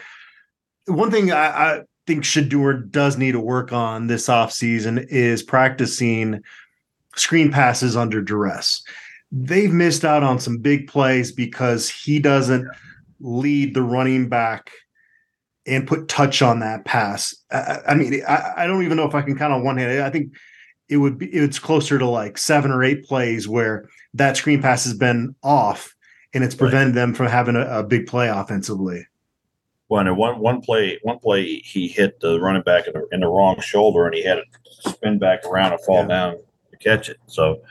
One 0.84 1.10
thing 1.10 1.32
I, 1.32 1.46
I 1.46 1.80
think 2.06 2.24
Shedeur 2.24 2.90
does 2.90 3.16
need 3.16 3.32
to 3.32 3.40
work 3.40 3.72
on 3.72 4.06
this 4.06 4.28
offseason 4.28 5.06
is 5.08 5.42
practicing 5.42 6.42
screen 7.16 7.50
passes 7.50 7.96
under 7.96 8.20
duress 8.20 8.82
they've 9.36 9.72
missed 9.72 10.04
out 10.04 10.22
on 10.22 10.38
some 10.38 10.58
big 10.58 10.86
plays 10.86 11.32
because 11.32 11.90
he 11.90 12.20
doesn't 12.20 12.68
lead 13.20 13.74
the 13.74 13.82
running 13.82 14.28
back 14.28 14.70
and 15.66 15.88
put 15.88 16.08
touch 16.08 16.40
on 16.40 16.60
that 16.60 16.84
pass. 16.84 17.34
I, 17.50 17.78
I 17.88 17.94
mean, 17.94 18.22
I, 18.28 18.52
I, 18.58 18.66
don't 18.66 18.84
even 18.84 18.96
know 18.96 19.08
if 19.08 19.14
I 19.14 19.22
can 19.22 19.36
count 19.36 19.52
on 19.52 19.64
one 19.64 19.76
hand. 19.76 20.02
I 20.02 20.10
think 20.10 20.34
it 20.88 20.98
would 20.98 21.18
be 21.18 21.26
it's 21.26 21.58
closer 21.58 21.98
to 21.98 22.06
like 22.06 22.38
seven 22.38 22.70
or 22.70 22.84
eight 22.84 23.04
plays 23.04 23.48
where 23.48 23.88
that 24.12 24.36
screen 24.36 24.62
pass 24.62 24.84
has 24.84 24.94
been 24.94 25.34
off 25.42 25.94
and 26.32 26.44
it's 26.44 26.54
prevented 26.54 26.94
them 26.94 27.14
from 27.14 27.26
having 27.26 27.56
a, 27.56 27.78
a, 27.78 27.82
big 27.82 28.06
play 28.06 28.28
offensively. 28.28 29.06
Well, 29.88 30.06
and 30.06 30.16
one 30.16 30.38
one 30.38 30.60
play 30.60 30.98
one 31.02 31.18
play 31.18 31.56
he 31.56 31.88
hit 31.88 32.20
the 32.20 32.38
running 32.40 32.62
back 32.62 32.86
in 32.86 32.92
the, 32.92 33.06
in 33.10 33.20
the 33.20 33.28
wrong 33.28 33.60
shoulder 33.60 34.06
and 34.06 34.14
he 34.14 34.22
had 34.22 34.36
to 34.36 34.90
spin 34.90 35.18
back 35.18 35.44
around 35.44 35.72
and 35.72 35.80
fall 35.80 36.02
yeah. 36.02 36.08
down 36.08 36.36
to 36.70 36.76
catch 36.76 37.08
it. 37.08 37.18
So 37.26 37.62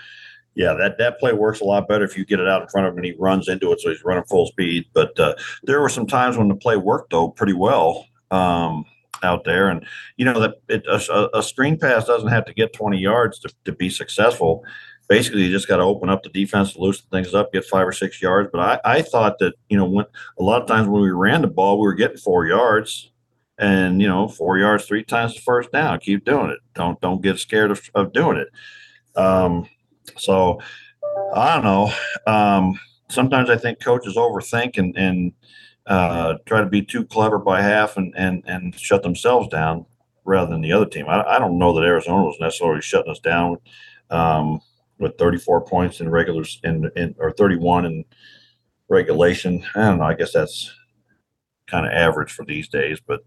Yeah, 0.56 0.74
that, 0.74 0.98
that 1.00 1.20
play 1.20 1.34
works 1.34 1.62
a 1.62 1.66
lot 1.66 1.88
better 1.88 2.06
if 2.06 2.18
you 2.18 2.26
get 2.26 2.39
it 2.39 2.48
out 2.48 2.62
in 2.62 2.68
front 2.68 2.88
of 2.88 2.94
him 2.94 3.00
and 3.00 3.06
he 3.06 3.13
runs 3.13 3.48
into 3.48 3.72
it, 3.72 3.82
so 3.82 3.89
he's 3.89 4.04
running 4.04 4.24
full 4.26 4.48
speed. 4.48 4.86
But 4.94 5.20
uh, 5.20 5.36
there 5.63 5.82
were 5.82 5.89
some 5.89 6.06
times 6.06 6.38
when 6.38 6.48
the 6.48 6.56
play 6.56 6.78
worked 6.78 7.10
though 7.10 7.30
pretty 7.30 7.54
well 7.54 8.06
um, 8.30 8.86
out 9.24 9.46
there, 9.46 9.70
and 9.70 9.86
you 10.18 10.26
know 10.26 10.39
that 10.39 10.62
it, 10.70 10.86
a, 10.86 11.38
a, 11.38 11.42
screen 11.42 11.80
pass 11.80 12.06
doesn't 12.06 12.30
have 12.30 12.46
to 12.46 12.54
get 12.54 12.74
20 12.74 13.00
yards 13.00 13.39
to, 13.39 13.54
to 13.66 13.72
be 13.72 13.89
successful. 13.89 14.63
Basically, 15.10 15.44
you 15.44 15.52
just 15.52 15.68
got 15.68 15.78
to 15.78 15.84
open 15.84 16.10
up 16.10 16.24
the 16.24 16.30
defense, 16.30 16.76
loosen 16.76 17.06
things 17.12 17.34
up, 17.34 17.52
get 17.52 17.66
five 17.66 17.88
or 17.88 17.92
six 17.92 18.22
yards. 18.22 18.50
But 18.52 18.82
I, 18.86 18.98
I 18.98 19.02
thought 19.02 19.39
that 19.39 19.54
you 19.70 19.78
know 19.78 19.86
when 19.86 20.06
a 20.38 20.44
lot 20.44 20.62
of 20.62 20.68
times 20.68 20.88
when 20.88 21.02
we 21.02 21.10
ran 21.10 21.42
the 21.42 21.48
ball, 21.48 21.80
we 21.80 21.86
were 21.86 21.94
getting 21.94 22.18
four 22.18 22.46
yards 22.46 23.12
and 23.58 24.02
you 24.02 24.08
know 24.08 24.28
four 24.28 24.58
yards 24.58 24.86
three 24.86 25.04
times 25.04 25.36
the 25.36 25.42
first 25.42 25.72
down 25.72 26.00
keep 26.00 26.26
doing 26.26 26.50
it 26.50 26.58
don't 26.74 27.00
don't 27.02 27.22
get 27.22 27.38
scared 27.38 27.70
of, 27.70 27.88
of 27.94 28.12
doing 28.12 28.36
it 28.36 28.48
um, 29.16 29.68
so 30.18 30.60
i 31.36 31.54
don't 31.54 31.63
know 31.63 31.92
um, 32.28 32.80
sometimes 33.10 33.50
i 33.50 33.58
think 33.58 33.80
coaches 33.80 34.16
overthink 34.16 34.78
and, 34.78 34.96
and 34.98 35.34
uh, 35.88 36.36
try 36.46 36.62
to 36.62 36.68
be 36.68 36.82
too 36.82 37.04
clever 37.06 37.38
by 37.38 37.62
half 37.62 37.98
and, 37.98 38.13
and 38.18 38.44
and 38.48 38.78
shut 38.80 39.04
themselves 39.04 39.48
down 39.50 39.86
rather 40.24 40.50
than 40.50 40.62
the 40.62 40.72
other 40.72 40.86
team 40.86 41.06
i, 41.08 41.22
I 41.24 41.39
don't 41.39 41.58
know 41.58 41.74
that 41.74 41.86
arizona 41.86 42.24
was 42.24 42.38
necessarily 42.39 42.82
shutting 42.82 43.12
us 43.12 43.20
down 43.20 43.58
um, 44.10 44.62
with 45.00 45.18
34 45.18 45.66
points 45.66 46.00
in 46.00 46.10
regulars 46.10 46.60
in, 46.63 46.89
in 46.96 47.16
or 47.20 47.32
31 47.32 47.86
in 47.86 48.06
regulation 48.89 49.66
i 49.76 49.82
don't 49.82 50.00
know 50.00 50.06
i 50.06 50.13
guess 50.13 50.32
that's 50.32 50.72
kind 51.68 51.86
of 51.86 51.92
average 51.92 52.32
for 52.32 52.46
these 52.46 52.68
days. 52.68 53.00
But 53.06 53.22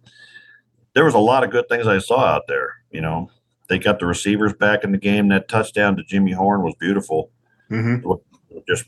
there 0.94 1.04
was 1.04 1.14
a 1.14 1.18
lot 1.18 1.44
of 1.44 1.50
good 1.50 1.68
things 1.68 1.86
I 1.86 1.98
saw 1.98 2.24
out 2.24 2.46
there. 2.48 2.74
You 2.90 3.00
know, 3.00 3.30
they 3.68 3.78
got 3.78 3.98
the 3.98 4.06
receivers 4.06 4.52
back 4.54 4.84
in 4.84 4.92
the 4.92 4.98
game. 4.98 5.28
That 5.28 5.48
touchdown 5.48 5.96
to 5.96 6.04
Jimmy 6.04 6.32
Horn 6.32 6.62
was 6.62 6.74
beautiful. 6.78 7.30
Mm-hmm. 7.70 8.10
Just 8.68 8.86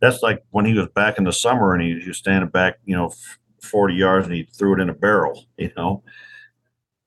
that's 0.00 0.22
like 0.22 0.42
when 0.50 0.64
he 0.64 0.74
was 0.74 0.88
back 0.94 1.18
in 1.18 1.24
the 1.24 1.32
summer 1.32 1.74
and 1.74 1.82
he, 1.82 2.00
he 2.00 2.08
was 2.08 2.18
standing 2.18 2.50
back, 2.50 2.78
you 2.84 2.96
know, 2.96 3.12
forty 3.60 3.94
yards 3.94 4.26
and 4.26 4.34
he 4.34 4.44
threw 4.44 4.74
it 4.74 4.80
in 4.80 4.88
a 4.88 4.94
barrel. 4.94 5.46
You 5.58 5.70
know, 5.76 6.02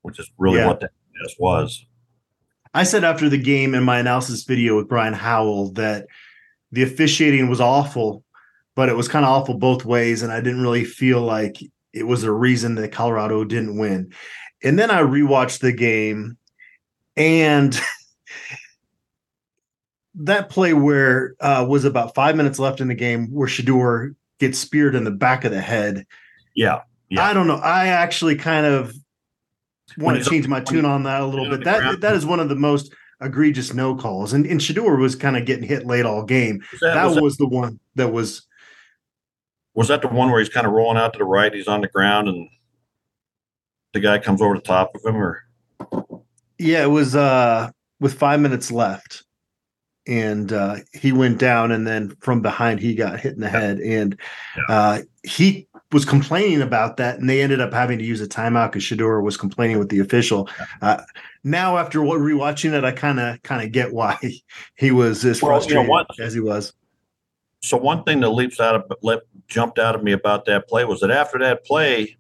which 0.02 0.20
is 0.20 0.32
really 0.38 0.60
yeah. 0.60 0.68
what 0.68 0.80
that 0.80 0.92
was. 1.40 1.86
I 2.74 2.84
said 2.84 3.04
after 3.04 3.30
the 3.30 3.38
game 3.38 3.74
in 3.74 3.84
my 3.84 4.00
analysis 4.00 4.44
video 4.44 4.78
with 4.78 4.88
Brian 4.88 5.14
Howell 5.14 5.72
that 5.74 6.08
the 6.72 6.84
officiating 6.84 7.50
was 7.50 7.62
awful 7.62 8.26
but 8.76 8.90
it 8.90 8.96
was 8.96 9.08
kind 9.08 9.26
of 9.26 9.32
awful 9.32 9.58
both 9.58 9.86
ways. 9.86 10.22
And 10.22 10.32
I 10.32 10.42
didn't 10.42 10.62
really 10.62 10.84
feel 10.84 11.22
like 11.22 11.58
it 11.94 12.04
was 12.04 12.24
a 12.24 12.32
reason 12.32 12.76
that 12.76 12.92
Colorado 12.92 13.44
didn't 13.44 13.78
win. 13.78 14.14
And 14.64 14.78
then 14.78 14.92
I 14.92 15.02
rewatched 15.02 15.60
the 15.60 15.72
game 15.72 16.38
and 17.18 17.80
that 20.16 20.50
play 20.50 20.74
where 20.74 21.36
uh, 21.40 21.66
was 21.68 21.86
about 21.86 22.16
five 22.16 22.36
minutes 22.36 22.60
left 22.60 22.82
in 22.82 22.88
the 22.88 22.96
game 22.96 23.28
where 23.32 23.48
Shedeur 23.48 24.16
gets 24.40 24.60
speared 24.60 24.96
in 24.96 25.04
the 25.04 25.12
back 25.12 25.44
of 25.44 25.52
the 25.52 25.62
head. 25.62 26.06
Yeah. 26.56 26.82
yeah. 27.10 27.24
I 27.24 27.34
don't 27.34 27.48
know. 27.48 27.56
I 27.56 27.88
actually 27.88 28.36
kind 28.36 28.66
of 28.66 28.94
want 29.98 30.22
to 30.22 30.30
change 30.30 30.48
my 30.48 30.62
tune 30.62 30.86
on 30.86 31.04
that 31.04 31.22
a 31.22 31.26
little 31.26 31.50
bit. 31.50 31.64
That 31.64 32.02
that 32.02 32.16
is 32.16 32.26
one 32.26 32.40
of 32.40 32.50
the 32.50 32.56
most 32.56 32.94
egregious 33.22 33.74
no 33.74 33.96
calls. 33.96 34.34
And, 34.34 34.46
and 34.46 34.60
Shedeur 34.60 34.98
was 35.00 35.16
kind 35.16 35.38
of 35.38 35.46
getting 35.46 35.68
hit 35.68 35.86
late 35.86 36.06
all 36.06 36.24
game. 36.24 36.64
that, 36.82 36.94
that 36.94 37.06
was, 37.06 37.20
was 37.20 37.38
that, 37.38 37.44
the 37.44 37.50
one 37.50 37.80
that 37.96 38.10
was 38.10 38.46
was 39.74 39.90
that 39.90 40.02
the 40.02 40.08
one 40.08 40.32
where 40.32 40.40
he's 40.40 40.50
kind 40.50 40.66
of 40.66 40.74
rolling 40.74 40.98
out 40.98 41.14
to 41.14 41.20
the 41.20 41.26
right? 41.26 41.54
He's 41.54 41.68
on 41.68 41.82
the 41.82 41.88
ground 41.88 42.30
and 42.30 42.50
the 43.94 44.00
guy 44.00 44.20
comes 44.20 44.42
over 44.42 44.56
the 44.56 44.62
top 44.62 44.96
of 44.96 45.06
him, 45.06 45.16
or 45.16 45.44
yeah, 46.58 46.84
it 46.84 46.90
was 46.90 47.16
uh 47.16 47.70
with 48.00 48.14
five 48.14 48.40
minutes 48.40 48.72
left, 48.72 49.24
and 50.08 50.52
uh, 50.52 50.78
he 50.94 51.12
went 51.12 51.40
down, 51.40 51.72
and 51.72 51.88
then 51.88 52.16
from 52.20 52.42
behind 52.42 52.80
he 52.80 52.96
got 52.96 53.20
hit 53.20 53.34
in 53.34 53.42
the 53.42 53.50
head, 53.50 53.80
and 53.80 54.18
uh, 54.70 55.02
he 55.24 55.68
was 55.92 56.06
complaining 56.06 56.62
about 56.62 56.98
that, 56.98 57.20
and 57.20 57.30
they 57.30 57.42
ended 57.42 57.62
up 57.62 57.74
having 57.74 57.98
to 57.98 58.04
use 58.04 58.22
a 58.22 58.28
timeout 58.28 58.72
because 58.72 58.84
Shedeur 58.84 59.24
was 59.24 59.38
complaining 59.38 59.80
with 59.80 59.90
the 59.90 60.00
official. 60.00 60.50
Uh, 60.82 61.02
now, 61.44 61.78
after 61.78 62.00
rewatching 62.00 62.74
it, 62.74 62.84
I 62.84 62.92
kind 62.92 63.20
of 63.20 63.42
kind 63.44 63.64
of 63.64 63.72
get 63.72 63.94
why 63.94 64.18
he 64.76 64.92
was 64.92 65.24
as 65.26 65.42
well, 65.42 65.52
frustrated 65.52 65.88
you 65.88 65.94
know 65.94 66.06
as 66.20 66.34
he 66.34 66.40
was. 66.40 66.74
So 67.62 67.78
one 67.78 68.04
thing 68.04 68.20
that 68.20 68.30
leaps 68.30 68.60
out 68.60 68.76
of 68.76 69.22
jumped 69.48 69.80
out 69.80 69.96
of 69.96 70.04
me 70.04 70.12
about 70.12 70.46
that 70.46 70.68
play 70.68 70.86
was 70.86 71.00
that 71.00 71.12
after 71.12 71.40
that 71.40 71.66
play, 71.66 72.16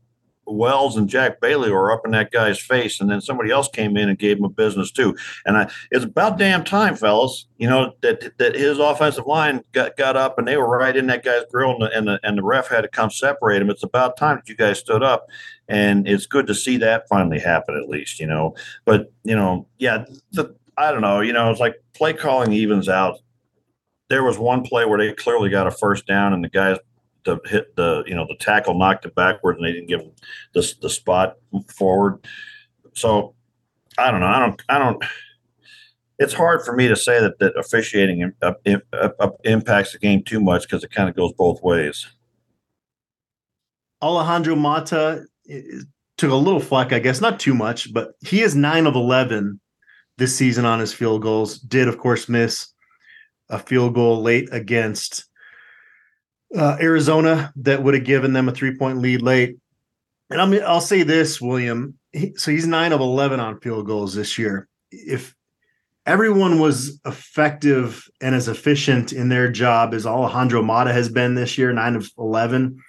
Wells 0.45 0.97
and 0.97 1.10
Jack 1.10 1.41
Bailey 1.41 1.71
were 1.71 1.91
up 1.91 2.01
in 2.05 2.12
that 2.12 2.31
guy's 2.31 2.60
face, 2.60 2.99
and 2.99 3.10
then 3.10 3.21
somebody 3.21 3.51
else 3.51 3.67
came 3.67 3.97
in 3.97 4.10
and 4.10 4.17
gave 4.17 4.38
him 4.38 4.43
a 4.43 4.49
business 4.49 4.91
too. 4.91 5.15
And 5.45 5.58
I, 5.58 5.71
it's 5.91 6.05
about 6.05 6.38
damn 6.38 6.63
time, 6.63 6.95
fellas, 6.95 7.47
you 7.58 7.67
know 7.67 7.93
that 8.01 8.38
that 8.38 8.55
his 8.55 8.79
offensive 8.79 9.25
line 9.25 9.62
got, 9.71 9.97
got 9.97 10.15
up 10.15 10.38
and 10.38 10.47
they 10.47 10.58
were 10.58 10.67
right 10.67 10.95
in 10.95 11.08
that 11.08 11.23
guy's 11.23 11.43
grill, 11.51 11.71
and 11.71 11.81
the, 11.81 11.97
and 11.97 12.08
the 12.08 12.19
and 12.23 12.38
the 12.38 12.43
ref 12.43 12.67
had 12.67 12.81
to 12.81 12.88
come 12.88 13.10
separate 13.10 13.62
him. 13.62 13.69
It's 13.69 13.84
about 13.84 14.17
time 14.17 14.38
that 14.38 14.49
you 14.49 14.55
guys 14.55 14.79
stood 14.79 15.03
up, 15.03 15.27
and 15.67 16.08
it's 16.08 16.25
good 16.25 16.47
to 16.47 16.55
see 16.55 16.77
that 16.77 17.08
finally 17.10 17.39
happen 17.39 17.75
at 17.81 17.89
least, 17.89 18.19
you 18.19 18.27
know. 18.27 18.55
But 18.86 19.12
you 19.23 19.36
know, 19.36 19.67
yeah, 19.79 20.05
the, 20.31 20.55
I 20.77 20.91
don't 20.91 21.01
know, 21.01 21.21
you 21.21 21.34
know, 21.34 21.49
it's 21.49 21.60
like 21.60 21.75
play 21.93 22.13
calling 22.13 22.51
evens 22.51 22.89
out 22.89 23.19
there 24.10 24.23
was 24.23 24.38
one 24.38 24.63
play 24.63 24.86
where 24.86 24.99
they 24.99 25.13
clearly 25.13 25.49
got 25.49 25.67
a 25.67 25.71
first 25.71 26.05
down 26.05 26.34
and 26.34 26.43
the 26.43 26.49
guys 26.49 26.77
the 27.25 27.39
hit 27.45 27.75
the 27.75 28.03
you 28.07 28.15
know 28.15 28.25
the 28.27 28.38
tackle 28.39 28.77
knocked 28.77 29.05
it 29.05 29.15
backward 29.15 29.57
and 29.57 29.65
they 29.65 29.73
didn't 29.73 29.89
give 29.89 30.01
him 30.01 30.11
the 30.53 30.73
the 30.81 30.89
spot 30.89 31.35
forward. 31.67 32.25
So 32.93 33.35
I 33.97 34.11
don't 34.11 34.19
know. 34.19 34.27
I 34.27 34.39
don't. 34.39 34.61
I 34.69 34.79
don't. 34.79 35.03
It's 36.17 36.33
hard 36.33 36.63
for 36.63 36.73
me 36.73 36.88
to 36.88 36.95
say 36.95 37.19
that 37.19 37.39
that 37.39 37.57
officiating 37.57 38.31
impacts 39.43 39.91
the 39.91 39.99
game 39.99 40.23
too 40.23 40.39
much 40.39 40.63
because 40.63 40.83
it 40.83 40.91
kind 40.91 41.09
of 41.09 41.15
goes 41.15 41.33
both 41.33 41.61
ways. 41.61 42.07
Alejandro 44.01 44.55
Mata 44.55 45.25
took 46.17 46.31
a 46.31 46.35
little 46.35 46.61
flack, 46.61 46.93
I 46.93 46.99
guess, 46.99 47.19
not 47.19 47.39
too 47.39 47.53
much, 47.53 47.93
but 47.93 48.13
he 48.21 48.41
is 48.41 48.55
nine 48.55 48.85
of 48.85 48.95
eleven 48.95 49.59
this 50.17 50.35
season 50.35 50.63
on 50.63 50.79
his 50.79 50.93
field 50.93 51.21
goals. 51.21 51.59
Did 51.59 51.88
of 51.88 51.97
course 51.97 52.29
miss 52.29 52.69
a 53.49 53.59
field 53.59 53.93
goal 53.93 54.21
late 54.21 54.47
against 54.51 55.25
uh, 56.53 56.77
Arizona 56.79 57.51
that 57.58 57.81
would 57.81 57.93
have 57.93 58.03
given 58.03 58.34
them 58.34 58.49
a 58.49 58.51
three 58.51 58.75
point 58.75 58.99
lead 58.99 59.21
late. 59.21 59.58
And 60.29 60.41
I'm, 60.41 60.53
I'll 60.65 60.81
say 60.81 61.03
this, 61.03 61.39
William. 61.39 61.97
He, 62.12 62.34
so 62.36 62.51
he's 62.51 62.67
nine 62.67 62.91
of 62.91 62.99
11 62.99 63.39
on 63.39 63.60
field 63.60 63.86
goals 63.86 64.13
this 64.13 64.38
year. 64.38 64.67
If 64.91 65.36
everyone 66.05 66.60
was 66.60 66.99
effective 67.05 68.08
and 68.21 68.34
as 68.36 68.47
efficient 68.47 69.13
in 69.13 69.29
their 69.29 69.51
job 69.51 69.93
as 69.93 70.05
Alejandro 70.05 70.62
Mata 70.62 70.93
has 70.93 71.10
been 71.10 71.36
this 71.36 71.58
year, 71.58 71.71
nine 71.73 71.95
of 71.95 72.10
11, 72.17 72.81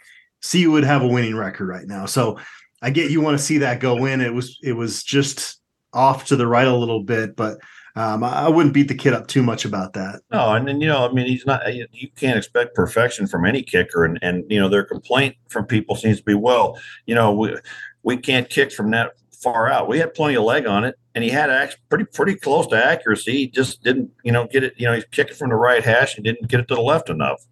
CU 0.50 0.70
would 0.70 0.84
have 0.84 1.02
a 1.02 1.08
winning 1.08 1.36
record 1.36 1.68
right 1.68 1.86
now. 1.86 2.06
So 2.06 2.38
I 2.82 2.90
get 2.90 3.10
you 3.10 3.20
want 3.20 3.38
to 3.38 3.44
see 3.44 3.58
that 3.58 3.80
go 3.80 4.04
in. 4.04 4.20
It 4.20 4.32
was, 4.32 4.58
it 4.62 4.72
was 4.72 5.02
just 5.02 5.60
off 5.92 6.26
to 6.26 6.36
the 6.36 6.46
right 6.46 6.66
a 6.66 6.76
little 6.76 7.02
bit, 7.02 7.36
but 7.36 7.58
um, 7.96 8.22
I 8.22 8.48
wouldn't 8.48 8.74
beat 8.74 8.88
the 8.88 8.94
kid 8.94 9.14
up 9.14 9.26
too 9.26 9.42
much 9.42 9.64
about 9.64 9.94
that. 9.94 10.20
No, 10.30 10.52
and 10.52 10.68
then 10.68 10.82
you 10.82 10.88
know, 10.88 11.08
I 11.08 11.12
mean, 11.12 11.26
he's 11.26 11.46
not. 11.46 11.62
You 11.74 12.10
can't 12.14 12.36
expect 12.36 12.74
perfection 12.74 13.26
from 13.26 13.46
any 13.46 13.62
kicker, 13.62 14.04
and 14.04 14.18
and 14.20 14.44
you 14.50 14.60
know, 14.60 14.68
their 14.68 14.84
complaint 14.84 15.34
from 15.48 15.64
people 15.64 15.96
seems 15.96 16.18
to 16.18 16.24
be, 16.24 16.34
well, 16.34 16.78
you 17.06 17.14
know, 17.14 17.32
we 17.32 17.56
we 18.02 18.18
can't 18.18 18.50
kick 18.50 18.70
from 18.70 18.90
that 18.90 19.12
far 19.32 19.70
out. 19.70 19.88
We 19.88 19.98
had 19.98 20.12
plenty 20.12 20.34
of 20.34 20.44
leg 20.44 20.66
on 20.66 20.84
it, 20.84 20.96
and 21.14 21.24
he 21.24 21.30
had 21.30 21.48
actually 21.48 21.80
pretty 21.88 22.04
pretty 22.04 22.34
close 22.34 22.66
to 22.66 22.84
accuracy. 22.84 23.32
He 23.32 23.48
just 23.48 23.82
didn't, 23.82 24.10
you 24.22 24.32
know, 24.32 24.46
get 24.46 24.62
it. 24.62 24.74
You 24.76 24.88
know, 24.88 24.92
he's 24.92 25.06
kicking 25.06 25.34
from 25.34 25.48
the 25.48 25.56
right 25.56 25.82
hash 25.82 26.16
and 26.16 26.24
didn't 26.24 26.48
get 26.48 26.60
it 26.60 26.68
to 26.68 26.74
the 26.74 26.82
left 26.82 27.08
enough. 27.08 27.46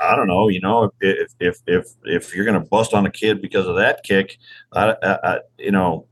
I 0.00 0.16
don't 0.16 0.26
know. 0.26 0.48
You 0.48 0.60
know, 0.60 0.90
if 1.00 1.32
if 1.38 1.58
if 1.68 1.86
if 2.02 2.34
you're 2.34 2.44
going 2.44 2.60
to 2.60 2.68
bust 2.68 2.92
on 2.92 3.06
a 3.06 3.10
kid 3.10 3.40
because 3.40 3.66
of 3.68 3.76
that 3.76 4.02
kick, 4.02 4.36
I, 4.72 4.96
I, 5.00 5.18
I 5.22 5.38
you 5.58 5.70
know 5.70 6.08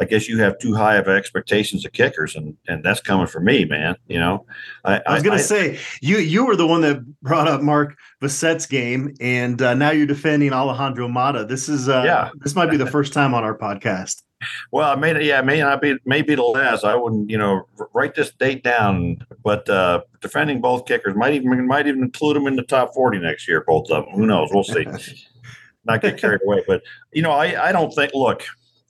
I 0.00 0.04
guess 0.04 0.28
you 0.28 0.38
have 0.38 0.58
too 0.58 0.74
high 0.74 0.96
of 0.96 1.08
expectations 1.08 1.84
of 1.84 1.92
kickers, 1.92 2.36
and 2.36 2.56
and 2.66 2.82
that's 2.84 3.00
coming 3.00 3.26
from 3.26 3.44
me, 3.44 3.64
man. 3.64 3.96
You 4.06 4.18
know, 4.18 4.46
I, 4.84 5.00
I 5.06 5.14
was 5.14 5.22
going 5.22 5.38
to 5.38 5.44
say 5.44 5.78
you 6.00 6.18
you 6.18 6.46
were 6.46 6.56
the 6.56 6.66
one 6.66 6.80
that 6.82 7.04
brought 7.22 7.48
up 7.48 7.62
Mark 7.62 7.96
Vassett's 8.20 8.66
game, 8.66 9.14
and 9.20 9.60
uh, 9.60 9.74
now 9.74 9.90
you're 9.90 10.06
defending 10.06 10.52
Alejandro 10.52 11.08
Mata. 11.08 11.44
This 11.44 11.68
is 11.68 11.88
uh, 11.88 12.02
yeah, 12.04 12.30
this 12.40 12.54
might 12.54 12.70
be 12.70 12.76
the 12.76 12.90
first 12.90 13.12
time 13.12 13.34
on 13.34 13.44
our 13.44 13.56
podcast. 13.56 14.22
Well, 14.70 14.88
I 14.88 14.94
may 14.94 15.26
yeah, 15.26 15.40
may 15.40 15.58
not 15.58 15.82
be 15.82 15.96
maybe 16.04 16.36
the 16.36 16.44
last. 16.44 16.84
I 16.84 16.94
wouldn't 16.94 17.28
you 17.28 17.36
know 17.36 17.66
write 17.92 18.14
this 18.14 18.30
date 18.30 18.62
down, 18.62 19.26
but 19.42 19.68
uh, 19.68 20.02
defending 20.20 20.60
both 20.60 20.86
kickers 20.86 21.16
might 21.16 21.34
even 21.34 21.66
might 21.66 21.88
even 21.88 22.04
include 22.04 22.36
them 22.36 22.46
in 22.46 22.54
the 22.54 22.62
top 22.62 22.94
forty 22.94 23.18
next 23.18 23.48
year. 23.48 23.64
Both 23.66 23.90
of 23.90 24.04
them. 24.04 24.14
Who 24.14 24.26
knows? 24.26 24.50
We'll 24.52 24.62
see. 24.62 24.86
not 25.84 26.02
get 26.02 26.18
carried 26.18 26.42
away, 26.44 26.62
but 26.68 26.82
you 27.12 27.22
know, 27.22 27.32
I 27.32 27.70
I 27.70 27.72
don't 27.72 27.92
think. 27.92 28.12
Look, 28.14 28.44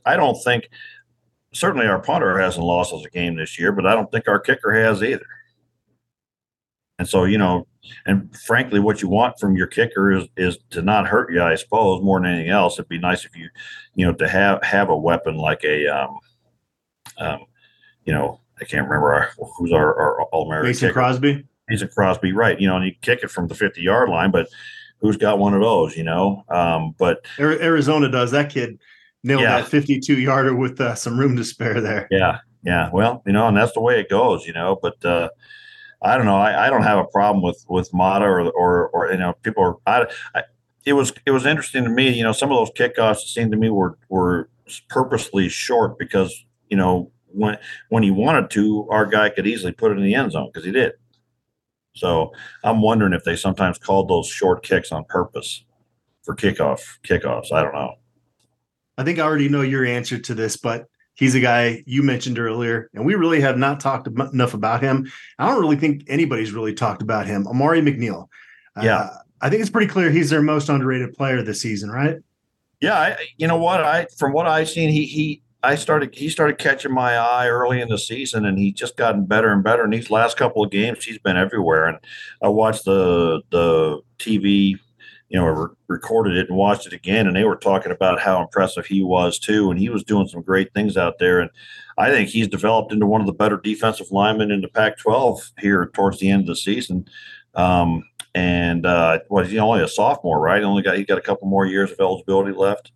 I 0.04 0.16
don't 0.16 0.36
think 0.42 0.68
certainly 1.58 1.86
our 1.86 2.00
punter 2.00 2.38
hasn't 2.38 2.64
lost 2.64 2.92
us 2.92 3.04
a 3.04 3.10
game 3.10 3.36
this 3.36 3.58
year, 3.58 3.72
but 3.72 3.86
I 3.86 3.94
don't 3.94 4.10
think 4.10 4.28
our 4.28 4.40
kicker 4.40 4.72
has 4.72 5.02
either. 5.02 5.26
And 6.98 7.08
so, 7.08 7.24
you 7.24 7.38
know, 7.38 7.66
and 8.06 8.34
frankly, 8.36 8.80
what 8.80 9.02
you 9.02 9.08
want 9.08 9.38
from 9.38 9.56
your 9.56 9.66
kicker 9.66 10.10
is 10.12 10.26
is 10.36 10.58
to 10.70 10.82
not 10.82 11.06
hurt 11.06 11.32
you, 11.32 11.42
I 11.42 11.54
suppose, 11.54 12.02
more 12.02 12.20
than 12.20 12.30
anything 12.30 12.50
else. 12.50 12.74
It'd 12.74 12.88
be 12.88 12.98
nice 12.98 13.24
if 13.24 13.36
you, 13.36 13.48
you 13.94 14.06
know, 14.06 14.12
to 14.14 14.28
have 14.28 14.62
have 14.62 14.88
a 14.88 14.96
weapon 14.96 15.36
like 15.36 15.64
a, 15.64 15.86
um, 15.86 16.18
um, 17.18 17.40
you 18.04 18.12
know, 18.12 18.40
I 18.60 18.64
can't 18.64 18.86
remember 18.88 19.14
our, 19.14 19.30
who's 19.56 19.72
our, 19.72 19.94
our 19.94 20.22
All 20.24 20.46
American. 20.46 20.70
Mason 20.70 20.92
Crosby. 20.92 21.44
Mason 21.68 21.88
Crosby, 21.88 22.32
right? 22.32 22.60
You 22.60 22.66
know, 22.68 22.76
and 22.76 22.84
you 22.84 22.94
kick 23.00 23.20
it 23.22 23.30
from 23.30 23.46
the 23.46 23.54
50 23.54 23.80
yard 23.80 24.08
line, 24.08 24.30
but 24.30 24.48
who's 25.00 25.16
got 25.16 25.38
one 25.38 25.54
of 25.54 25.60
those? 25.60 25.96
You 25.96 26.04
know, 26.04 26.44
um, 26.48 26.94
but 26.98 27.24
Arizona 27.38 28.08
does. 28.08 28.32
That 28.32 28.50
kid 28.50 28.78
nailed 29.24 29.42
yeah. 29.42 29.60
that 29.60 29.68
52 29.68 30.18
yarder 30.20 30.54
with 30.54 30.80
uh, 30.80 30.94
some 30.94 31.18
room 31.18 31.36
to 31.36 31.44
spare 31.44 31.80
there. 31.80 32.08
Yeah, 32.10 32.38
yeah. 32.64 32.90
Well, 32.92 33.22
you 33.26 33.32
know, 33.32 33.48
and 33.48 33.56
that's 33.56 33.72
the 33.72 33.80
way 33.80 34.00
it 34.00 34.08
goes. 34.08 34.46
You 34.46 34.52
know, 34.52 34.78
but. 34.80 35.04
uh 35.04 35.28
I 36.00 36.16
don't 36.16 36.26
know. 36.26 36.36
I, 36.36 36.66
I 36.66 36.70
don't 36.70 36.84
have 36.84 36.98
a 36.98 37.04
problem 37.06 37.42
with 37.42 37.64
with 37.68 37.92
Mata 37.92 38.24
or 38.24 38.50
or, 38.50 38.88
or 38.90 39.10
you 39.10 39.18
know 39.18 39.32
people 39.42 39.64
are. 39.64 39.76
I, 39.86 40.06
I, 40.34 40.42
it 40.84 40.92
was 40.92 41.12
it 41.26 41.32
was 41.32 41.44
interesting 41.44 41.84
to 41.84 41.90
me. 41.90 42.10
You 42.10 42.22
know, 42.22 42.32
some 42.32 42.52
of 42.52 42.56
those 42.56 42.70
kickoffs 42.70 43.26
seemed 43.26 43.50
to 43.52 43.58
me 43.58 43.68
were 43.70 43.98
were 44.08 44.48
purposely 44.88 45.48
short 45.48 45.98
because 45.98 46.44
you 46.68 46.76
know 46.76 47.10
when 47.26 47.58
when 47.88 48.02
he 48.02 48.10
wanted 48.10 48.50
to, 48.50 48.88
our 48.90 49.06
guy 49.06 49.28
could 49.28 49.46
easily 49.46 49.72
put 49.72 49.90
it 49.90 49.98
in 49.98 50.04
the 50.04 50.14
end 50.14 50.32
zone 50.32 50.50
because 50.52 50.64
he 50.64 50.72
did. 50.72 50.92
So 51.94 52.32
I'm 52.62 52.80
wondering 52.80 53.12
if 53.12 53.24
they 53.24 53.34
sometimes 53.34 53.76
called 53.76 54.08
those 54.08 54.28
short 54.28 54.62
kicks 54.62 54.92
on 54.92 55.04
purpose 55.04 55.64
for 56.22 56.36
kickoff 56.36 56.80
kickoffs. 57.02 57.50
I 57.52 57.62
don't 57.62 57.74
know. 57.74 57.94
I 58.98 59.04
think 59.04 59.18
I 59.18 59.22
already 59.22 59.48
know 59.48 59.62
your 59.62 59.86
answer 59.86 60.18
to 60.18 60.34
this, 60.34 60.56
but 60.56 60.86
he's 61.14 61.34
a 61.34 61.40
guy 61.40 61.82
you 61.86 62.02
mentioned 62.02 62.38
earlier, 62.38 62.90
and 62.92 63.06
we 63.06 63.14
really 63.14 63.40
have 63.40 63.56
not 63.56 63.80
talked 63.80 64.08
enough 64.08 64.54
about 64.54 64.82
him. 64.82 65.10
I 65.38 65.48
don't 65.48 65.60
really 65.60 65.76
think 65.76 66.02
anybody's 66.08 66.52
really 66.52 66.74
talked 66.74 67.00
about 67.00 67.26
him. 67.26 67.46
Amari 67.46 67.80
McNeill. 67.80 68.26
Yeah. 68.82 68.98
Uh, 68.98 69.10
I 69.40 69.50
think 69.50 69.60
it's 69.60 69.70
pretty 69.70 69.86
clear 69.86 70.10
he's 70.10 70.30
their 70.30 70.42
most 70.42 70.68
underrated 70.68 71.14
player 71.14 71.42
this 71.42 71.62
season, 71.62 71.90
right? 71.90 72.16
Yeah, 72.80 72.98
I, 72.98 73.16
you 73.36 73.46
know 73.46 73.56
what? 73.56 73.82
I 73.82 74.06
from 74.16 74.32
what 74.32 74.46
I've 74.46 74.68
seen, 74.68 74.90
he 74.90 75.06
he 75.06 75.42
I 75.62 75.74
started 75.74 76.14
he 76.14 76.28
started 76.28 76.58
catching 76.58 76.92
my 76.92 77.16
eye 77.16 77.48
early 77.48 77.80
in 77.80 77.88
the 77.88 77.98
season, 77.98 78.44
and 78.44 78.58
he's 78.58 78.74
just 78.74 78.96
gotten 78.96 79.24
better 79.26 79.52
and 79.52 79.64
better. 79.64 79.84
In 79.84 79.90
these 79.90 80.10
last 80.10 80.36
couple 80.36 80.64
of 80.64 80.70
games, 80.70 81.04
he's 81.04 81.18
been 81.18 81.36
everywhere. 81.36 81.86
And 81.86 81.98
I 82.42 82.48
watched 82.48 82.84
the 82.84 83.42
the 83.50 84.00
TV, 84.18 84.78
you 85.28 85.38
know, 85.38 85.46
re- 85.46 85.74
recorded 85.88 86.36
it 86.36 86.48
and 86.48 86.56
watched 86.56 86.86
it 86.86 86.92
again, 86.92 87.26
and 87.26 87.36
they 87.36 87.44
were 87.44 87.56
talking 87.56 87.92
about 87.92 88.20
how 88.20 88.40
impressive 88.40 88.86
he 88.86 89.02
was 89.02 89.38
too, 89.38 89.70
and 89.70 89.78
he 89.78 89.88
was 89.88 90.02
doing 90.02 90.26
some 90.26 90.42
great 90.42 90.72
things 90.72 90.96
out 90.96 91.18
there. 91.18 91.40
And 91.40 91.50
I 91.98 92.10
think 92.10 92.28
he's 92.28 92.48
developed 92.48 92.92
into 92.92 93.06
one 93.06 93.20
of 93.20 93.26
the 93.26 93.32
better 93.32 93.58
defensive 93.58 94.10
linemen 94.10 94.50
in 94.50 94.60
the 94.60 94.68
Pac-12 94.68 95.52
here 95.58 95.90
towards 95.94 96.18
the 96.18 96.30
end 96.30 96.42
of 96.42 96.46
the 96.48 96.56
season. 96.56 97.06
Um, 97.54 98.04
and 98.34 98.86
uh, 98.86 99.20
what 99.28 99.46
he's 99.46 99.58
only 99.58 99.82
a 99.82 99.88
sophomore, 99.88 100.40
right? 100.40 100.60
He 100.60 100.64
only 100.64 100.82
got 100.82 100.96
he 100.96 101.04
got 101.04 101.18
a 101.18 101.22
couple 101.22 101.48
more 101.48 101.66
years 101.66 101.90
of 101.90 102.00
eligibility 102.00 102.56
left. 102.56 102.92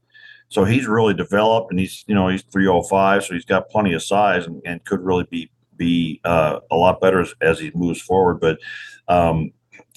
So 0.48 0.64
he's 0.64 0.86
really 0.86 1.14
developed, 1.14 1.70
and 1.70 1.80
he's 1.80 2.04
you 2.06 2.14
know 2.14 2.28
he's 2.28 2.42
305, 2.42 3.24
so 3.24 3.34
he's 3.34 3.44
got 3.44 3.68
plenty 3.68 3.92
of 3.94 4.02
size 4.02 4.46
and, 4.46 4.62
and 4.64 4.84
could 4.84 5.00
really 5.00 5.26
be 5.30 5.50
be 5.76 6.20
uh, 6.24 6.60
a 6.70 6.76
lot 6.76 7.00
better 7.00 7.22
as, 7.22 7.34
as, 7.40 7.58
he 7.58 7.72
moves 7.74 8.00
forward. 8.00 8.38
But 8.38 8.58
um, 9.08 9.52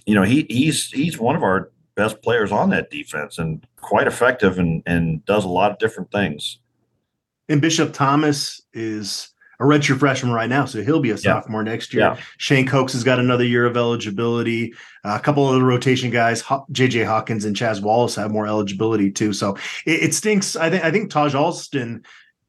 you 0.05 0.15
know 0.15 0.23
he 0.23 0.45
he's 0.49 0.89
he's 0.91 1.19
one 1.19 1.35
of 1.35 1.43
our 1.43 1.71
best 1.95 2.21
players 2.21 2.51
on 2.51 2.69
that 2.69 2.89
defense 2.89 3.37
and 3.37 3.65
quite 3.77 4.07
effective 4.07 4.59
and 4.59 4.83
and 4.85 5.25
does 5.25 5.45
a 5.45 5.49
lot 5.49 5.71
of 5.71 5.77
different 5.77 6.11
things. 6.11 6.59
And 7.47 7.61
Bishop 7.61 7.93
Thomas 7.93 8.61
is 8.73 9.29
a 9.59 9.63
redshirt 9.63 9.99
freshman 9.99 10.33
right 10.33 10.49
now, 10.49 10.65
so 10.65 10.83
he'll 10.83 10.99
be 10.99 11.11
a 11.11 11.17
sophomore 11.17 11.63
yeah. 11.63 11.71
next 11.71 11.93
year. 11.93 12.03
Yeah. 12.03 12.17
Shane 12.37 12.65
Cox 12.65 12.93
has 12.93 13.03
got 13.03 13.19
another 13.19 13.45
year 13.45 13.65
of 13.65 13.77
eligibility. 13.77 14.73
Uh, 15.03 15.15
a 15.15 15.19
couple 15.19 15.47
of 15.47 15.55
the 15.55 15.63
rotation 15.63 16.09
guys, 16.09 16.43
JJ 16.43 17.05
Hawkins 17.05 17.45
and 17.45 17.55
Chaz 17.55 17.81
Wallace, 17.81 18.15
have 18.15 18.31
more 18.31 18.47
eligibility 18.47 19.11
too. 19.11 19.31
So 19.31 19.55
it, 19.85 20.03
it 20.03 20.13
stinks. 20.13 20.55
I 20.55 20.69
think 20.69 20.83
I 20.83 20.91
think 20.91 21.11
Taijh 21.11 21.35
Alston 21.35 22.03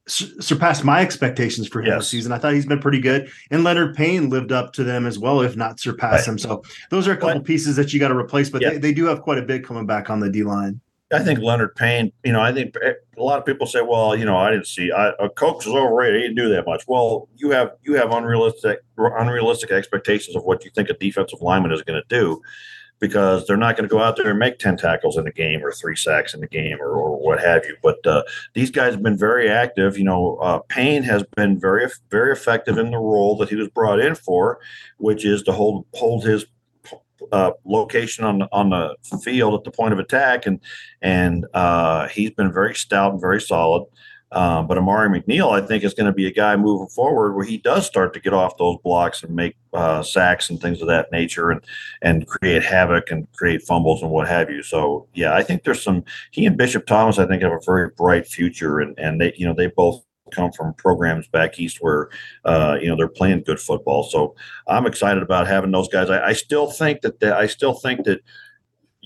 surpassed 0.06 0.84
my 0.84 1.00
expectations 1.00 1.66
for 1.68 1.80
him 1.80 1.86
yes. 1.86 1.98
this 1.98 2.08
season. 2.10 2.32
I 2.32 2.38
thought 2.38 2.54
he's 2.54 2.66
been 2.66 2.80
pretty 2.80 3.00
good, 3.00 3.30
and 3.50 3.64
Leonard 3.64 3.96
Payne 3.96 4.30
lived 4.30 4.52
up 4.52 4.72
to 4.74 4.84
them 4.84 5.06
as 5.06 5.18
well, 5.18 5.40
if 5.40 5.56
not 5.56 5.80
surpassed 5.80 6.26
right. 6.26 6.26
them. 6.26 6.38
So 6.38 6.62
those 6.90 7.08
are 7.08 7.12
a 7.12 7.16
couple 7.16 7.40
pieces 7.40 7.76
that 7.76 7.92
you 7.92 8.00
got 8.00 8.08
to 8.08 8.16
replace, 8.16 8.48
but 8.50 8.62
yeah. 8.62 8.70
they, 8.70 8.78
they 8.78 8.94
do 8.94 9.04
have 9.06 9.22
quite 9.22 9.38
a 9.38 9.42
bit 9.42 9.64
coming 9.64 9.86
back 9.86 10.08
on 10.08 10.20
the 10.20 10.30
D 10.30 10.42
line. 10.42 10.80
I 11.12 11.20
think 11.20 11.38
Leonard 11.38 11.76
Payne, 11.76 12.12
you 12.24 12.32
know, 12.32 12.40
I 12.40 12.52
think 12.52 12.74
a 12.76 13.22
lot 13.22 13.38
of 13.38 13.44
people 13.46 13.66
say, 13.68 13.80
well, 13.80 14.16
you 14.16 14.24
know, 14.24 14.36
I 14.36 14.50
didn't 14.50 14.66
see 14.66 14.90
I, 14.90 15.10
uh, 15.10 15.28
Cox 15.28 15.64
is 15.64 15.72
overrated. 15.72 16.16
He 16.16 16.22
didn't 16.22 16.36
do 16.36 16.48
that 16.48 16.66
much. 16.66 16.82
Well, 16.88 17.28
you 17.36 17.50
have 17.50 17.72
you 17.82 17.94
have 17.94 18.10
unrealistic 18.12 18.80
unrealistic 18.96 19.70
expectations 19.70 20.34
of 20.34 20.42
what 20.42 20.64
you 20.64 20.70
think 20.74 20.90
a 20.90 20.94
defensive 20.94 21.40
lineman 21.40 21.70
is 21.70 21.82
going 21.82 22.02
to 22.02 22.08
do 22.08 22.42
because 22.98 23.46
they're 23.46 23.56
not 23.56 23.76
going 23.76 23.88
to 23.88 23.92
go 23.92 24.00
out 24.00 24.16
there 24.16 24.30
and 24.30 24.38
make 24.38 24.58
10 24.58 24.76
tackles 24.76 25.16
in 25.16 25.26
a 25.26 25.32
game 25.32 25.64
or 25.64 25.72
three 25.72 25.96
sacks 25.96 26.34
in 26.34 26.40
the 26.40 26.46
game 26.46 26.78
or, 26.80 26.90
or 26.90 27.18
what 27.18 27.40
have 27.40 27.64
you. 27.64 27.76
But 27.82 28.04
uh, 28.06 28.22
these 28.54 28.70
guys 28.70 28.94
have 28.94 29.02
been 29.02 29.18
very 29.18 29.50
active. 29.50 29.98
You 29.98 30.04
know, 30.04 30.36
uh, 30.36 30.60
Payne 30.68 31.02
has 31.02 31.22
been 31.36 31.58
very, 31.60 31.88
very 32.10 32.32
effective 32.32 32.78
in 32.78 32.90
the 32.90 32.98
role 32.98 33.36
that 33.38 33.48
he 33.48 33.56
was 33.56 33.68
brought 33.68 34.00
in 34.00 34.14
for, 34.14 34.60
which 34.98 35.24
is 35.24 35.42
to 35.44 35.52
hold, 35.52 35.86
hold 35.92 36.24
his 36.24 36.46
uh, 37.32 37.52
location 37.64 38.24
on 38.24 38.38
the, 38.38 38.48
on 38.52 38.70
the 38.70 38.96
field 39.22 39.54
at 39.54 39.64
the 39.64 39.70
point 39.70 39.92
of 39.92 39.98
attack, 39.98 40.46
and 40.46 40.60
and 41.02 41.46
uh, 41.54 42.08
he's 42.08 42.30
been 42.30 42.52
very 42.52 42.74
stout 42.74 43.12
and 43.12 43.20
very 43.20 43.40
solid. 43.40 43.84
Um, 44.32 44.66
but 44.66 44.76
Amari 44.76 45.08
McNeill, 45.08 45.52
I 45.52 45.64
think, 45.64 45.84
is 45.84 45.94
going 45.94 46.06
to 46.06 46.12
be 46.12 46.26
a 46.26 46.32
guy 46.32 46.56
moving 46.56 46.88
forward 46.88 47.34
where 47.34 47.44
he 47.44 47.58
does 47.58 47.86
start 47.86 48.12
to 48.14 48.20
get 48.20 48.32
off 48.32 48.58
those 48.58 48.76
blocks 48.82 49.22
and 49.22 49.34
make 49.34 49.56
uh, 49.72 50.02
sacks 50.02 50.50
and 50.50 50.60
things 50.60 50.80
of 50.80 50.88
that 50.88 51.12
nature, 51.12 51.50
and 51.50 51.60
and 52.02 52.26
create 52.26 52.62
havoc 52.62 53.10
and 53.10 53.30
create 53.32 53.62
fumbles 53.62 54.02
and 54.02 54.10
what 54.10 54.26
have 54.26 54.50
you. 54.50 54.62
So 54.62 55.06
yeah, 55.14 55.34
I 55.34 55.42
think 55.42 55.62
there's 55.62 55.82
some. 55.82 56.04
He 56.32 56.44
and 56.44 56.56
Bishop 56.56 56.86
Thomas, 56.86 57.18
I 57.18 57.26
think, 57.26 57.42
have 57.42 57.52
a 57.52 57.60
very 57.64 57.90
bright 57.90 58.26
future, 58.26 58.80
and 58.80 58.98
and 58.98 59.20
they 59.20 59.32
you 59.36 59.46
know 59.46 59.54
they 59.54 59.68
both 59.68 60.02
come 60.32 60.50
from 60.50 60.74
programs 60.74 61.28
back 61.28 61.58
east 61.60 61.78
where 61.80 62.08
uh, 62.44 62.78
you 62.80 62.88
know 62.88 62.96
they're 62.96 63.08
playing 63.08 63.42
good 63.42 63.60
football. 63.60 64.02
So 64.02 64.34
I'm 64.66 64.86
excited 64.86 65.22
about 65.22 65.46
having 65.46 65.70
those 65.70 65.88
guys. 65.88 66.10
I, 66.10 66.26
I 66.26 66.32
still 66.32 66.70
think 66.70 67.02
that 67.02 67.20
the, 67.20 67.36
I 67.36 67.46
still 67.46 67.74
think 67.74 68.04
that 68.06 68.20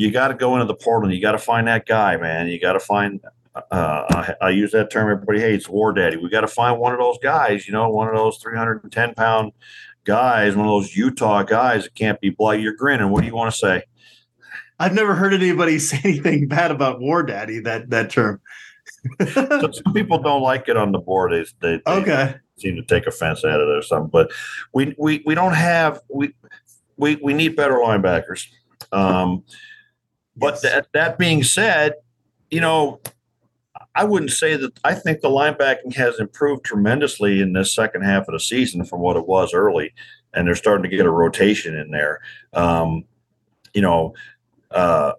you 0.00 0.10
got 0.10 0.28
to 0.28 0.34
go 0.34 0.54
into 0.54 0.66
the 0.66 0.74
portal. 0.74 1.08
And 1.08 1.14
you 1.14 1.20
got 1.20 1.32
to 1.32 1.38
find 1.38 1.66
that 1.68 1.86
guy, 1.86 2.16
man. 2.16 2.48
You 2.48 2.58
got 2.58 2.72
to 2.72 2.80
find. 2.80 3.20
Uh, 3.54 3.62
I, 3.70 4.34
I, 4.46 4.50
use 4.50 4.70
that 4.72 4.92
term 4.92 5.10
everybody 5.10 5.40
hates, 5.40 5.68
war 5.68 5.92
daddy. 5.92 6.16
We 6.16 6.30
got 6.30 6.42
to 6.42 6.48
find 6.48 6.78
one 6.78 6.92
of 6.92 7.00
those 7.00 7.18
guys. 7.20 7.66
You 7.66 7.72
know, 7.72 7.88
one 7.90 8.06
of 8.06 8.14
those 8.14 8.38
310 8.38 9.14
pound 9.14 9.52
guys, 10.04 10.54
one 10.54 10.66
of 10.66 10.70
those 10.70 10.96
Utah 10.96 11.42
guys 11.42 11.82
that 11.84 11.94
can't 11.96 12.20
be 12.20 12.30
blight. 12.30 12.60
You're 12.60 12.76
grinning. 12.76 13.10
What 13.10 13.22
do 13.22 13.26
you 13.26 13.34
want 13.34 13.52
to 13.52 13.58
say? 13.58 13.82
I've 14.78 14.94
never 14.94 15.16
heard 15.16 15.34
anybody 15.34 15.78
say 15.80 16.00
anything 16.04 16.46
bad 16.46 16.70
about 16.70 17.00
war 17.00 17.24
daddy. 17.24 17.58
That 17.58 17.90
that 17.90 18.10
term 18.10 18.40
so 19.32 19.70
some 19.84 19.92
people 19.92 20.18
don't 20.18 20.42
like 20.42 20.68
it 20.68 20.76
on 20.76 20.92
the 20.92 20.98
board. 20.98 21.32
They, 21.32 21.44
they, 21.60 21.82
they 21.84 21.92
okay. 21.92 22.34
seem 22.56 22.76
to 22.76 22.82
take 22.82 23.06
offense 23.06 23.44
at 23.44 23.60
it 23.60 23.68
or 23.68 23.82
something. 23.82 24.10
But 24.10 24.32
we 24.72 24.94
we, 24.98 25.22
we 25.24 25.34
don't 25.34 25.54
have 25.54 26.00
we 26.08 26.34
we 26.96 27.16
we 27.16 27.32
need 27.32 27.56
better 27.56 27.74
linebackers. 27.74 28.46
Um, 28.92 29.44
but 30.36 30.54
yes. 30.54 30.62
that 30.62 30.86
that 30.94 31.18
being 31.18 31.42
said, 31.42 31.94
you 32.50 32.60
know, 32.60 33.00
I 33.94 34.04
wouldn't 34.04 34.30
say 34.30 34.56
that 34.56 34.78
I 34.84 34.94
think 34.94 35.20
the 35.20 35.28
linebacking 35.28 35.94
has 35.96 36.20
improved 36.20 36.64
tremendously 36.64 37.40
in 37.40 37.52
this 37.52 37.74
second 37.74 38.02
half 38.02 38.28
of 38.28 38.32
the 38.32 38.40
season 38.40 38.84
from 38.84 39.00
what 39.00 39.16
it 39.16 39.26
was 39.26 39.52
early, 39.52 39.92
and 40.32 40.46
they're 40.46 40.54
starting 40.54 40.88
to 40.88 40.96
get 40.96 41.06
a 41.06 41.10
rotation 41.10 41.76
in 41.76 41.90
there. 41.90 42.20
Um, 42.52 43.04
you 43.74 43.82
know, 43.82 44.14
uh, 44.70 45.12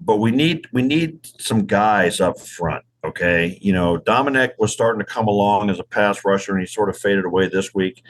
but 0.00 0.16
we 0.16 0.30
need 0.30 0.66
we 0.72 0.82
need 0.82 1.26
some 1.38 1.66
guys 1.66 2.20
up 2.20 2.38
front. 2.38 2.84
Okay. 3.04 3.58
You 3.60 3.72
know, 3.72 3.96
Dominic 3.96 4.54
was 4.58 4.72
starting 4.72 5.00
to 5.00 5.04
come 5.04 5.26
along 5.26 5.70
as 5.70 5.80
a 5.80 5.84
pass 5.84 6.24
rusher 6.24 6.52
and 6.52 6.60
he 6.60 6.66
sort 6.66 6.88
of 6.88 6.96
faded 6.96 7.24
away 7.24 7.48
this 7.48 7.74
week. 7.74 8.02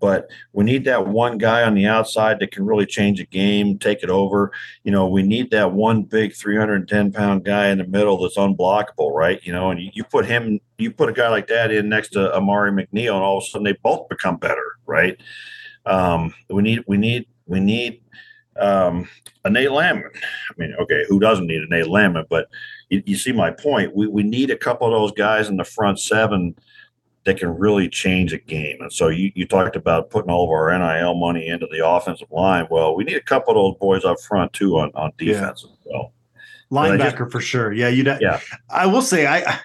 But 0.00 0.28
we 0.52 0.64
need 0.64 0.84
that 0.84 1.06
one 1.06 1.38
guy 1.38 1.62
on 1.62 1.74
the 1.74 1.86
outside 1.86 2.38
that 2.38 2.52
can 2.52 2.64
really 2.64 2.86
change 2.86 3.20
a 3.20 3.26
game, 3.26 3.78
take 3.78 4.02
it 4.02 4.10
over. 4.10 4.52
You 4.84 4.92
know, 4.92 5.08
we 5.08 5.22
need 5.22 5.50
that 5.50 5.72
one 5.72 6.02
big 6.02 6.34
310 6.34 7.12
pound 7.12 7.44
guy 7.44 7.68
in 7.68 7.78
the 7.78 7.86
middle 7.86 8.18
that's 8.18 8.36
unblockable, 8.36 9.12
right? 9.12 9.40
You 9.44 9.52
know, 9.52 9.70
and 9.70 9.80
you, 9.80 9.90
you 9.92 10.04
put 10.04 10.26
him, 10.26 10.60
you 10.78 10.90
put 10.90 11.08
a 11.08 11.12
guy 11.12 11.28
like 11.28 11.48
that 11.48 11.70
in 11.70 11.88
next 11.88 12.10
to 12.10 12.34
Amari 12.34 12.70
McNeill, 12.70 13.14
and 13.14 13.24
all 13.24 13.38
of 13.38 13.44
a 13.44 13.46
sudden 13.46 13.64
they 13.64 13.76
both 13.82 14.08
become 14.08 14.36
better, 14.36 14.76
right? 14.86 15.20
Um, 15.86 16.34
we 16.48 16.62
need, 16.62 16.84
we 16.86 16.96
need, 16.96 17.26
we 17.46 17.60
need 17.60 18.02
um, 18.58 19.08
a 19.44 19.50
Nate 19.50 19.72
Landman. 19.72 20.10
I 20.14 20.54
mean, 20.56 20.74
okay, 20.80 21.04
who 21.08 21.20
doesn't 21.20 21.46
need 21.46 21.62
a 21.62 21.68
Nate 21.68 21.88
Landman? 21.88 22.26
But 22.28 22.48
you, 22.88 23.02
you, 23.06 23.16
see 23.16 23.32
my 23.32 23.50
point. 23.50 23.94
We 23.94 24.06
we 24.06 24.22
need 24.22 24.50
a 24.50 24.56
couple 24.56 24.86
of 24.86 24.92
those 24.92 25.12
guys 25.12 25.48
in 25.48 25.56
the 25.56 25.64
front 25.64 26.00
seven 26.00 26.54
that 27.28 27.38
can 27.38 27.54
really 27.58 27.90
change 27.90 28.32
a 28.32 28.38
game. 28.38 28.78
And 28.80 28.90
so 28.90 29.08
you, 29.08 29.30
you 29.34 29.46
talked 29.46 29.76
about 29.76 30.08
putting 30.08 30.30
all 30.30 30.44
of 30.44 30.50
our 30.50 30.70
NIL 30.78 31.14
money 31.14 31.46
into 31.48 31.66
the 31.70 31.86
offensive 31.86 32.30
line. 32.30 32.66
Well, 32.70 32.96
we 32.96 33.04
need 33.04 33.16
a 33.16 33.22
couple 33.22 33.50
of 33.50 33.56
those 33.56 33.78
boys 33.78 34.04
up 34.06 34.18
front 34.18 34.54
too 34.54 34.78
on, 34.78 34.90
on 34.94 35.12
defense 35.18 35.62
yeah. 35.62 35.70
as 35.70 35.78
well. 35.84 36.12
Linebacker 36.72 37.18
just, 37.18 37.32
for 37.32 37.40
sure. 37.42 37.70
Yeah, 37.70 37.88
you 37.88 38.02
yeah. 38.18 38.40
I 38.70 38.86
will 38.86 39.02
say 39.02 39.26
I 39.26 39.60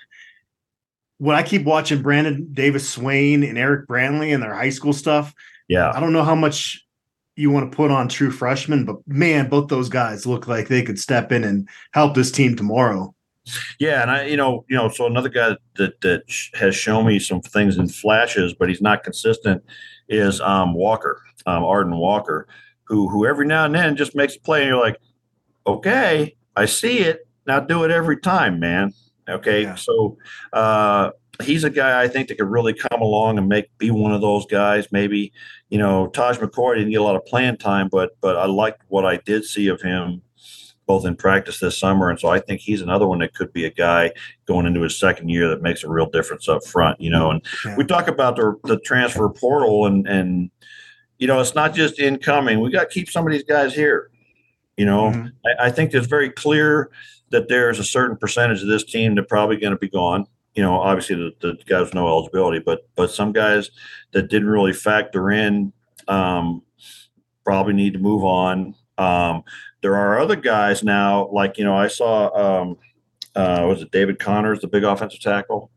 when 1.19 1.37
I 1.37 1.43
keep 1.43 1.63
watching 1.63 2.01
Brandon 2.01 2.49
Davis 2.51 2.89
Swain 2.89 3.43
and 3.43 3.57
Eric 3.57 3.87
Brantley 3.87 4.33
and 4.33 4.43
their 4.43 4.53
high 4.53 4.69
school 4.69 4.91
stuff, 4.91 5.33
yeah, 5.69 5.89
I 5.93 6.01
don't 6.01 6.11
know 6.11 6.23
how 6.23 6.35
much 6.35 6.85
you 7.37 7.49
want 7.49 7.71
to 7.71 7.75
put 7.75 7.91
on 7.91 8.09
true 8.09 8.29
freshmen, 8.29 8.83
but 8.83 8.97
man, 9.07 9.47
both 9.47 9.69
those 9.69 9.87
guys 9.87 10.25
look 10.25 10.49
like 10.49 10.67
they 10.67 10.83
could 10.83 10.99
step 10.99 11.31
in 11.31 11.45
and 11.45 11.69
help 11.93 12.13
this 12.13 12.29
team 12.29 12.57
tomorrow. 12.57 13.15
Yeah, 13.79 14.01
and 14.01 14.11
I, 14.11 14.25
you 14.25 14.37
know, 14.37 14.65
you 14.69 14.77
know, 14.77 14.89
so 14.89 15.05
another 15.05 15.29
guy 15.29 15.57
that 15.75 15.99
that 16.01 16.23
has 16.53 16.75
shown 16.75 17.05
me 17.05 17.19
some 17.19 17.41
things 17.41 17.77
in 17.77 17.89
flashes, 17.89 18.53
but 18.53 18.69
he's 18.69 18.81
not 18.81 19.03
consistent, 19.03 19.63
is 20.07 20.39
um, 20.41 20.73
Walker, 20.73 21.21
um, 21.45 21.63
Arden 21.63 21.97
Walker, 21.97 22.47
who 22.85 23.09
who 23.09 23.25
every 23.25 23.45
now 23.45 23.65
and 23.65 23.75
then 23.75 23.95
just 23.95 24.15
makes 24.15 24.35
a 24.35 24.39
play, 24.39 24.61
and 24.61 24.69
you're 24.69 24.79
like, 24.79 24.97
okay, 25.67 26.35
I 26.55 26.65
see 26.65 26.99
it. 26.99 27.27
Now 27.45 27.59
do 27.59 27.83
it 27.83 27.91
every 27.91 28.19
time, 28.19 28.59
man. 28.59 28.93
Okay, 29.27 29.63
yeah. 29.63 29.75
so 29.75 30.17
uh, 30.53 31.11
he's 31.41 31.63
a 31.63 31.69
guy 31.69 32.01
I 32.01 32.07
think 32.07 32.27
that 32.27 32.37
could 32.37 32.49
really 32.49 32.73
come 32.73 33.01
along 33.01 33.37
and 33.37 33.47
make 33.47 33.77
be 33.77 33.91
one 33.91 34.13
of 34.13 34.21
those 34.21 34.45
guys. 34.45 34.87
Maybe 34.91 35.33
you 35.69 35.77
know 35.77 36.07
Taj 36.07 36.37
McCoy 36.37 36.75
didn't 36.75 36.91
get 36.91 37.01
a 37.01 37.03
lot 37.03 37.17
of 37.17 37.25
playing 37.25 37.57
time, 37.57 37.89
but 37.91 38.11
but 38.21 38.37
I 38.37 38.45
liked 38.45 38.83
what 38.87 39.05
I 39.05 39.17
did 39.17 39.43
see 39.43 39.67
of 39.67 39.81
him 39.81 40.21
both 40.93 41.05
in 41.05 41.15
practice 41.15 41.57
this 41.57 41.75
summer. 41.75 42.11
And 42.11 42.19
so 42.19 42.27
I 42.27 42.39
think 42.39 42.61
he's 42.61 42.79
another 42.79 43.07
one 43.07 43.17
that 43.17 43.33
could 43.33 43.51
be 43.51 43.65
a 43.65 43.71
guy 43.71 44.11
going 44.45 44.67
into 44.67 44.81
his 44.81 44.99
second 44.99 45.29
year 45.29 45.47
that 45.49 45.63
makes 45.63 45.83
a 45.83 45.89
real 45.89 46.05
difference 46.05 46.47
up 46.47 46.63
front, 46.63 47.01
you 47.01 47.09
know. 47.09 47.31
And 47.31 47.41
yeah. 47.65 47.75
we 47.75 47.83
talk 47.83 48.07
about 48.07 48.35
the, 48.35 48.55
the 48.65 48.77
transfer 48.81 49.27
portal 49.27 49.87
and, 49.87 50.07
and, 50.07 50.51
you 51.17 51.25
know, 51.25 51.39
it's 51.39 51.55
not 51.55 51.73
just 51.73 51.99
incoming. 51.99 52.59
We 52.59 52.69
got 52.69 52.91
to 52.91 52.93
keep 52.93 53.09
some 53.09 53.25
of 53.25 53.33
these 53.33 53.43
guys 53.43 53.73
here. 53.73 54.11
You 54.77 54.85
know, 54.85 55.09
mm-hmm. 55.09 55.27
I, 55.47 55.65
I, 55.65 55.71
think 55.71 55.95
it's 55.95 56.05
very 56.05 56.29
clear 56.29 56.91
that 57.31 57.49
there's 57.49 57.79
a 57.79 57.83
certain 57.83 58.15
percentage 58.15 58.61
of 58.61 58.67
this 58.67 58.83
team 58.83 59.15
that 59.15 59.27
probably 59.27 59.57
going 59.57 59.73
to 59.73 59.79
be 59.79 59.89
gone. 59.89 60.27
You 60.53 60.61
know, 60.61 60.79
obviously 60.79 61.15
the, 61.15 61.31
the 61.41 61.57
guys 61.65 61.85
with 61.85 61.95
no 61.95 62.07
eligibility, 62.07 62.59
but 62.59 62.87
but 62.95 63.09
some 63.09 63.31
guys 63.31 63.71
that 64.11 64.29
didn't 64.29 64.49
really 64.49 64.73
factor 64.73 65.31
in 65.31 65.73
um, 66.07 66.61
probably 67.43 67.73
need 67.73 67.93
to 67.93 67.99
move 67.99 68.23
on. 68.23 68.75
Um, 68.99 69.43
there 69.83 69.95
are 69.95 70.17
other 70.17 70.37
guys 70.37 70.81
now, 70.81 71.29
like 71.31 71.59
you 71.59 71.63
know, 71.63 71.75
I 71.75 71.89
saw 71.89 72.61
um, 72.61 72.77
uh, 73.35 73.65
was 73.67 73.81
it 73.83 73.91
David 73.91 74.17
Connors, 74.17 74.61
the 74.61 74.67
big 74.67 74.83
offensive 74.83 75.19
tackle? 75.19 75.69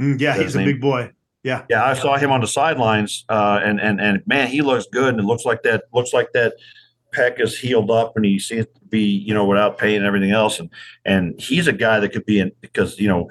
Mm, 0.00 0.20
yeah, 0.20 0.36
he's 0.36 0.54
a 0.54 0.64
big 0.64 0.80
boy. 0.80 1.10
Yeah, 1.42 1.64
yeah, 1.68 1.84
I 1.84 1.94
saw 1.94 2.16
him 2.16 2.30
on 2.30 2.40
the 2.40 2.46
sidelines, 2.46 3.24
uh, 3.28 3.60
and 3.64 3.80
and 3.80 4.00
and 4.00 4.22
man, 4.26 4.48
he 4.48 4.62
looks 4.62 4.86
good, 4.92 5.14
and 5.14 5.20
it 5.20 5.24
looks 5.24 5.44
like 5.44 5.62
that 5.62 5.84
looks 5.92 6.12
like 6.12 6.28
that 6.34 6.54
pec 7.14 7.40
is 7.40 7.58
healed 7.58 7.90
up, 7.90 8.16
and 8.16 8.24
he 8.24 8.38
seems 8.38 8.66
to 8.66 8.80
be 8.88 9.02
you 9.02 9.34
know 9.34 9.46
without 9.46 9.78
pain 9.78 9.96
and 9.96 10.06
everything 10.06 10.30
else, 10.30 10.60
and 10.60 10.70
and 11.04 11.40
he's 11.40 11.66
a 11.66 11.72
guy 11.72 12.00
that 12.00 12.10
could 12.10 12.26
be 12.26 12.40
in 12.40 12.52
because 12.60 12.98
you 12.98 13.08
know 13.08 13.28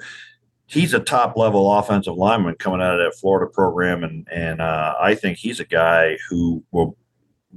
he's 0.66 0.94
a 0.94 1.00
top 1.00 1.36
level 1.36 1.72
offensive 1.72 2.14
lineman 2.14 2.56
coming 2.56 2.80
out 2.80 2.98
of 2.98 3.04
that 3.04 3.18
Florida 3.18 3.50
program, 3.50 4.02
and 4.02 4.26
and 4.32 4.60
uh, 4.60 4.94
I 5.00 5.14
think 5.14 5.38
he's 5.38 5.60
a 5.60 5.64
guy 5.64 6.18
who 6.28 6.64
will 6.72 6.96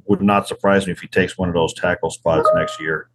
would 0.06 0.22
not 0.22 0.48
surprise 0.48 0.86
me 0.86 0.94
if 0.94 1.00
he 1.00 1.08
takes 1.08 1.38
one 1.38 1.50
of 1.50 1.56
those 1.56 1.74
tackle 1.74 2.10
spots 2.10 2.50
next 2.56 2.80
year. 2.80 3.10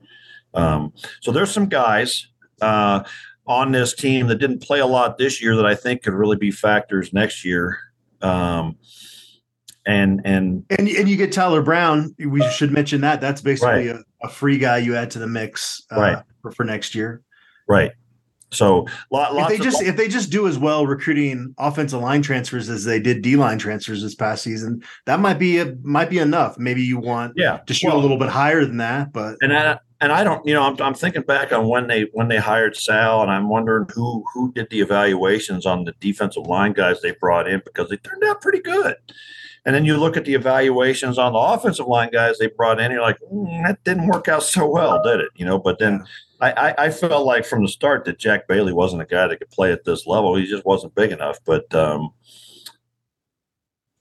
Um, 0.55 0.93
so 1.21 1.33
there's 1.33 1.51
some 1.51 1.67
guys 1.67 2.27
uh, 2.61 3.05
on 3.47 3.73
this 3.73 3.95
team 3.95 4.27
that 4.29 4.37
didn't 4.37 4.63
play 4.63 4.81
a 4.81 4.87
lot 4.87 5.19
this 5.19 5.43
year 5.43 5.57
that 5.57 5.67
I 5.67 5.75
think 5.75 6.03
could 6.03 6.15
really 6.15 6.37
be 6.37 6.51
factors 6.51 7.13
next 7.13 7.45
year. 7.45 7.79
Um, 8.21 8.77
and 9.85 10.21
and 10.25 10.65
and 10.71 10.89
and 10.89 11.09
you 11.09 11.17
get 11.17 11.33
Tyler 11.33 11.61
Brown. 11.61 12.15
We 12.19 12.49
should 12.51 12.71
mention 12.71 13.01
that. 13.01 13.21
That's 13.21 13.41
basically 13.41 13.89
right. 13.89 13.97
a, 14.23 14.27
a, 14.27 14.29
free 14.29 14.59
guy 14.59 14.79
you 14.79 14.95
add 14.95 15.11
to 15.13 15.19
the 15.19 15.27
mix 15.27 15.83
uh, 15.91 16.01
right. 16.01 16.23
for, 16.41 16.53
for 16.53 16.65
next 16.65 16.95
year. 16.95 17.21
Right. 17.69 17.91
So 18.53 18.87
lot, 19.11 19.35
if 19.35 19.49
they 19.49 19.65
just 19.65 19.83
if 19.83 19.97
they 19.97 20.09
just 20.09 20.31
do 20.31 20.47
as 20.47 20.59
well 20.59 20.87
recruiting 20.87 21.55
offensive 21.59 22.01
line 22.01 22.23
transfers 22.23 22.69
as 22.69 22.85
they 22.85 23.01
did 23.01 23.23
D 23.23 23.37
line 23.37 23.59
transfers 23.59 24.03
this 24.03 24.15
past 24.15 24.43
season, 24.43 24.83
that 25.07 25.21
might 25.21 25.39
be 25.39 25.59
a, 25.59 25.75
might 25.83 26.11
be 26.11 26.19
enough. 26.19 26.59
Maybe 26.59 26.83
you 26.83 26.99
want 26.99 27.33
yeah 27.35 27.59
to 27.67 27.75
shoot 27.75 27.89
well, 27.89 27.97
a 27.97 28.01
little 28.01 28.19
bit 28.19 28.29
higher 28.29 28.65
than 28.65 28.77
that, 28.77 29.13
but 29.13 29.37
and 29.41 29.55
I, 29.55 29.79
and 30.01 30.13
I 30.13 30.23
don't 30.23 30.47
you 30.47 30.53
know 30.53 30.63
I'm, 30.63 30.81
I'm 30.83 30.95
thinking 30.95 31.23
back 31.23 31.53
on 31.53 31.67
when 31.67 31.87
they 31.87 32.09
when 32.13 32.29
they 32.29 32.37
hired 32.37 32.77
Sal 32.77 33.23
and 33.23 33.31
I'm 33.31 33.49
wondering 33.49 33.87
who 33.95 34.23
who 34.35 34.53
did 34.53 34.69
the 34.71 34.81
evaluations 34.81 35.65
on 35.65 35.85
the 35.85 35.93
defensive 36.01 36.47
line 36.47 36.75
guys 36.75 37.01
they 37.01 37.13
brought 37.13 37.49
in 37.49 37.63
because 37.65 37.89
they 37.89 37.97
turned 37.97 38.25
out 38.25 38.43
pretty 38.43 38.61
good. 38.61 38.97
And 39.65 39.77
then 39.77 39.85
you 39.85 39.97
look 39.97 40.17
at 40.17 40.25
the 40.25 40.35
evaluations 40.35 41.19
on 41.19 41.35
the 41.35 41.39
offensive 41.39 41.87
line 41.87 42.11
guys 42.11 42.37
they 42.37 42.49
brought 42.49 42.81
in, 42.81 42.91
you're 42.91 43.01
like, 43.01 43.19
mm, 43.33 43.65
that 43.65 43.83
didn't 43.85 44.09
work 44.09 44.27
out 44.27 44.43
so 44.43 44.69
well, 44.69 45.01
did 45.05 45.21
it? 45.21 45.31
You 45.37 45.47
know, 45.47 45.59
but 45.59 45.79
then. 45.79 46.01
Yeah 46.01 46.07
I, 46.43 46.75
I, 46.87 46.91
felt 46.91 47.25
like 47.25 47.45
from 47.45 47.63
the 47.63 47.69
start 47.69 48.05
that 48.05 48.19
Jack 48.19 48.49
Bailey 48.49 48.73
wasn't 48.73 49.03
a 49.03 49.07
guy 49.07 49.29
that 49.29 49.39
could 49.39 49.51
play 49.51 49.71
at 49.71 49.85
this 49.85 50.09
level. 50.09 50.35
He 50.35 50.45
just 50.45 50.65
wasn't 50.65 50.95
big 50.97 51.13
enough. 51.13 51.39
But 51.45 51.73
um, 51.73 52.11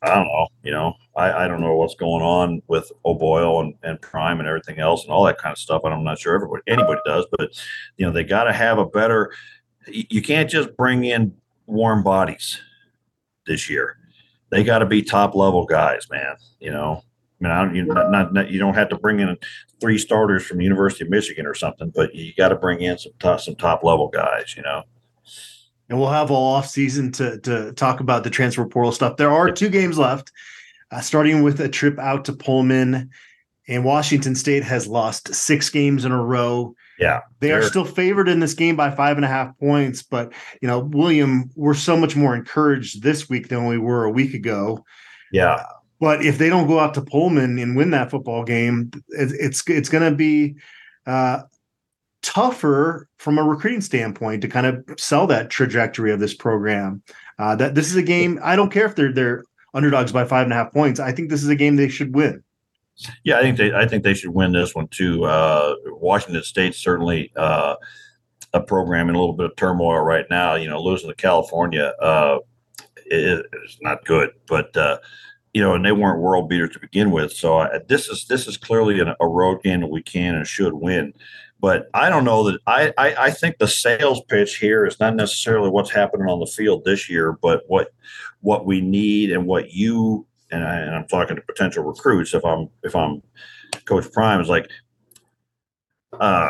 I 0.01 0.15
don't 0.15 0.25
know. 0.25 0.47
You 0.63 0.71
know, 0.71 0.95
I, 1.15 1.45
I 1.45 1.47
don't 1.47 1.61
know 1.61 1.75
what's 1.75 1.93
going 1.93 2.23
on 2.23 2.63
with 2.67 2.91
O'Boyle 3.05 3.59
and, 3.59 3.75
and 3.83 4.01
Prime 4.01 4.39
and 4.39 4.47
everything 4.47 4.79
else 4.79 5.03
and 5.03 5.13
all 5.13 5.23
that 5.25 5.37
kind 5.37 5.53
of 5.53 5.59
stuff. 5.59 5.83
I'm 5.85 6.03
not 6.03 6.17
sure 6.17 6.33
everybody 6.33 6.63
anybody 6.67 6.99
does, 7.05 7.25
but 7.37 7.51
you 7.97 8.05
know 8.05 8.11
they 8.11 8.23
got 8.23 8.45
to 8.45 8.53
have 8.53 8.79
a 8.79 8.85
better. 8.85 9.31
You 9.87 10.21
can't 10.21 10.49
just 10.49 10.75
bring 10.77 11.03
in 11.03 11.35
warm 11.67 12.01
bodies 12.01 12.59
this 13.45 13.69
year. 13.69 13.97
They 14.49 14.63
got 14.63 14.79
to 14.79 14.85
be 14.87 15.03
top 15.03 15.35
level 15.35 15.65
guys, 15.65 16.07
man. 16.09 16.35
You 16.59 16.71
know, 16.71 17.03
I 17.41 17.43
mean, 17.43 17.51
I 17.51 17.63
don't, 17.63 17.75
you, 17.75 17.85
not, 17.85 18.33
not, 18.33 18.51
you 18.51 18.59
don't 18.59 18.75
have 18.75 18.89
to 18.89 18.97
bring 18.97 19.19
in 19.19 19.35
three 19.79 19.97
starters 19.97 20.45
from 20.45 20.59
the 20.59 20.63
University 20.63 21.03
of 21.03 21.09
Michigan 21.09 21.47
or 21.47 21.55
something, 21.55 21.91
but 21.95 22.13
you 22.13 22.33
got 22.35 22.49
to 22.49 22.55
bring 22.55 22.81
in 22.81 22.97
some 22.97 23.13
top, 23.19 23.41
some 23.41 23.55
top 23.55 23.83
level 23.83 24.09
guys, 24.09 24.53
you 24.55 24.61
know. 24.61 24.83
And 25.89 25.99
we'll 25.99 26.09
have 26.09 26.31
all 26.31 26.55
off 26.55 26.67
season 26.67 27.11
to 27.13 27.37
to 27.41 27.73
talk 27.73 27.99
about 27.99 28.23
the 28.23 28.29
transfer 28.29 28.65
portal 28.65 28.93
stuff. 28.93 29.17
There 29.17 29.31
are 29.31 29.51
two 29.51 29.67
games 29.67 29.97
left, 29.97 30.31
uh, 30.89 31.01
starting 31.01 31.43
with 31.43 31.59
a 31.59 31.67
trip 31.67 31.99
out 31.99 32.25
to 32.25 32.33
Pullman. 32.33 33.09
And 33.67 33.85
Washington 33.85 34.35
State 34.35 34.63
has 34.63 34.87
lost 34.87 35.33
six 35.33 35.69
games 35.69 36.05
in 36.05 36.11
a 36.11 36.23
row. 36.23 36.75
Yeah, 36.97 37.21
they 37.39 37.51
are 37.51 37.61
still 37.61 37.85
favored 37.85 38.29
in 38.29 38.39
this 38.39 38.53
game 38.53 38.75
by 38.75 38.91
five 38.91 39.17
and 39.17 39.25
a 39.25 39.27
half 39.27 39.57
points. 39.59 40.01
But 40.01 40.33
you 40.61 40.67
know, 40.67 40.79
William, 40.79 41.49
we're 41.55 41.73
so 41.73 41.97
much 41.97 42.15
more 42.15 42.35
encouraged 42.35 43.03
this 43.03 43.29
week 43.29 43.49
than 43.49 43.67
we 43.67 43.77
were 43.77 44.05
a 44.05 44.11
week 44.11 44.33
ago. 44.33 44.85
Yeah. 45.31 45.55
Uh, 45.55 45.65
but 46.01 46.25
if 46.25 46.39
they 46.39 46.49
don't 46.49 46.67
go 46.67 46.79
out 46.79 46.95
to 46.95 47.01
Pullman 47.01 47.59
and 47.59 47.75
win 47.75 47.91
that 47.91 48.09
football 48.09 48.43
game, 48.43 48.89
it's 49.09 49.63
it's 49.67 49.87
going 49.87 50.03
to 50.03 50.15
be 50.15 50.55
uh, 51.05 51.43
tougher 52.23 53.07
from 53.17 53.37
a 53.37 53.43
recruiting 53.43 53.81
standpoint 53.81 54.41
to 54.41 54.47
kind 54.47 54.65
of 54.65 54.83
sell 54.97 55.27
that 55.27 55.51
trajectory 55.51 56.11
of 56.11 56.19
this 56.19 56.33
program. 56.33 57.03
Uh, 57.37 57.55
that 57.55 57.75
this 57.75 57.85
is 57.85 57.95
a 57.95 58.03
game. 58.03 58.39
I 58.43 58.55
don't 58.55 58.71
care 58.71 58.87
if 58.87 58.95
they're 58.95 59.13
they're 59.13 59.43
underdogs 59.75 60.11
by 60.11 60.25
five 60.25 60.45
and 60.45 60.53
a 60.53 60.55
half 60.55 60.73
points. 60.73 60.99
I 60.99 61.11
think 61.11 61.29
this 61.29 61.43
is 61.43 61.49
a 61.49 61.55
game 61.55 61.75
they 61.75 61.87
should 61.87 62.15
win. 62.15 62.43
Yeah, 63.23 63.37
I 63.37 63.41
think 63.41 63.57
they 63.57 63.71
I 63.71 63.87
think 63.87 64.03
they 64.03 64.15
should 64.15 64.31
win 64.31 64.53
this 64.53 64.73
one 64.73 64.87
too. 64.87 65.25
Uh, 65.25 65.75
Washington 65.85 66.41
State 66.41 66.73
certainly 66.73 67.31
uh, 67.35 67.75
a 68.53 68.59
program 68.59 69.07
in 69.07 69.13
a 69.13 69.19
little 69.19 69.35
bit 69.35 69.45
of 69.45 69.55
turmoil 69.55 69.99
right 69.99 70.25
now. 70.31 70.55
You 70.55 70.67
know, 70.67 70.81
losing 70.81 71.09
to 71.09 71.15
California 71.15 71.93
uh, 72.01 72.39
is 73.05 73.43
not 73.81 74.03
good, 74.03 74.31
but 74.47 74.75
uh, 74.75 74.97
you 75.53 75.61
know, 75.61 75.73
and 75.73 75.85
they 75.85 75.91
weren't 75.91 76.21
world 76.21 76.47
beaters 76.47 76.71
to 76.71 76.79
begin 76.79 77.11
with. 77.11 77.33
So 77.33 77.59
I, 77.59 77.79
this 77.87 78.07
is 78.07 78.25
this 78.25 78.47
is 78.47 78.57
clearly 78.57 78.99
an, 78.99 79.13
a 79.19 79.27
road 79.27 79.61
game 79.63 79.81
that 79.81 79.87
we 79.87 80.01
can 80.01 80.35
and 80.35 80.47
should 80.47 80.73
win. 80.73 81.13
But 81.59 81.89
I 81.93 82.09
don't 82.09 82.25
know 82.25 82.43
that 82.49 82.59
I, 82.65 82.91
I, 82.97 83.15
I 83.25 83.31
think 83.31 83.57
the 83.57 83.67
sales 83.67 84.21
pitch 84.27 84.57
here 84.57 84.85
is 84.85 84.99
not 84.99 85.15
necessarily 85.15 85.69
what's 85.69 85.91
happening 85.91 86.27
on 86.27 86.39
the 86.39 86.47
field 86.47 86.83
this 86.85 87.09
year, 87.09 87.33
but 87.33 87.63
what 87.67 87.89
what 88.39 88.65
we 88.65 88.81
need 88.81 89.31
and 89.31 89.45
what 89.45 89.71
you 89.71 90.25
and, 90.51 90.63
I, 90.63 90.75
and 90.77 90.95
I'm 90.95 91.07
talking 91.07 91.35
to 91.35 91.41
potential 91.41 91.83
recruits. 91.83 92.33
If 92.33 92.43
I'm 92.45 92.69
if 92.83 92.95
I'm 92.95 93.21
Coach 93.85 94.11
Prime 94.11 94.41
is 94.41 94.49
like, 94.49 94.69
uh, 96.19 96.49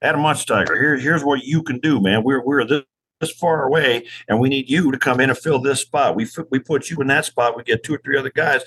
Adam 0.00 0.20
Munsterteiger, 0.20 0.78
here 0.78 0.96
here's 0.96 1.24
what 1.24 1.42
you 1.42 1.62
can 1.62 1.78
do, 1.80 2.00
man. 2.00 2.22
We're 2.22 2.44
we're 2.44 2.64
this 2.64 2.84
this 3.20 3.30
far 3.32 3.64
away, 3.64 4.06
and 4.28 4.38
we 4.38 4.48
need 4.48 4.70
you 4.70 4.90
to 4.92 4.98
come 4.98 5.20
in 5.20 5.30
and 5.30 5.38
fill 5.38 5.60
this 5.60 5.80
spot. 5.80 6.14
We 6.14 6.26
we 6.50 6.58
put 6.58 6.90
you 6.90 6.98
in 6.98 7.08
that 7.08 7.24
spot. 7.24 7.56
We 7.56 7.62
get 7.62 7.82
two 7.82 7.94
or 7.94 8.00
three 8.04 8.18
other 8.18 8.30
guys, 8.30 8.62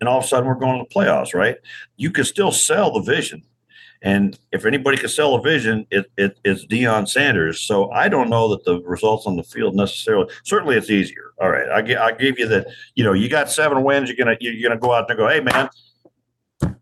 and 0.00 0.08
all 0.08 0.18
of 0.18 0.24
a 0.24 0.26
sudden 0.26 0.48
we're 0.48 0.54
going 0.54 0.78
to 0.78 0.86
the 0.88 0.94
playoffs. 0.94 1.34
Right? 1.34 1.56
You 1.96 2.10
can 2.10 2.24
still 2.24 2.52
sell 2.52 2.92
the 2.92 3.00
vision, 3.00 3.42
and 4.02 4.38
if 4.52 4.64
anybody 4.64 4.96
can 4.96 5.08
sell 5.08 5.34
a 5.34 5.42
vision, 5.42 5.86
it, 5.90 6.10
it 6.16 6.38
it's 6.44 6.66
Deion 6.66 7.08
Sanders. 7.08 7.60
So 7.60 7.90
I 7.90 8.08
don't 8.08 8.30
know 8.30 8.48
that 8.48 8.64
the 8.64 8.80
results 8.82 9.26
on 9.26 9.36
the 9.36 9.42
field 9.42 9.74
necessarily. 9.74 10.32
Certainly, 10.44 10.76
it's 10.76 10.90
easier. 10.90 11.32
All 11.40 11.50
right, 11.50 11.68
I 11.68 12.06
I 12.06 12.12
give 12.12 12.38
you 12.38 12.46
that. 12.48 12.68
You 12.94 13.04
know, 13.04 13.12
you 13.12 13.28
got 13.28 13.50
seven 13.50 13.82
wins. 13.82 14.08
You're 14.08 14.24
gonna 14.24 14.36
you're 14.40 14.68
gonna 14.68 14.80
go 14.80 14.92
out 14.92 15.08
there 15.08 15.16
and 15.16 15.26
go, 15.26 15.28
hey 15.28 15.40
man, 15.40 16.78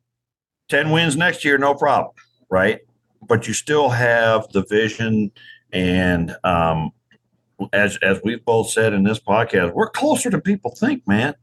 ten 0.69 0.91
wins 0.91 1.17
next 1.17 1.45
year, 1.45 1.57
no 1.57 1.75
problem. 1.75 2.15
Right? 2.51 2.81
But 3.27 3.49
you 3.49 3.55
still 3.55 3.89
have 3.89 4.47
the 4.53 4.65
vision 4.67 5.33
and 5.73 6.37
um, 6.45 6.93
as 7.73 7.97
as 7.99 8.21
we've 8.25 8.45
both 8.45 8.71
said 8.71 8.93
in 8.93 9.05
this 9.05 9.19
podcast, 9.19 9.73
we're 9.75 9.91
closer 9.91 10.31
than 10.31 10.41
people 10.41 10.75
think, 10.75 11.07
man. 11.07 11.35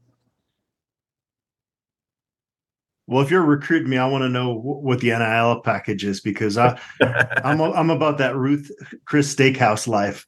Well, 3.06 3.22
if 3.22 3.30
you're 3.30 3.42
recruiting 3.42 3.90
me, 3.90 3.98
I 3.98 4.06
want 4.06 4.22
to 4.22 4.28
know 4.28 4.54
what 4.54 5.00
the 5.00 5.10
NIL 5.10 5.60
package 5.60 6.04
is 6.04 6.20
because 6.20 6.56
I, 6.56 6.78
I'm 7.44 7.60
I'm 7.60 7.90
about 7.90 8.18
that 8.18 8.36
Ruth 8.36 8.70
Chris 9.04 9.34
Steakhouse 9.34 9.86
life. 9.86 10.26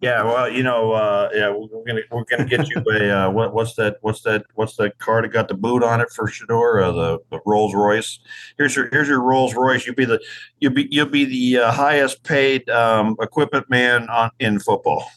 Yeah, 0.00 0.22
well, 0.22 0.50
you 0.50 0.62
know, 0.62 0.92
uh, 0.92 1.30
yeah, 1.34 1.50
we're 1.50 1.84
gonna 1.84 2.02
we're 2.10 2.24
gonna 2.24 2.44
get 2.44 2.68
you 2.68 2.82
a 2.90 3.10
uh, 3.10 3.30
what, 3.30 3.54
what's 3.54 3.74
that? 3.74 3.96
What's 4.00 4.22
that? 4.22 4.44
What's 4.54 4.76
that 4.76 4.98
car 4.98 5.22
that 5.22 5.28
got 5.28 5.48
the 5.48 5.54
boot 5.54 5.82
on 5.82 6.00
it 6.00 6.10
for 6.10 6.28
Shedeur? 6.28 6.82
Uh, 6.82 6.92
the, 6.92 7.18
the 7.30 7.40
Rolls 7.46 7.74
Royce. 7.74 8.18
Here's 8.58 8.76
your 8.76 8.88
here's 8.90 9.08
your 9.08 9.22
Rolls 9.22 9.54
Royce. 9.54 9.86
You'll 9.86 9.94
be 9.94 10.04
the 10.04 10.20
you'll 10.60 10.74
be 10.74 10.88
you'll 10.90 11.06
be 11.06 11.24
the 11.24 11.62
uh, 11.62 11.72
highest 11.72 12.22
paid 12.22 12.68
um, 12.68 13.16
equipment 13.20 13.70
man 13.70 14.08
on 14.08 14.30
in 14.38 14.58
football. 14.58 15.08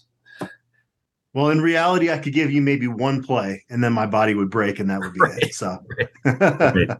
Well, 1.33 1.49
in 1.51 1.61
reality, 1.61 2.11
I 2.11 2.17
could 2.17 2.33
give 2.33 2.51
you 2.51 2.61
maybe 2.61 2.87
one 2.87 3.23
play, 3.23 3.63
and 3.69 3.83
then 3.83 3.93
my 3.93 4.05
body 4.05 4.33
would 4.33 4.49
break, 4.49 4.79
and 4.79 4.89
that 4.89 4.99
would 4.99 5.13
be 5.13 5.19
right. 5.19 5.43
it. 5.43 5.53
So, 5.53 5.77
right. 6.25 6.89
all 6.89 6.97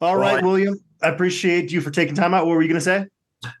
well, 0.00 0.16
right, 0.16 0.42
I, 0.42 0.46
William. 0.46 0.80
I 1.02 1.08
appreciate 1.08 1.70
you 1.70 1.80
for 1.80 1.90
taking 1.90 2.14
time 2.14 2.34
out. 2.34 2.46
What 2.46 2.56
were 2.56 2.62
you 2.62 2.68
going 2.68 2.80
to 2.80 2.84
say? 2.84 3.06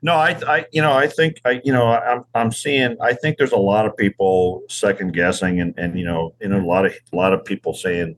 No, 0.02 0.14
I, 0.14 0.36
I, 0.46 0.66
you 0.72 0.82
know, 0.82 0.92
I 0.92 1.06
think, 1.06 1.40
I, 1.44 1.60
you 1.64 1.72
know, 1.72 1.86
I'm, 1.86 2.24
I'm 2.34 2.50
seeing. 2.50 2.96
I 3.00 3.12
think 3.12 3.38
there's 3.38 3.52
a 3.52 3.56
lot 3.56 3.86
of 3.86 3.96
people 3.96 4.62
second 4.68 5.12
guessing, 5.12 5.60
and 5.60 5.72
and 5.78 5.96
you 5.98 6.04
know, 6.04 6.34
you 6.40 6.48
know, 6.48 6.60
a 6.60 6.66
lot 6.66 6.84
of 6.84 6.92
a 7.12 7.16
lot 7.16 7.32
of 7.32 7.44
people 7.44 7.74
saying, 7.74 8.16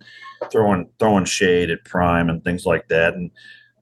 throwing 0.51 0.89
throwing 0.99 1.27
shade 1.27 1.71
at 1.71 1.85
Prime 1.85 2.31
and 2.31 2.43
things 2.43 2.65
like 2.65 2.89
that, 2.89 3.15
and 3.15 3.31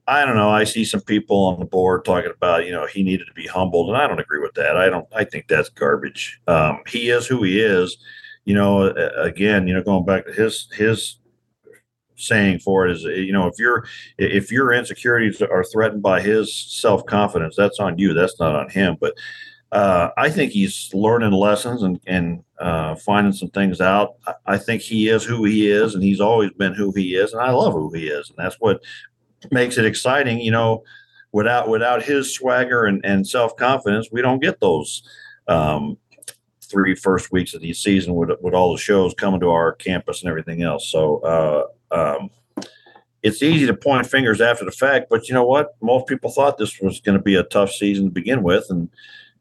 I 0.09 0.25
don't 0.25 0.35
know. 0.35 0.49
I 0.49 0.63
see 0.63 0.83
some 0.83 1.01
people 1.01 1.45
on 1.45 1.59
the 1.59 1.65
board 1.65 2.03
talking 2.03 2.31
about, 2.35 2.65
you 2.65 2.71
know, 2.71 2.87
he 2.87 3.03
needed 3.03 3.27
to 3.27 3.33
be 3.33 3.45
humbled, 3.45 3.89
and 3.89 3.97
I 3.97 4.07
don't 4.07 4.19
agree 4.19 4.39
with 4.39 4.55
that. 4.55 4.75
I 4.75 4.89
don't. 4.89 5.07
I 5.15 5.23
think 5.23 5.47
that's 5.47 5.69
garbage. 5.69 6.41
Um, 6.47 6.81
he 6.87 7.09
is 7.09 7.27
who 7.27 7.43
he 7.43 7.61
is. 7.61 7.97
You 8.45 8.55
know, 8.55 8.87
again, 9.17 9.67
you 9.67 9.73
know, 9.75 9.83
going 9.83 10.05
back 10.05 10.25
to 10.25 10.31
his 10.33 10.67
his 10.73 11.18
saying 12.19 12.59
for 12.59 12.87
it 12.87 12.91
is, 12.91 13.03
you 13.03 13.33
know, 13.33 13.47
if 13.47 13.57
your 13.57 13.85
if 14.17 14.51
your 14.51 14.73
insecurities 14.73 15.41
are 15.41 15.63
threatened 15.63 16.01
by 16.01 16.21
his 16.21 16.53
self 16.53 17.05
confidence, 17.05 17.55
that's 17.55 17.79
on 17.79 17.97
you. 17.97 18.13
That's 18.13 18.39
not 18.39 18.55
on 18.55 18.69
him. 18.69 18.97
But 18.99 19.15
uh, 19.71 20.09
I 20.17 20.29
think 20.29 20.51
he's 20.51 20.89
learning 20.93 21.31
lessons 21.31 21.83
and 21.83 21.99
and 22.07 22.43
uh, 22.59 22.95
finding 22.95 23.33
some 23.33 23.49
things 23.49 23.81
out. 23.81 24.15
I 24.45 24.57
think 24.57 24.81
he 24.81 25.09
is 25.09 25.23
who 25.23 25.45
he 25.45 25.69
is, 25.69 25.95
and 25.95 26.03
he's 26.03 26.21
always 26.21 26.51
been 26.51 26.73
who 26.73 26.91
he 26.91 27.15
is, 27.15 27.33
and 27.33 27.41
I 27.41 27.51
love 27.51 27.73
who 27.73 27.91
he 27.91 28.07
is, 28.07 28.29
and 28.29 28.37
that's 28.37 28.57
what 28.59 28.81
makes 29.51 29.77
it 29.77 29.85
exciting. 29.85 30.39
You 30.39 30.51
know, 30.51 30.83
without 31.31 31.69
without 31.69 32.03
his 32.03 32.33
swagger 32.33 32.85
and, 32.85 33.01
and 33.05 33.27
self 33.27 33.55
confidence, 33.55 34.09
we 34.11 34.21
don't 34.21 34.41
get 34.41 34.59
those 34.59 35.03
um, 35.47 35.97
three 36.63 36.95
first 36.95 37.31
weeks 37.31 37.53
of 37.53 37.61
the 37.61 37.73
season 37.73 38.15
with 38.15 38.31
with 38.41 38.53
all 38.53 38.73
the 38.73 38.79
shows 38.79 39.13
coming 39.13 39.39
to 39.39 39.49
our 39.49 39.73
campus 39.73 40.21
and 40.21 40.29
everything 40.29 40.63
else. 40.63 40.89
So 40.91 41.19
uh, 41.19 41.63
um, 41.91 42.29
it's 43.21 43.43
easy 43.43 43.65
to 43.65 43.73
point 43.73 44.07
fingers 44.07 44.39
after 44.39 44.65
the 44.65 44.71
fact, 44.71 45.07
but 45.09 45.27
you 45.27 45.33
know 45.33 45.45
what? 45.45 45.75
Most 45.81 46.07
people 46.07 46.31
thought 46.31 46.57
this 46.57 46.79
was 46.79 47.01
going 47.01 47.17
to 47.17 47.23
be 47.23 47.35
a 47.35 47.43
tough 47.43 47.71
season 47.71 48.05
to 48.05 48.11
begin 48.11 48.43
with, 48.43 48.65
and 48.69 48.89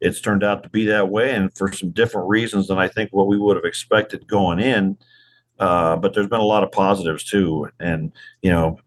it's 0.01 0.21
turned 0.21 0.43
out 0.43 0.63
to 0.63 0.69
be 0.69 0.85
that 0.87 1.09
way, 1.09 1.35
and 1.35 1.57
for 1.57 1.73
some 1.73 1.91
different 1.91 2.29
reasons 2.29 2.69
than 2.69 2.79
I 2.79 2.89
think 2.89 3.11
what 3.13 3.29
we 3.29 3.39
would 3.39 3.57
have 3.57 3.65
expected 3.65 4.27
going 4.27 4.59
in. 4.59 4.97
Uh, 5.59 5.97
but 5.97 6.15
there's 6.15 6.29
been 6.29 6.41
a 6.41 6.45
lot 6.45 6.63
of 6.63 6.73
positives 6.73 7.25
too, 7.25 7.69
and 7.81 8.13
you 8.43 8.51
know, 8.51 8.79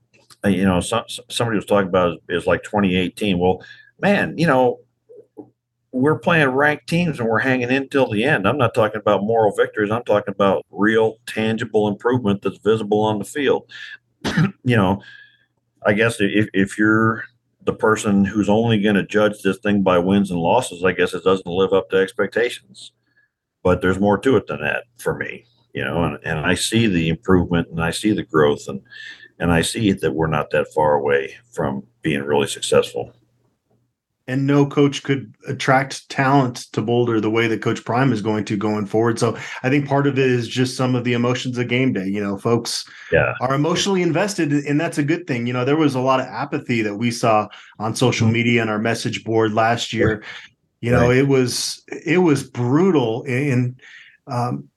you 0.46 0.66
know, 0.66 0.80
some, 0.82 1.04
somebody 1.30 1.58
was 1.58 1.66
talking 1.66 1.90
about 1.90 2.18
is 2.30 2.48
like 2.48 2.64
2018. 2.64 3.40
Well, 3.40 3.64
man, 4.00 4.38
you 4.38 4.48
know, 4.48 4.80
we're 5.92 6.18
playing 6.18 6.50
ranked 6.50 6.88
teams 6.88 7.20
and 7.20 7.28
we're 7.28 7.40
hanging 7.40 7.70
in 7.70 7.90
till 7.90 8.10
the 8.10 8.24
end. 8.24 8.48
I'm 8.48 8.58
not 8.58 8.74
talking 8.74 9.00
about 9.00 9.24
moral 9.24 9.54
victories. 9.56 9.92
I'm 9.92 10.04
talking 10.04 10.34
about 10.34 10.66
real, 10.72 11.18
tangible 11.28 11.88
improvement 11.88 12.42
that's 12.42 12.60
visible 12.60 13.02
on 13.02 13.20
the 13.20 13.26
field. 13.26 13.70
you 14.26 14.76
know, 14.76 15.02
I 15.86 15.94
guess 15.94 16.18
if, 16.20 16.48
if 16.54 16.78
you're 16.78 17.24
the 17.64 17.74
person 17.74 18.24
who's 18.24 18.50
only 18.50 18.82
going 18.82 18.96
to 18.96 19.06
judge 19.06 19.42
this 19.42 19.58
thing 19.58 19.84
by 19.84 20.00
wins 20.00 20.32
and 20.32 20.40
losses, 20.40 20.84
I 20.84 20.94
guess 20.94 21.14
it 21.14 21.24
doesn't 21.24 21.46
live 21.46 21.74
up 21.74 21.90
to 21.90 21.98
expectations. 21.98 22.94
But 23.64 23.82
there's 23.82 24.00
more 24.00 24.18
to 24.20 24.38
it 24.38 24.48
than 24.48 24.62
that 24.62 24.86
for 24.98 25.16
me, 25.16 25.46
you 25.74 25.84
know, 25.84 26.04
and, 26.04 26.18
and 26.24 26.40
I 26.40 26.56
see 26.56 26.88
the 26.88 27.10
improvement 27.10 27.68
and 27.70 27.84
I 27.84 27.92
see 27.92 28.12
the 28.12 28.24
growth 28.24 28.68
and 28.68 28.82
and 29.40 29.52
I 29.52 29.64
see 29.64 29.92
that 29.92 30.14
we're 30.14 30.28
not 30.28 30.52
that 30.52 30.72
far 30.72 30.94
away 30.94 31.36
from 31.52 31.84
being 32.04 32.22
really 32.22 32.46
successful. 32.46 33.12
And 34.32 34.48
no 34.48 34.66
coach 34.66 35.04
could 35.04 35.36
attract 35.46 36.08
talent 36.08 36.72
to 36.72 36.82
Boulder 36.82 37.20
the 37.20 37.30
way 37.30 37.48
that 37.48 37.62
Coach 37.62 37.84
Prime 37.84 38.14
is 38.14 38.22
going 38.22 38.46
to 38.46 38.56
going 38.56 38.86
forward. 38.86 39.20
So 39.20 39.38
I 39.62 39.70
think 39.70 39.86
part 39.90 40.08
of 40.08 40.18
it 40.18 40.26
is 40.26 40.48
just 40.48 40.78
some 40.78 40.96
of 40.96 41.04
the 41.04 41.12
emotions 41.12 41.58
of 41.58 41.68
game 41.68 41.92
day. 41.92 42.08
You 42.08 42.24
know, 42.24 42.38
folks 42.38 42.90
yeah. 43.12 43.34
are 43.42 43.54
emotionally 43.54 44.02
invested, 44.02 44.54
and 44.54 44.80
that's 44.80 44.98
a 44.98 45.04
good 45.04 45.28
thing. 45.28 45.48
You 45.48 45.54
know, 45.54 45.66
there 45.66 45.76
was 45.76 45.96
a 45.96 46.00
lot 46.00 46.22
of 46.22 46.28
apathy 46.28 46.82
that 46.82 46.96
we 46.96 47.12
saw 47.12 47.50
on 47.78 47.94
social 47.94 48.26
mm-hmm. 48.26 48.34
media 48.34 48.62
and 48.62 48.70
our 48.70 48.80
message 48.80 49.26
board 49.26 49.54
last 49.54 49.92
year. 49.92 50.24
You 50.80 50.92
know, 50.92 51.10
right. 51.10 51.18
it 51.18 51.28
was 51.28 51.84
it 52.06 52.20
was 52.20 52.42
brutal, 52.42 53.26
and 53.28 53.80
um, 54.28 54.70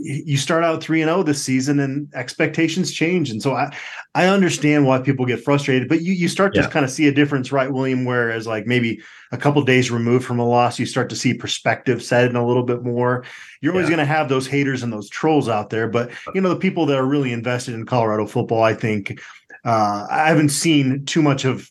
you 0.00 0.36
start 0.36 0.64
out 0.64 0.82
3 0.82 1.02
and 1.02 1.08
0 1.08 1.22
this 1.22 1.42
season 1.42 1.80
and 1.80 2.12
expectations 2.14 2.92
change. 2.92 3.30
And 3.30 3.42
so 3.42 3.54
i 3.54 3.74
i 4.14 4.26
understand 4.26 4.86
why 4.86 4.98
people 4.98 5.24
get 5.24 5.42
frustrated 5.42 5.88
but 5.88 6.02
you 6.02 6.12
you 6.12 6.28
start 6.28 6.54
to 6.54 6.68
kind 6.68 6.84
of 6.84 6.90
see 6.90 7.08
a 7.08 7.12
difference 7.12 7.50
right 7.50 7.72
william 7.72 8.04
whereas 8.04 8.46
like 8.46 8.66
maybe 8.66 9.00
a 9.32 9.38
couple 9.38 9.62
days 9.62 9.90
removed 9.90 10.24
from 10.24 10.38
a 10.38 10.46
loss 10.46 10.78
you 10.78 10.84
start 10.84 11.08
to 11.08 11.16
see 11.16 11.32
perspective 11.32 12.02
set 12.02 12.28
in 12.28 12.36
a 12.36 12.46
little 12.46 12.62
bit 12.62 12.82
more. 12.82 13.24
You're 13.60 13.72
always 13.72 13.88
going 13.88 13.98
to 13.98 14.04
have 14.04 14.28
those 14.28 14.46
haters 14.46 14.82
and 14.82 14.92
those 14.92 15.08
trolls 15.08 15.48
out 15.48 15.70
there 15.70 15.88
but 15.88 16.10
you 16.34 16.40
know 16.40 16.50
the 16.50 16.56
people 16.56 16.86
that 16.86 16.98
are 16.98 17.06
really 17.06 17.32
invested 17.32 17.74
in 17.74 17.86
colorado 17.86 18.26
football 18.26 18.62
i 18.62 18.74
think 18.74 19.20
uh, 19.64 20.06
i 20.10 20.28
haven't 20.28 20.50
seen 20.50 21.04
too 21.04 21.22
much 21.22 21.44
of 21.44 21.70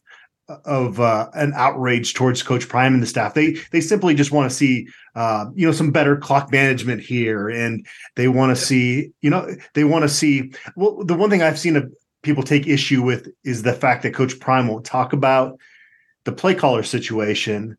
of 0.65 0.99
uh, 0.99 1.29
an 1.33 1.53
outrage 1.55 2.13
towards 2.13 2.43
Coach 2.43 2.67
Prime 2.67 2.93
and 2.93 3.01
the 3.01 3.07
staff. 3.07 3.33
They 3.33 3.57
they 3.71 3.81
simply 3.81 4.15
just 4.15 4.31
want 4.31 4.49
to 4.49 4.55
see 4.55 4.87
uh, 5.15 5.45
you 5.55 5.65
know 5.65 5.71
some 5.71 5.91
better 5.91 6.17
clock 6.17 6.51
management 6.51 7.01
here, 7.01 7.49
and 7.49 7.85
they 8.15 8.27
want 8.27 8.55
to 8.55 8.61
see 8.61 9.11
you 9.21 9.29
know 9.29 9.47
they 9.73 9.83
want 9.83 10.03
to 10.03 10.09
see. 10.09 10.53
Well, 10.75 11.03
the 11.03 11.15
one 11.15 11.29
thing 11.29 11.41
I've 11.41 11.59
seen 11.59 11.75
of 11.75 11.91
people 12.23 12.43
take 12.43 12.67
issue 12.67 13.01
with 13.01 13.29
is 13.43 13.63
the 13.63 13.73
fact 13.73 14.03
that 14.03 14.13
Coach 14.13 14.39
Prime 14.39 14.67
won't 14.67 14.85
talk 14.85 15.13
about 15.13 15.59
the 16.25 16.31
play 16.31 16.55
caller 16.55 16.83
situation. 16.83 17.77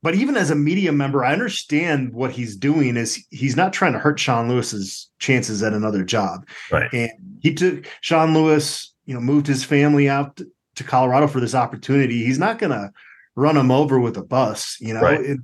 But 0.00 0.14
even 0.14 0.36
as 0.36 0.50
a 0.50 0.54
media 0.54 0.92
member, 0.92 1.24
I 1.24 1.32
understand 1.32 2.12
what 2.12 2.30
he's 2.30 2.56
doing 2.56 2.96
is 2.96 3.24
he's 3.30 3.56
not 3.56 3.72
trying 3.72 3.94
to 3.94 3.98
hurt 3.98 4.20
Sean 4.20 4.48
Lewis's 4.48 5.10
chances 5.18 5.62
at 5.62 5.72
another 5.72 6.04
job. 6.04 6.46
Right. 6.70 6.92
And 6.92 7.10
he 7.40 7.52
took 7.52 7.84
Sean 8.00 8.32
Lewis, 8.32 8.94
you 9.06 9.14
know, 9.14 9.20
moved 9.20 9.48
his 9.48 9.64
family 9.64 10.08
out 10.08 10.40
to 10.78 10.84
Colorado 10.84 11.26
for 11.26 11.40
this 11.40 11.54
opportunity, 11.54 12.24
he's 12.24 12.38
not 12.38 12.58
going 12.58 12.72
to 12.72 12.92
run 13.36 13.56
him 13.56 13.70
over 13.70 14.00
with 14.00 14.16
a 14.16 14.22
bus, 14.22 14.76
you 14.80 14.94
know. 14.94 15.00
Right. 15.00 15.20
It, 15.20 15.38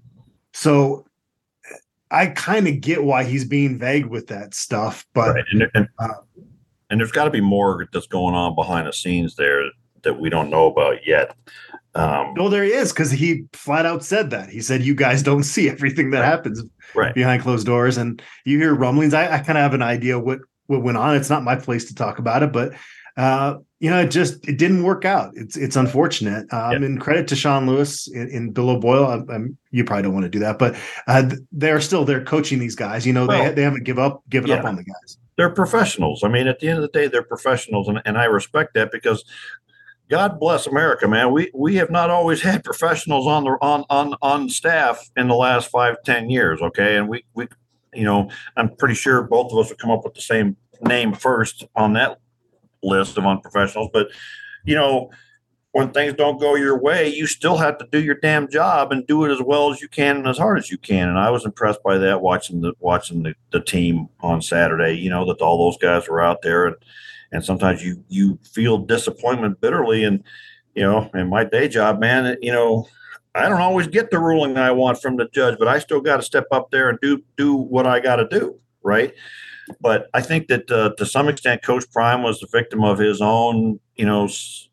so 0.53 1.07
I 2.11 2.27
kind 2.27 2.69
of 2.69 2.81
get 2.81 3.05
why 3.05 3.25
he's 3.25 3.45
being 3.45 3.79
vague 3.79 4.07
with 4.07 4.29
that 4.29 4.55
stuff, 4.55 5.07
but 5.15 5.35
right. 5.35 5.45
and, 5.53 5.71
and, 5.75 5.89
uh, 5.99 6.09
and 6.91 7.01
there's 7.01 7.13
got 7.13 7.25
to 7.25 7.31
be 7.31 7.41
more 7.41 7.89
that's 7.93 8.07
going 8.07 8.35
on 8.35 8.55
behind 8.55 8.87
the 8.87 8.93
scenes 8.93 9.37
there 9.37 9.63
that 10.03 10.21
we 10.21 10.31
don't 10.31 10.51
know 10.51 10.67
about 10.67 11.07
yet. 11.07 11.35
Um, 11.97 12.35
no, 12.37 12.49
there 12.49 12.65
is 12.65 12.93
because 12.93 13.11
he 13.11 13.45
flat 13.53 13.87
out 13.87 14.05
said 14.05 14.31
that. 14.31 14.49
He 14.49 14.61
said, 14.61 14.83
"You 14.83 14.95
guys 14.95 15.23
don't 15.23 15.43
see 15.55 15.69
everything 15.69 16.11
that 16.11 16.25
happens 16.25 16.63
right. 16.95 17.15
behind 17.15 17.43
closed 17.43 17.67
doors," 17.67 17.97
and 17.97 18.21
you 18.45 18.59
hear 18.59 18.75
rumblings. 18.75 19.15
I, 19.15 19.25
I 19.27 19.39
kind 19.39 19.59
of 19.59 19.63
have 19.63 19.75
an 19.75 19.83
idea 19.83 20.19
what 20.19 20.41
what 20.67 20.83
went 20.83 20.99
on. 20.99 21.17
It's 21.17 21.31
not 21.31 21.45
my 21.45 21.57
place 21.57 21.87
to 21.87 21.95
talk 21.95 22.19
about 22.19 22.43
it, 22.43 22.53
but 22.53 22.73
uh, 23.17 23.59
you 23.79 23.91
know, 23.91 24.01
it 24.01 24.11
just 24.11 24.49
it 24.49 24.59
didn't 24.59 24.83
work 24.83 25.05
out. 25.05 25.33
It's 25.37 25.57
it's 25.57 25.77
unfortunate. 25.77 26.53
Um, 26.53 26.73
yep. 26.73 26.83
And 26.83 27.01
credit 27.01 27.29
to 27.29 27.37
Sean 27.37 27.67
Lewis 27.67 28.09
and, 28.09 28.55
Bill 28.55 28.71
O'Boyle. 28.71 29.07
I, 29.07 29.35
I'm, 29.35 29.59
you 29.71 29.85
probably 29.85 30.05
don't 30.05 30.15
want 30.15 30.25
to 30.25 30.31
do 30.31 30.39
that, 30.39 30.59
but 30.59 30.77
uh, 31.07 31.31
they're 31.53 31.81
still 31.81 32.05
they're 32.05 32.25
coaching 32.25 32.59
these 32.59 32.75
guys. 32.75 33.07
You 33.07 33.13
know, 33.13 33.27
well, 33.27 33.45
they 33.45 33.53
they 33.53 33.63
haven't 33.63 33.85
give 33.85 33.99
up 33.99 34.23
given 34.31 34.51
yeah. 34.51 34.57
up 34.57 34.65
on 34.65 34.77
the 34.77 34.85
guys. 34.85 35.19
They're 35.37 35.51
professionals. 35.51 36.23
I 36.25 36.29
mean, 36.29 36.47
at 36.47 36.61
the 36.61 36.69
end 36.69 36.79
of 36.79 36.83
the 36.83 36.99
day, 36.99 37.09
they're 37.09 37.23
professionals, 37.23 37.89
and, 37.89 38.01
and 38.05 38.17
I 38.17 38.25
respect 38.25 38.75
that 38.75 38.91
because 38.91 39.25
God 40.09 40.41
bless 40.41 40.67
America, 40.67 41.07
man. 41.07 41.33
We 41.33 41.51
we 41.55 41.77
have 41.77 41.91
not 41.91 42.11
always 42.11 42.41
had 42.51 42.65
professionals 42.65 43.27
on 43.27 43.45
the 43.45 43.51
on 43.61 43.85
on 43.91 44.15
on 44.23 44.49
staff 44.49 45.11
in 45.17 45.29
the 45.29 45.35
last 45.35 45.71
five 45.71 45.97
ten 46.05 46.31
years. 46.31 46.61
Okay, 46.63 46.97
and 46.97 47.09
we 47.09 47.25
we 47.35 47.49
you 47.93 48.05
know 48.05 48.31
I'm 48.57 48.75
pretty 48.77 48.95
sure 48.95 49.23
both 49.23 49.53
of 49.53 49.59
us 49.59 49.69
would 49.69 49.79
come 49.79 49.91
up 49.91 50.05
with 50.05 50.15
the 50.15 50.23
same 50.23 50.57
name 50.81 51.13
first 51.13 51.65
on 51.77 51.93
that 51.95 52.19
list 52.85 53.19
of 53.19 53.25
unprofessionals. 53.25 53.91
But 53.93 54.09
you 54.65 54.75
know, 54.75 55.11
when 55.75 55.91
things 55.91 56.15
don't 56.15 56.39
go 56.39 56.55
your 56.55 56.79
way, 56.79 57.09
you 57.09 57.27
still 57.27 57.57
have 57.57 57.79
to 57.79 57.89
do 57.91 58.01
your 58.01 58.15
damn 58.15 58.49
job 58.49 58.93
and 58.93 59.05
do 59.09 59.25
it 59.25 59.33
as 59.33 59.43
well 59.43 59.73
as 59.73 59.83
you 59.83 59.89
can 59.89 60.19
and 60.19 60.29
as 60.29 60.39
hard 60.39 60.57
as 60.57 60.71
you 60.71 60.79
can. 60.79 61.09
And 61.09 61.19
I 61.19 61.31
was 61.31 61.45
impressed 61.45 61.83
by 61.83 61.99
that 61.99 62.23
watching 62.23 62.61
the 62.61 62.75
watching 62.79 63.25
the, 63.25 63.35
the 63.51 63.61
team 63.61 64.09
on 64.21 64.41
Saturday. 64.41 64.93
You 64.93 65.11
know 65.11 65.27
that 65.27 65.41
all 65.43 65.59
those 65.59 65.79
guys 65.79 66.09
were 66.09 66.23
out 66.23 66.43
there, 66.43 66.67
and 66.67 66.77
and 67.33 67.45
sometimes 67.45 67.85
you 67.85 68.05
you 68.09 68.39
feel 68.53 68.79
disappointment 68.79 69.61
bitterly. 69.61 70.05
And 70.05 70.23
you 70.77 70.85
know, 70.85 71.11
in 71.13 71.29
my 71.29 71.45
day 71.45 71.69
job, 71.69 72.01
man, 72.01 72.37
you 72.41 72.53
know. 72.53 72.89
I 73.37 73.49
don't 73.49 73.61
always 73.61 73.89
get 73.89 74.13
the 74.13 74.21
ruling 74.21 74.57
I 74.57 74.71
want 74.71 75.03
from 75.03 75.17
the 75.17 75.27
judge, 75.27 75.59
but 75.59 75.67
I 75.67 75.81
still 75.81 76.01
got 76.01 76.19
to 76.19 76.23
step 76.23 76.47
up 76.53 76.71
there 76.71 76.89
and 76.89 77.01
do 77.01 77.21
do 77.37 77.57
what 77.57 77.85
I 77.85 77.99
got 77.99 78.17
to 78.17 78.29
do, 78.29 78.61
right? 78.81 79.13
But 79.81 80.09
I 80.15 80.21
think 80.21 80.49
that 80.49 80.71
uh, 80.71 80.95
to 80.97 81.07
some 81.07 81.29
extent, 81.29 81.63
Coach 81.63 81.85
Prime 81.91 82.23
was 82.23 82.41
the 82.41 82.49
victim 82.53 82.85
of 82.85 82.99
his 82.99 83.21
own, 83.21 83.81
you 83.97 84.05
know, 84.05 84.29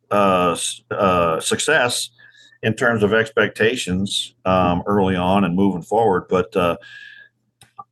uh, 0.10 0.58
uh, 0.92 1.40
success, 1.40 2.10
in 2.64 2.76
terms 2.76 3.04
of 3.04 3.14
expectations 3.14 4.36
um, 4.46 4.84
early 4.86 5.16
on 5.16 5.44
and 5.44 5.56
moving 5.56 5.82
forward. 5.82 6.26
But 6.30 6.56
uh, 6.56 6.78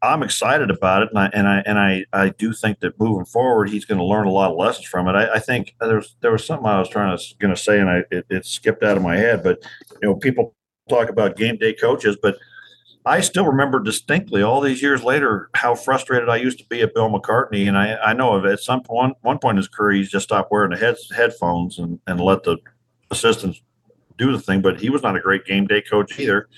I'm 0.01 0.23
excited 0.23 0.69
about 0.69 1.03
it, 1.03 1.09
and 1.09 1.19
I 1.19 1.29
and 1.33 1.47
I 1.47 1.63
and 1.65 1.79
I, 1.79 2.05
I 2.13 2.29
do 2.29 2.53
think 2.53 2.79
that 2.79 2.99
moving 2.99 3.25
forward, 3.25 3.69
he's 3.69 3.85
going 3.85 3.97
to 3.97 4.03
learn 4.05 4.27
a 4.27 4.31
lot 4.31 4.51
of 4.51 4.57
lessons 4.57 4.87
from 4.87 5.07
it. 5.07 5.13
I, 5.13 5.35
I 5.35 5.39
think 5.39 5.75
there's 5.79 6.15
there 6.21 6.31
was 6.31 6.45
something 6.45 6.67
I 6.67 6.79
was 6.79 6.89
trying 6.89 7.17
to 7.17 7.23
going 7.39 7.53
to 7.53 7.61
say, 7.61 7.79
and 7.79 7.89
I 7.89 8.03
it, 8.11 8.25
it 8.29 8.45
skipped 8.45 8.83
out 8.83 8.97
of 8.97 9.03
my 9.03 9.17
head. 9.17 9.43
But 9.43 9.59
you 10.01 10.07
know, 10.07 10.15
people 10.15 10.55
talk 10.87 11.09
about 11.09 11.35
game 11.35 11.57
day 11.57 11.73
coaches, 11.73 12.17
but 12.21 12.37
I 13.05 13.21
still 13.21 13.45
remember 13.45 13.79
distinctly 13.79 14.43
all 14.43 14.61
these 14.61 14.81
years 14.81 15.03
later 15.03 15.49
how 15.53 15.73
frustrated 15.73 16.29
I 16.29 16.35
used 16.35 16.59
to 16.59 16.65
be 16.65 16.81
at 16.81 16.93
Bill 16.93 17.09
McCartney. 17.09 17.67
And 17.67 17.77
I, 17.77 17.95
I 17.95 18.13
know 18.13 18.33
of 18.33 18.45
at 18.45 18.59
some 18.59 18.83
point, 18.83 19.15
one 19.21 19.39
point 19.39 19.53
in 19.53 19.57
his 19.57 19.67
career, 19.67 19.97
he's 19.97 20.11
just 20.11 20.25
stopped 20.25 20.51
wearing 20.51 20.71
the 20.71 20.77
head, 20.77 20.97
headphones 21.15 21.79
and, 21.79 21.99
and 22.07 22.19
let 22.19 22.43
the 22.43 22.57
assistants 23.09 23.61
do 24.17 24.31
the 24.31 24.39
thing. 24.39 24.61
But 24.61 24.81
he 24.81 24.89
was 24.89 25.01
not 25.01 25.15
a 25.15 25.21
great 25.21 25.45
game 25.45 25.65
day 25.65 25.81
coach 25.81 26.19
either. 26.19 26.49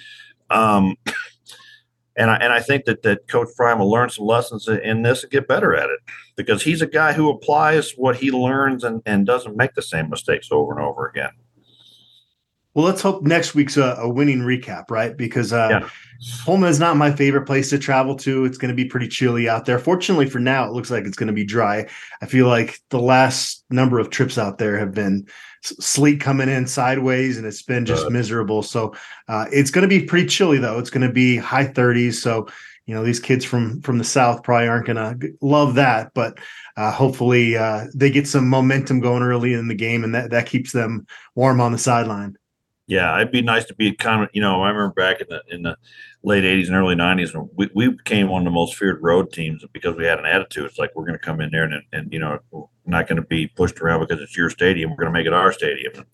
Um, 0.50 0.98
and 2.18 2.32
I, 2.32 2.36
and 2.38 2.52
I 2.52 2.60
think 2.60 2.86
that, 2.86 3.04
that 3.04 3.28
Coach 3.28 3.50
Prime 3.56 3.80
will 3.80 3.92
learn 3.92 4.10
some 4.10 4.26
lessons 4.26 4.68
in 4.68 5.04
this 5.04 5.24
and 5.24 5.32
get 5.32 5.48
better 5.48 5.76
at 5.76 5.89
it 5.89 6.00
because 6.36 6.64
he's 6.64 6.82
a 6.82 6.88
guy 6.88 7.14
who 7.14 7.30
applies 7.30 7.92
what 7.92 8.16
he 8.16 8.32
learns 8.32 8.84
and, 8.84 9.02
and 9.06 9.28
doesn't 9.28 9.56
make 9.56 9.76
the 9.76 9.82
same 9.82 10.10
mistakes 10.10 10.50
over 10.52 10.74
and 10.74 10.82
over 10.82 11.08
again. 11.08 11.32
Well, 12.74 12.86
let's 12.86 13.02
hope 13.02 13.24
next 13.24 13.54
week's 13.54 13.78
a, 13.78 13.96
a 14.00 14.10
winning 14.10 14.39
recap, 14.39 14.89
right? 14.89 15.16
Because 15.16 15.54
uh, 15.54 15.68
yeah. 15.70 15.89
Pullman 16.43 16.69
is 16.69 16.80
not 16.80 16.97
my 16.97 17.11
favorite 17.11 17.47
place 17.47 17.69
to 17.72 17.80
travel 17.80 18.15
to. 18.17 18.45
It's 18.45 18.57
going 18.57 18.69
to 18.69 18.76
be 18.76 18.86
pretty 18.86 19.07
chilly 19.07 19.49
out 19.49 19.65
there. 19.65 19.80
Fortunately 19.80 20.30
for 20.30 20.39
now, 20.39 20.65
it 20.65 20.74
looks 20.74 20.91
like 20.91 21.05
it's 21.05 21.17
going 21.17 21.28
to 21.28 21.34
be 21.34 21.43
dry. 21.43 21.88
I 22.22 22.26
feel 22.28 22.47
like 22.47 22.80
the 22.89 22.99
last 22.99 23.63
number 23.72 23.97
of 23.97 24.11
trips 24.11 24.38
out 24.38 24.59
there 24.59 24.78
have 24.78 24.93
been 24.93 25.28
sleet 25.63 26.22
coming 26.22 26.49
in 26.49 26.67
sideways, 26.67 27.38
and 27.38 27.47
it's 27.47 27.63
been 27.63 27.86
just 27.86 28.05
uh, 28.05 28.09
miserable. 28.09 28.61
So 28.61 28.93
uh, 29.28 29.45
it's 29.51 29.72
going 29.72 29.84
to 29.84 29.88
be 29.88 30.05
pretty 30.05 30.28
chilly, 30.28 30.59
though. 30.59 30.78
It's 30.78 30.91
going 30.91 31.07
to 31.07 31.13
be 31.13 31.38
high 31.38 31.67
30s. 31.67 32.15
So 32.15 32.47
you 32.88 32.95
know 32.95 33.03
these 33.03 33.19
kids 33.19 33.45
from 33.45 33.82
from 33.82 33.99
the 33.99 34.03
south 34.03 34.43
probably 34.43 34.67
aren't 34.67 34.88
going 34.88 35.19
to 35.19 35.34
love 35.41 35.76
that, 35.76 36.13
but 36.13 36.39
uh, 36.78 36.91
hopefully 36.91 37.55
uh, 37.55 37.86
they 37.95 38.09
get 38.09 38.28
some 38.28 38.47
momentum 38.47 38.99
going 38.99 39.24
early 39.24 39.53
in 39.53 39.67
the 39.67 39.76
game, 39.76 40.03
and 40.03 40.13
that 40.13 40.32
that 40.32 40.45
keeps 40.45 40.72
them 40.72 41.07
warm 41.36 41.61
on 41.61 41.72
the 41.72 41.78
sideline 41.78 42.38
yeah, 42.91 43.15
it'd 43.15 43.32
be 43.32 43.41
nice 43.41 43.63
to 43.65 43.74
be 43.74 43.93
kind 43.93 44.22
of, 44.22 44.30
you 44.34 44.41
know, 44.41 44.63
I 44.63 44.67
remember 44.67 44.93
back 44.93 45.22
in 45.22 45.28
the 45.30 45.41
in 45.47 45.61
the 45.61 45.78
late 46.24 46.43
'80s 46.43 46.67
and 46.67 46.76
early 46.76 46.95
'90s 46.95 47.34
when 47.34 47.49
we, 47.55 47.69
we 47.74 47.89
became 47.89 48.30
one 48.30 48.41
of 48.41 48.45
the 48.45 48.51
most 48.51 48.76
feared 48.76 49.01
road 49.01 49.32
teams 49.32 49.63
because 49.74 49.95
we 49.95 50.05
had 50.05 50.19
an 50.19 50.26
attitude. 50.26 50.65
It's 50.65 50.78
like 50.78 50.91
we're 50.95 51.05
going 51.05 51.17
to 51.17 51.26
come 51.26 51.41
in 51.41 51.51
there 51.51 51.63
and 51.63 51.84
and 51.91 52.11
you 52.11 52.19
know 52.19 52.39
we're 52.51 52.65
not 52.86 53.07
going 53.07 53.17
to 53.17 53.28
be 53.28 53.47
pushed 53.47 53.80
around 53.80 54.01
because 54.01 54.22
it's 54.22 54.38
your 54.38 54.49
stadium. 54.49 54.91
We're 54.91 54.97
going 54.97 55.13
to 55.13 55.19
make 55.19 55.28
it 55.28 55.34
our 55.34 55.51
stadium. 55.51 55.93
And 55.95 56.05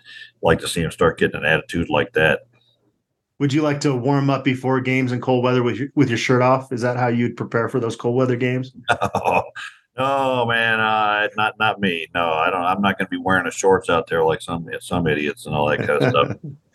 like 0.41 0.59
to 0.59 0.67
see 0.67 0.81
them 0.81 0.91
start 0.91 1.19
getting 1.19 1.39
an 1.39 1.45
attitude 1.45 1.89
like 1.89 2.13
that. 2.13 2.41
Would 3.39 3.53
you 3.53 3.61
like 3.61 3.79
to 3.81 3.93
warm 3.95 4.29
up 4.29 4.43
before 4.43 4.81
games 4.81 5.11
in 5.11 5.21
cold 5.21 5.43
weather 5.43 5.61
with 5.61 5.77
your, 5.77 5.89
with 5.95 6.09
your 6.09 6.17
shirt 6.17 6.41
off? 6.41 6.71
Is 6.71 6.81
that 6.81 6.97
how 6.97 7.07
you'd 7.07 7.37
prepare 7.37 7.69
for 7.69 7.79
those 7.79 7.95
cold 7.95 8.15
weather 8.15 8.35
games? 8.35 8.73
Oh, 8.89 9.43
no, 9.97 10.45
man, 10.47 10.79
uh, 10.79 11.27
not 11.35 11.53
not 11.59 11.79
me. 11.79 12.07
No, 12.15 12.31
I 12.31 12.49
don't. 12.49 12.63
I'm 12.63 12.81
not 12.81 12.97
going 12.97 13.05
to 13.05 13.11
be 13.11 13.21
wearing 13.21 13.45
the 13.45 13.51
shorts 13.51 13.89
out 13.89 14.07
there 14.07 14.23
like 14.23 14.41
some 14.41 14.67
some 14.79 15.05
idiots 15.05 15.45
and 15.45 15.53
all 15.53 15.67
that 15.69 15.77
kind 15.77 16.01
of 16.01 16.09
stuff. 16.09 16.37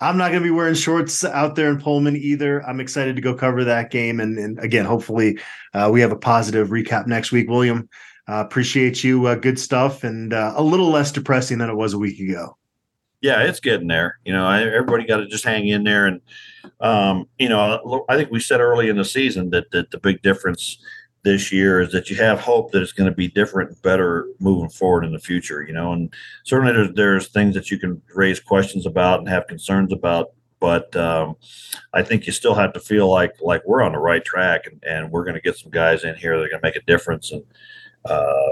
I'm 0.00 0.16
not 0.16 0.30
going 0.30 0.42
to 0.42 0.46
be 0.46 0.50
wearing 0.50 0.74
shorts 0.74 1.24
out 1.24 1.56
there 1.56 1.70
in 1.70 1.78
Pullman 1.78 2.16
either. 2.16 2.66
I'm 2.66 2.80
excited 2.80 3.16
to 3.16 3.22
go 3.22 3.34
cover 3.34 3.64
that 3.64 3.90
game. 3.90 4.20
And, 4.20 4.38
and 4.38 4.58
again, 4.58 4.86
hopefully, 4.86 5.38
uh, 5.74 5.90
we 5.92 6.00
have 6.00 6.12
a 6.12 6.16
positive 6.16 6.68
recap 6.68 7.06
next 7.06 7.32
week. 7.32 7.50
William, 7.50 7.88
uh, 8.26 8.42
appreciate 8.46 9.04
you. 9.04 9.26
Uh, 9.26 9.34
good 9.34 9.58
stuff 9.58 10.02
and 10.02 10.32
uh, 10.32 10.54
a 10.56 10.62
little 10.62 10.88
less 10.88 11.12
depressing 11.12 11.58
than 11.58 11.68
it 11.68 11.76
was 11.76 11.92
a 11.92 11.98
week 11.98 12.18
ago. 12.18 12.56
Yeah, 13.20 13.42
it's 13.42 13.60
getting 13.60 13.88
there. 13.88 14.18
You 14.24 14.32
know, 14.32 14.48
everybody 14.48 15.04
got 15.04 15.18
to 15.18 15.26
just 15.26 15.44
hang 15.44 15.68
in 15.68 15.84
there. 15.84 16.06
And, 16.06 16.22
um, 16.80 17.26
you 17.38 17.50
know, 17.50 18.06
I 18.08 18.16
think 18.16 18.30
we 18.30 18.40
said 18.40 18.60
early 18.60 18.88
in 18.88 18.96
the 18.96 19.04
season 19.04 19.50
that, 19.50 19.70
that 19.72 19.90
the 19.90 19.98
big 19.98 20.22
difference 20.22 20.82
this 21.22 21.52
year 21.52 21.80
is 21.80 21.92
that 21.92 22.08
you 22.08 22.16
have 22.16 22.40
hope 22.40 22.72
that 22.72 22.82
it's 22.82 22.92
going 22.92 23.08
to 23.08 23.14
be 23.14 23.28
different 23.28 23.70
and 23.70 23.82
better 23.82 24.26
moving 24.38 24.70
forward 24.70 25.04
in 25.04 25.12
the 25.12 25.18
future 25.18 25.62
you 25.62 25.72
know 25.72 25.92
and 25.92 26.12
certainly 26.44 26.72
there's 26.72 26.94
there's 26.94 27.28
things 27.28 27.54
that 27.54 27.70
you 27.70 27.78
can 27.78 28.00
raise 28.14 28.40
questions 28.40 28.86
about 28.86 29.18
and 29.18 29.28
have 29.28 29.46
concerns 29.46 29.92
about 29.92 30.32
but 30.60 30.94
um, 30.94 31.36
I 31.94 32.02
think 32.02 32.26
you 32.26 32.32
still 32.32 32.54
have 32.54 32.74
to 32.74 32.80
feel 32.80 33.10
like 33.10 33.32
like 33.40 33.62
we're 33.66 33.82
on 33.82 33.92
the 33.92 33.98
right 33.98 34.24
track 34.24 34.66
and, 34.66 34.84
and 34.84 35.10
we're 35.10 35.24
going 35.24 35.34
to 35.34 35.40
get 35.40 35.56
some 35.56 35.70
guys 35.70 36.04
in 36.04 36.14
here 36.14 36.36
that 36.36 36.44
are 36.44 36.50
going 36.50 36.60
to 36.60 36.66
make 36.66 36.76
a 36.76 36.82
difference 36.82 37.32
and 37.32 37.42
uh, 38.04 38.50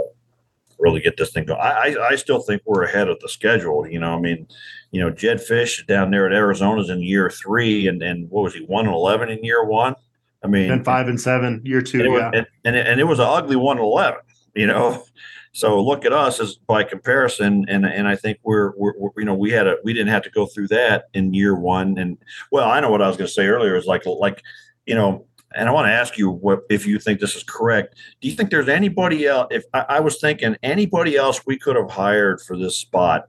really 0.79 1.01
get 1.01 1.17
this 1.17 1.33
thing 1.33 1.45
going. 1.45 1.61
I, 1.61 1.95
I, 1.99 2.09
I 2.11 2.17
still 2.17 2.41
think 2.41 2.63
we're 2.65 2.85
ahead 2.85 3.09
of 3.09 3.21
the 3.21 3.29
schedule. 3.29 3.87
You 3.87 4.01
know, 4.01 4.15
I 4.15 4.19
mean, 4.19 4.49
you 4.91 5.01
know, 5.01 5.11
Jedd 5.11 5.39
Fisch 5.39 5.87
down 5.87 6.11
there 6.11 6.27
at 6.27 6.33
Arizona's 6.33 6.89
in 6.89 7.03
year 7.03 7.31
three, 7.31 7.87
and 7.87 8.03
and 8.03 8.29
what 8.31 8.43
was 8.43 8.55
he 8.55 8.65
one 8.65 8.87
and 8.87 8.95
eleven 8.95 9.29
in 9.29 9.45
year 9.45 9.65
one? 9.65 9.95
I 10.43 10.47
mean, 10.47 10.71
and 10.71 10.85
five 10.85 11.09
and 11.09 11.21
seven 11.21 11.63
year 11.65 11.83
two, 11.83 12.01
and 12.01 12.15
yeah, 12.15 12.31
and, 12.33 12.47
and, 12.65 12.77
it, 12.77 12.87
and 12.87 13.01
it 13.01 13.05
was 13.05 13.19
an 13.19 13.27
ugly 13.27 13.57
one 13.57 13.79
eleven. 13.79 14.21
You 14.55 14.67
know, 14.67 15.05
so 15.53 15.83
look 15.83 16.05
at 16.05 16.13
us 16.13 16.41
as 16.41 16.55
by 16.55 16.85
comparison, 16.85 17.65
and 17.69 17.85
and 17.85 18.07
I 18.07 18.15
think 18.15 18.39
we're, 18.45 18.73
we're, 18.77 18.95
we're, 18.97 19.11
you 19.17 19.25
know 19.25 19.35
we 19.35 19.51
had 19.51 19.67
a 19.67 19.77
we 19.83 19.93
didn't 19.93 20.13
have 20.13 20.23
to 20.23 20.31
go 20.31 20.47
through 20.47 20.69
that 20.69 21.07
in 21.15 21.35
year 21.35 21.57
one, 21.57 21.99
and 21.99 22.19
well, 22.53 22.71
I 22.71 22.81
know 22.81 22.91
what 22.91 23.03
I 23.03 23.09
was 23.09 23.17
going 23.17 23.27
to 23.27 23.33
say 23.33 23.47
earlier 23.47 23.77
is 23.77 23.87
like 23.87 24.07
like 24.07 24.43
you 24.87 24.95
know, 24.95 25.27
and 25.57 25.69
I 25.69 25.73
want 25.73 25.89
to 25.89 25.93
ask 25.93 26.17
you 26.17 26.31
what 26.31 26.61
if 26.71 26.87
you 26.87 27.01
think 27.01 27.19
this 27.19 27.35
is 27.35 27.43
correct. 27.43 27.97
Do 28.21 28.29
you 28.29 28.37
think 28.37 28.51
there's 28.51 28.69
anybody 28.69 29.27
else? 29.27 29.49
If 29.51 29.65
I, 29.75 29.87
I 29.89 30.01
was 30.01 30.21
thinking 30.21 30.57
anybody 30.63 31.17
else 31.17 31.41
we 31.47 31.59
could 31.59 31.75
have 31.75 31.91
hired 31.91 32.41
for 32.41 32.57
this 32.57 32.77
spot 32.77 33.29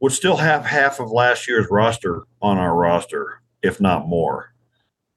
would 0.00 0.12
still 0.12 0.36
have 0.36 0.66
half 0.66 1.00
of 1.00 1.10
last 1.10 1.48
year's 1.48 1.66
roster 1.70 2.24
on 2.42 2.58
our 2.58 2.74
roster, 2.74 3.40
if 3.62 3.80
not 3.80 4.06
more 4.06 4.50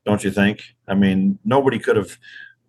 don't 0.06 0.24
you 0.24 0.32
think? 0.32 0.64
I 0.88 0.95
mean, 0.95 1.39
nobody 1.45 1.80
could 1.80 1.95
have 1.95 2.18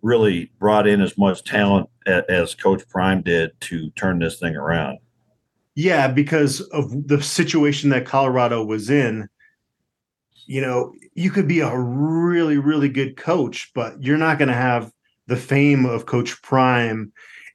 really 0.01 0.51
brought 0.59 0.87
in 0.87 1.01
as 1.01 1.17
much 1.17 1.43
talent 1.43 1.89
as 2.05 2.55
Coach 2.55 2.87
Prime 2.87 3.21
did 3.21 3.51
to 3.61 3.89
turn 3.91 4.19
this 4.19 4.39
thing 4.39 4.55
around. 4.55 4.99
Yeah, 5.73 6.07
because 6.07 6.61
of 6.61 7.07
the 7.07 7.21
situation 7.21 7.89
that 7.89 8.05
Colorado 8.05 8.63
was 8.63 8.89
in. 8.89 9.27
You 10.47 10.61
know, 10.61 10.93
you 11.15 11.31
could 11.31 11.47
be 11.47 11.61
a 11.61 11.75
really, 11.75 12.59
really 12.59 12.87
good 12.87 13.17
coach, 13.17 13.71
but 13.73 14.01
you're 14.01 14.17
not 14.17 14.37
going 14.37 14.49
to 14.49 14.53
have 14.53 14.91
the 15.25 15.35
fame 15.35 15.85
of 15.85 16.05
Coach 16.05 16.39
Prime. 16.43 17.11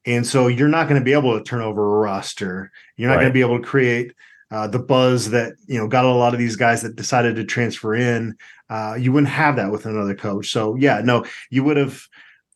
And 0.06 0.26
so 0.26 0.48
you're 0.48 0.66
not 0.66 0.88
going 0.88 1.00
to 1.00 1.04
be 1.04 1.12
able 1.12 1.38
to 1.38 1.44
turn 1.44 1.60
over 1.60 1.84
a 1.84 1.98
roster. 2.00 2.72
You're 2.96 3.08
not 3.08 3.16
right. 3.16 3.22
going 3.22 3.30
to 3.30 3.34
be 3.34 3.42
able 3.42 3.58
to 3.60 3.64
create 3.64 4.12
uh, 4.50 4.66
the 4.66 4.78
buzz 4.78 5.30
that 5.30 5.54
you 5.66 5.78
know 5.78 5.86
got 5.86 6.04
a 6.04 6.12
lot 6.12 6.32
of 6.32 6.38
these 6.38 6.56
guys 6.56 6.82
that 6.82 6.96
decided 6.96 7.36
to 7.36 7.44
transfer 7.44 7.94
in. 7.94 8.36
Uh, 8.68 8.96
you 8.98 9.12
wouldn't 9.12 9.32
have 9.32 9.56
that 9.56 9.70
with 9.70 9.86
another 9.86 10.14
coach. 10.14 10.50
So 10.50 10.74
yeah, 10.74 11.00
no, 11.04 11.24
you 11.50 11.64
would 11.64 11.76
have, 11.76 12.06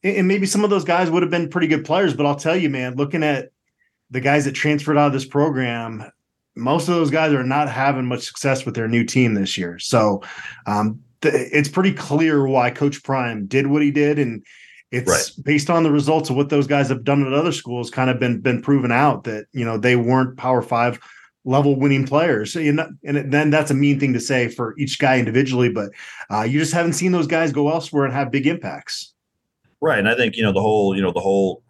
and 0.02 0.28
maybe 0.28 0.46
some 0.46 0.64
of 0.64 0.70
those 0.70 0.84
guys 0.84 1.10
would 1.10 1.22
have 1.22 1.30
been 1.30 1.48
pretty 1.48 1.66
good 1.66 1.84
players. 1.84 2.14
But 2.14 2.26
I'll 2.26 2.36
tell 2.36 2.56
you, 2.56 2.68
man, 2.68 2.96
looking 2.96 3.22
at 3.22 3.50
the 4.10 4.20
guys 4.20 4.44
that 4.44 4.52
transferred 4.52 4.96
out 4.96 5.08
of 5.08 5.12
this 5.12 5.24
program, 5.24 6.04
most 6.56 6.88
of 6.88 6.94
those 6.94 7.10
guys 7.10 7.32
are 7.32 7.44
not 7.44 7.68
having 7.68 8.06
much 8.06 8.22
success 8.22 8.64
with 8.64 8.74
their 8.74 8.88
new 8.88 9.04
team 9.04 9.34
this 9.34 9.56
year. 9.56 9.78
So 9.78 10.22
um, 10.66 11.00
th- 11.20 11.34
it's 11.34 11.68
pretty 11.68 11.92
clear 11.92 12.46
why 12.46 12.70
Coach 12.70 13.02
Prime 13.02 13.46
did 13.46 13.66
what 13.66 13.82
he 13.82 13.90
did, 13.90 14.18
and 14.18 14.44
it's 14.90 15.10
right. 15.10 15.44
based 15.44 15.70
on 15.70 15.82
the 15.82 15.90
results 15.90 16.30
of 16.30 16.36
what 16.36 16.48
those 16.48 16.66
guys 16.66 16.88
have 16.88 17.04
done 17.04 17.26
at 17.26 17.32
other 17.32 17.52
schools. 17.52 17.90
Kind 17.90 18.10
of 18.10 18.18
been 18.18 18.40
been 18.40 18.62
proven 18.62 18.92
out 18.92 19.24
that 19.24 19.46
you 19.52 19.64
know 19.64 19.78
they 19.78 19.94
weren't 19.94 20.36
Power 20.36 20.62
Five 20.62 21.00
level 21.44 21.78
winning 21.78 22.06
players. 22.06 22.56
and 22.56 22.78
then 23.02 23.50
that's 23.50 23.70
a 23.70 23.74
mean 23.74 24.00
thing 24.00 24.12
to 24.12 24.20
say 24.20 24.48
for 24.48 24.74
each 24.78 24.98
guy 24.98 25.18
individually, 25.18 25.68
but 25.68 25.90
uh, 26.30 26.42
you 26.42 26.58
just 26.58 26.72
haven't 26.72 26.94
seen 26.94 27.12
those 27.12 27.26
guys 27.26 27.52
go 27.52 27.70
elsewhere 27.70 28.04
and 28.04 28.14
have 28.14 28.30
big 28.30 28.46
impacts. 28.46 29.12
Right, 29.80 29.98
and 29.98 30.08
I 30.08 30.14
think 30.14 30.36
you 30.36 30.42
know 30.42 30.52
the 30.52 30.62
whole 30.62 30.96
you 30.96 31.02
know 31.02 31.12
the 31.12 31.20
whole 31.20 31.62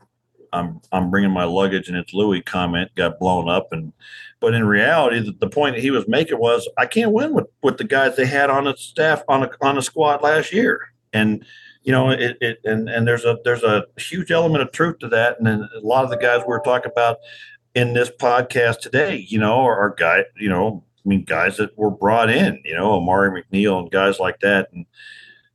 I'm 0.55 0.81
I'm 0.93 1.11
bringing 1.11 1.33
my 1.33 1.45
luggage 1.45 1.89
and 1.89 1.97
it's 1.97 2.15
Louis 2.15 2.41
comment 2.41 2.95
got 2.95 3.19
blown 3.19 3.49
up 3.49 3.73
and 3.73 3.93
but 4.41 4.55
in 4.55 4.65
reality 4.65 5.19
the, 5.21 5.33
the 5.33 5.49
point 5.49 5.75
that 5.75 5.83
he 5.83 5.91
was 5.91 6.07
making 6.07 6.39
was 6.39 6.69
I 6.79 6.87
can't 6.87 7.13
win 7.13 7.35
with 7.35 7.47
with 7.63 7.77
the 7.77 7.85
guys 7.85 8.17
they 8.17 8.27
had 8.27 8.51
on 8.51 8.65
the 8.65 8.77
staff 8.77 9.23
on 9.29 9.43
a 9.43 9.51
on 9.61 9.77
a 9.77 9.83
squad 9.83 10.23
last 10.23 10.53
year 10.53 10.81
and 11.13 11.45
you 11.83 11.93
know 11.93 12.11
it, 12.11 12.39
it 12.41 12.61
and 12.65 12.89
and 12.89 13.07
there's 13.07 13.25
a 13.25 13.39
there's 13.45 13.65
a 13.65 13.85
huge 13.99 14.31
element 14.31 14.63
of 14.63 14.71
truth 14.73 14.99
to 15.01 15.09
that 15.09 15.37
and 15.39 15.47
then 15.47 15.69
a 15.77 15.81
lot 15.81 16.05
of 16.05 16.11
the 16.11 16.17
guys 16.17 16.43
we 16.47 16.55
are 16.55 16.63
talking 16.65 16.93
about 16.93 17.19
in 17.75 17.93
this 17.93 18.11
podcast 18.11 18.81
today, 18.81 19.27
you 19.29 19.39
know, 19.39 19.61
are, 19.61 19.79
are 19.79 19.95
guys, 19.99 20.25
you 20.37 20.49
know, 20.49 20.85
I 21.05 21.09
mean, 21.09 21.25
guys 21.25 21.57
that 21.59 21.77
were 21.77 21.91
brought 21.91 22.31
in, 22.31 22.63
you 22.65 22.75
know, 22.75 22.93
Amari 22.93 23.43
McNeill 23.43 23.81
and 23.81 23.91
guys 23.91 24.19
like 24.19 24.41
that. 24.41 24.69
And 24.73 24.87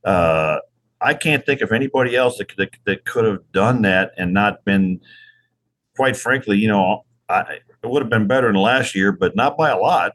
uh, 0.04 0.60
I 1.00 1.14
can't 1.14 1.44
think 1.44 1.60
of 1.60 1.72
anybody 1.72 2.14
else 2.14 2.38
that, 2.38 2.54
that, 2.56 2.70
that 2.84 3.04
could 3.04 3.24
have 3.24 3.50
done 3.52 3.82
that 3.82 4.12
and 4.16 4.32
not 4.32 4.64
been, 4.64 5.00
quite 5.96 6.16
frankly, 6.16 6.58
you 6.58 6.68
know, 6.68 7.04
I, 7.28 7.58
it 7.82 7.86
would 7.90 8.02
have 8.02 8.10
been 8.10 8.26
better 8.26 8.46
than 8.46 8.60
last 8.60 8.94
year, 8.94 9.12
but 9.12 9.34
not 9.34 9.56
by 9.56 9.70
a 9.70 9.78
lot. 9.78 10.12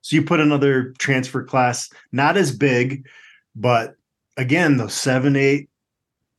So 0.00 0.16
you 0.16 0.22
put 0.22 0.40
another 0.40 0.94
transfer 0.98 1.44
class, 1.44 1.90
not 2.12 2.36
as 2.36 2.54
big, 2.54 3.06
but 3.54 3.96
again, 4.36 4.76
those 4.76 4.94
seven, 4.94 5.36
eight 5.36 5.68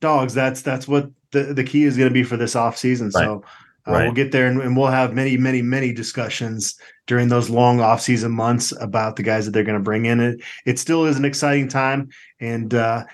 dogs, 0.00 0.34
that's, 0.34 0.62
that's 0.62 0.88
what 0.88 1.10
the, 1.30 1.54
the 1.54 1.64
key 1.64 1.84
is 1.84 1.96
going 1.96 2.08
to 2.08 2.12
be 2.14 2.24
for 2.24 2.36
this 2.36 2.56
off 2.56 2.76
season. 2.76 3.10
Right. 3.14 3.24
So 3.24 3.44
Uh, 3.86 3.92
We'll 4.04 4.12
get 4.12 4.32
there 4.32 4.46
and, 4.46 4.60
and 4.62 4.76
we'll 4.76 4.86
have 4.90 5.12
many, 5.14 5.36
many, 5.36 5.60
many 5.62 5.92
discussions 5.92 6.76
during 7.06 7.28
those 7.28 7.50
long 7.50 7.80
off-season 7.80 8.32
months 8.32 8.72
about 8.80 9.16
the 9.16 9.22
guys 9.22 9.44
that 9.44 9.50
they're 9.52 9.62
going 9.64 9.78
to 9.78 9.82
bring 9.84 10.06
in. 10.06 10.20
It 10.20 10.40
it 10.64 10.78
still 10.78 11.04
is 11.04 11.18
an 11.18 11.24
exciting 11.24 11.68
time, 11.68 12.08
and 12.40 12.72
uh, 12.72 13.04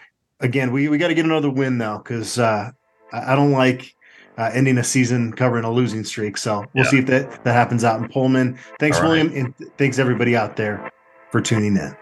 again, 0.41 0.71
we 0.73 0.89
we 0.89 0.97
got 0.99 1.09
to 1.09 1.15
get 1.15 1.25
another 1.25 1.51
win 1.51 1.77
now 1.77 1.99
because 1.99 2.39
uh, 2.39 2.71
I, 3.13 3.33
I 3.33 3.37
don't 3.37 3.53
like. 3.53 3.95
Uh, 4.39 4.49
ending 4.55 4.79
a 4.79 4.85
season 4.85 5.33
covering 5.35 5.65
a 5.65 5.71
losing 5.71 6.03
streak, 6.03 6.39
so 6.39 6.61
we'll 6.73 6.85
Yeah. 6.85 6.91
see 6.91 6.99
if 7.01 7.07
that 7.07 7.45
that 7.45 7.53
happens 7.53 7.85
out 7.85 8.01
in 8.01 8.09
Pullman. 8.09 8.57
Thanks, 8.79 8.99
right. 8.99 9.07
William, 9.09 9.33
and 9.35 9.59
th- 9.59 9.71
thanks 9.77 9.99
everybody 9.99 10.35
out 10.35 10.57
there 10.57 10.91
for 11.31 11.43
tuning 11.43 11.77
in. 11.77 11.95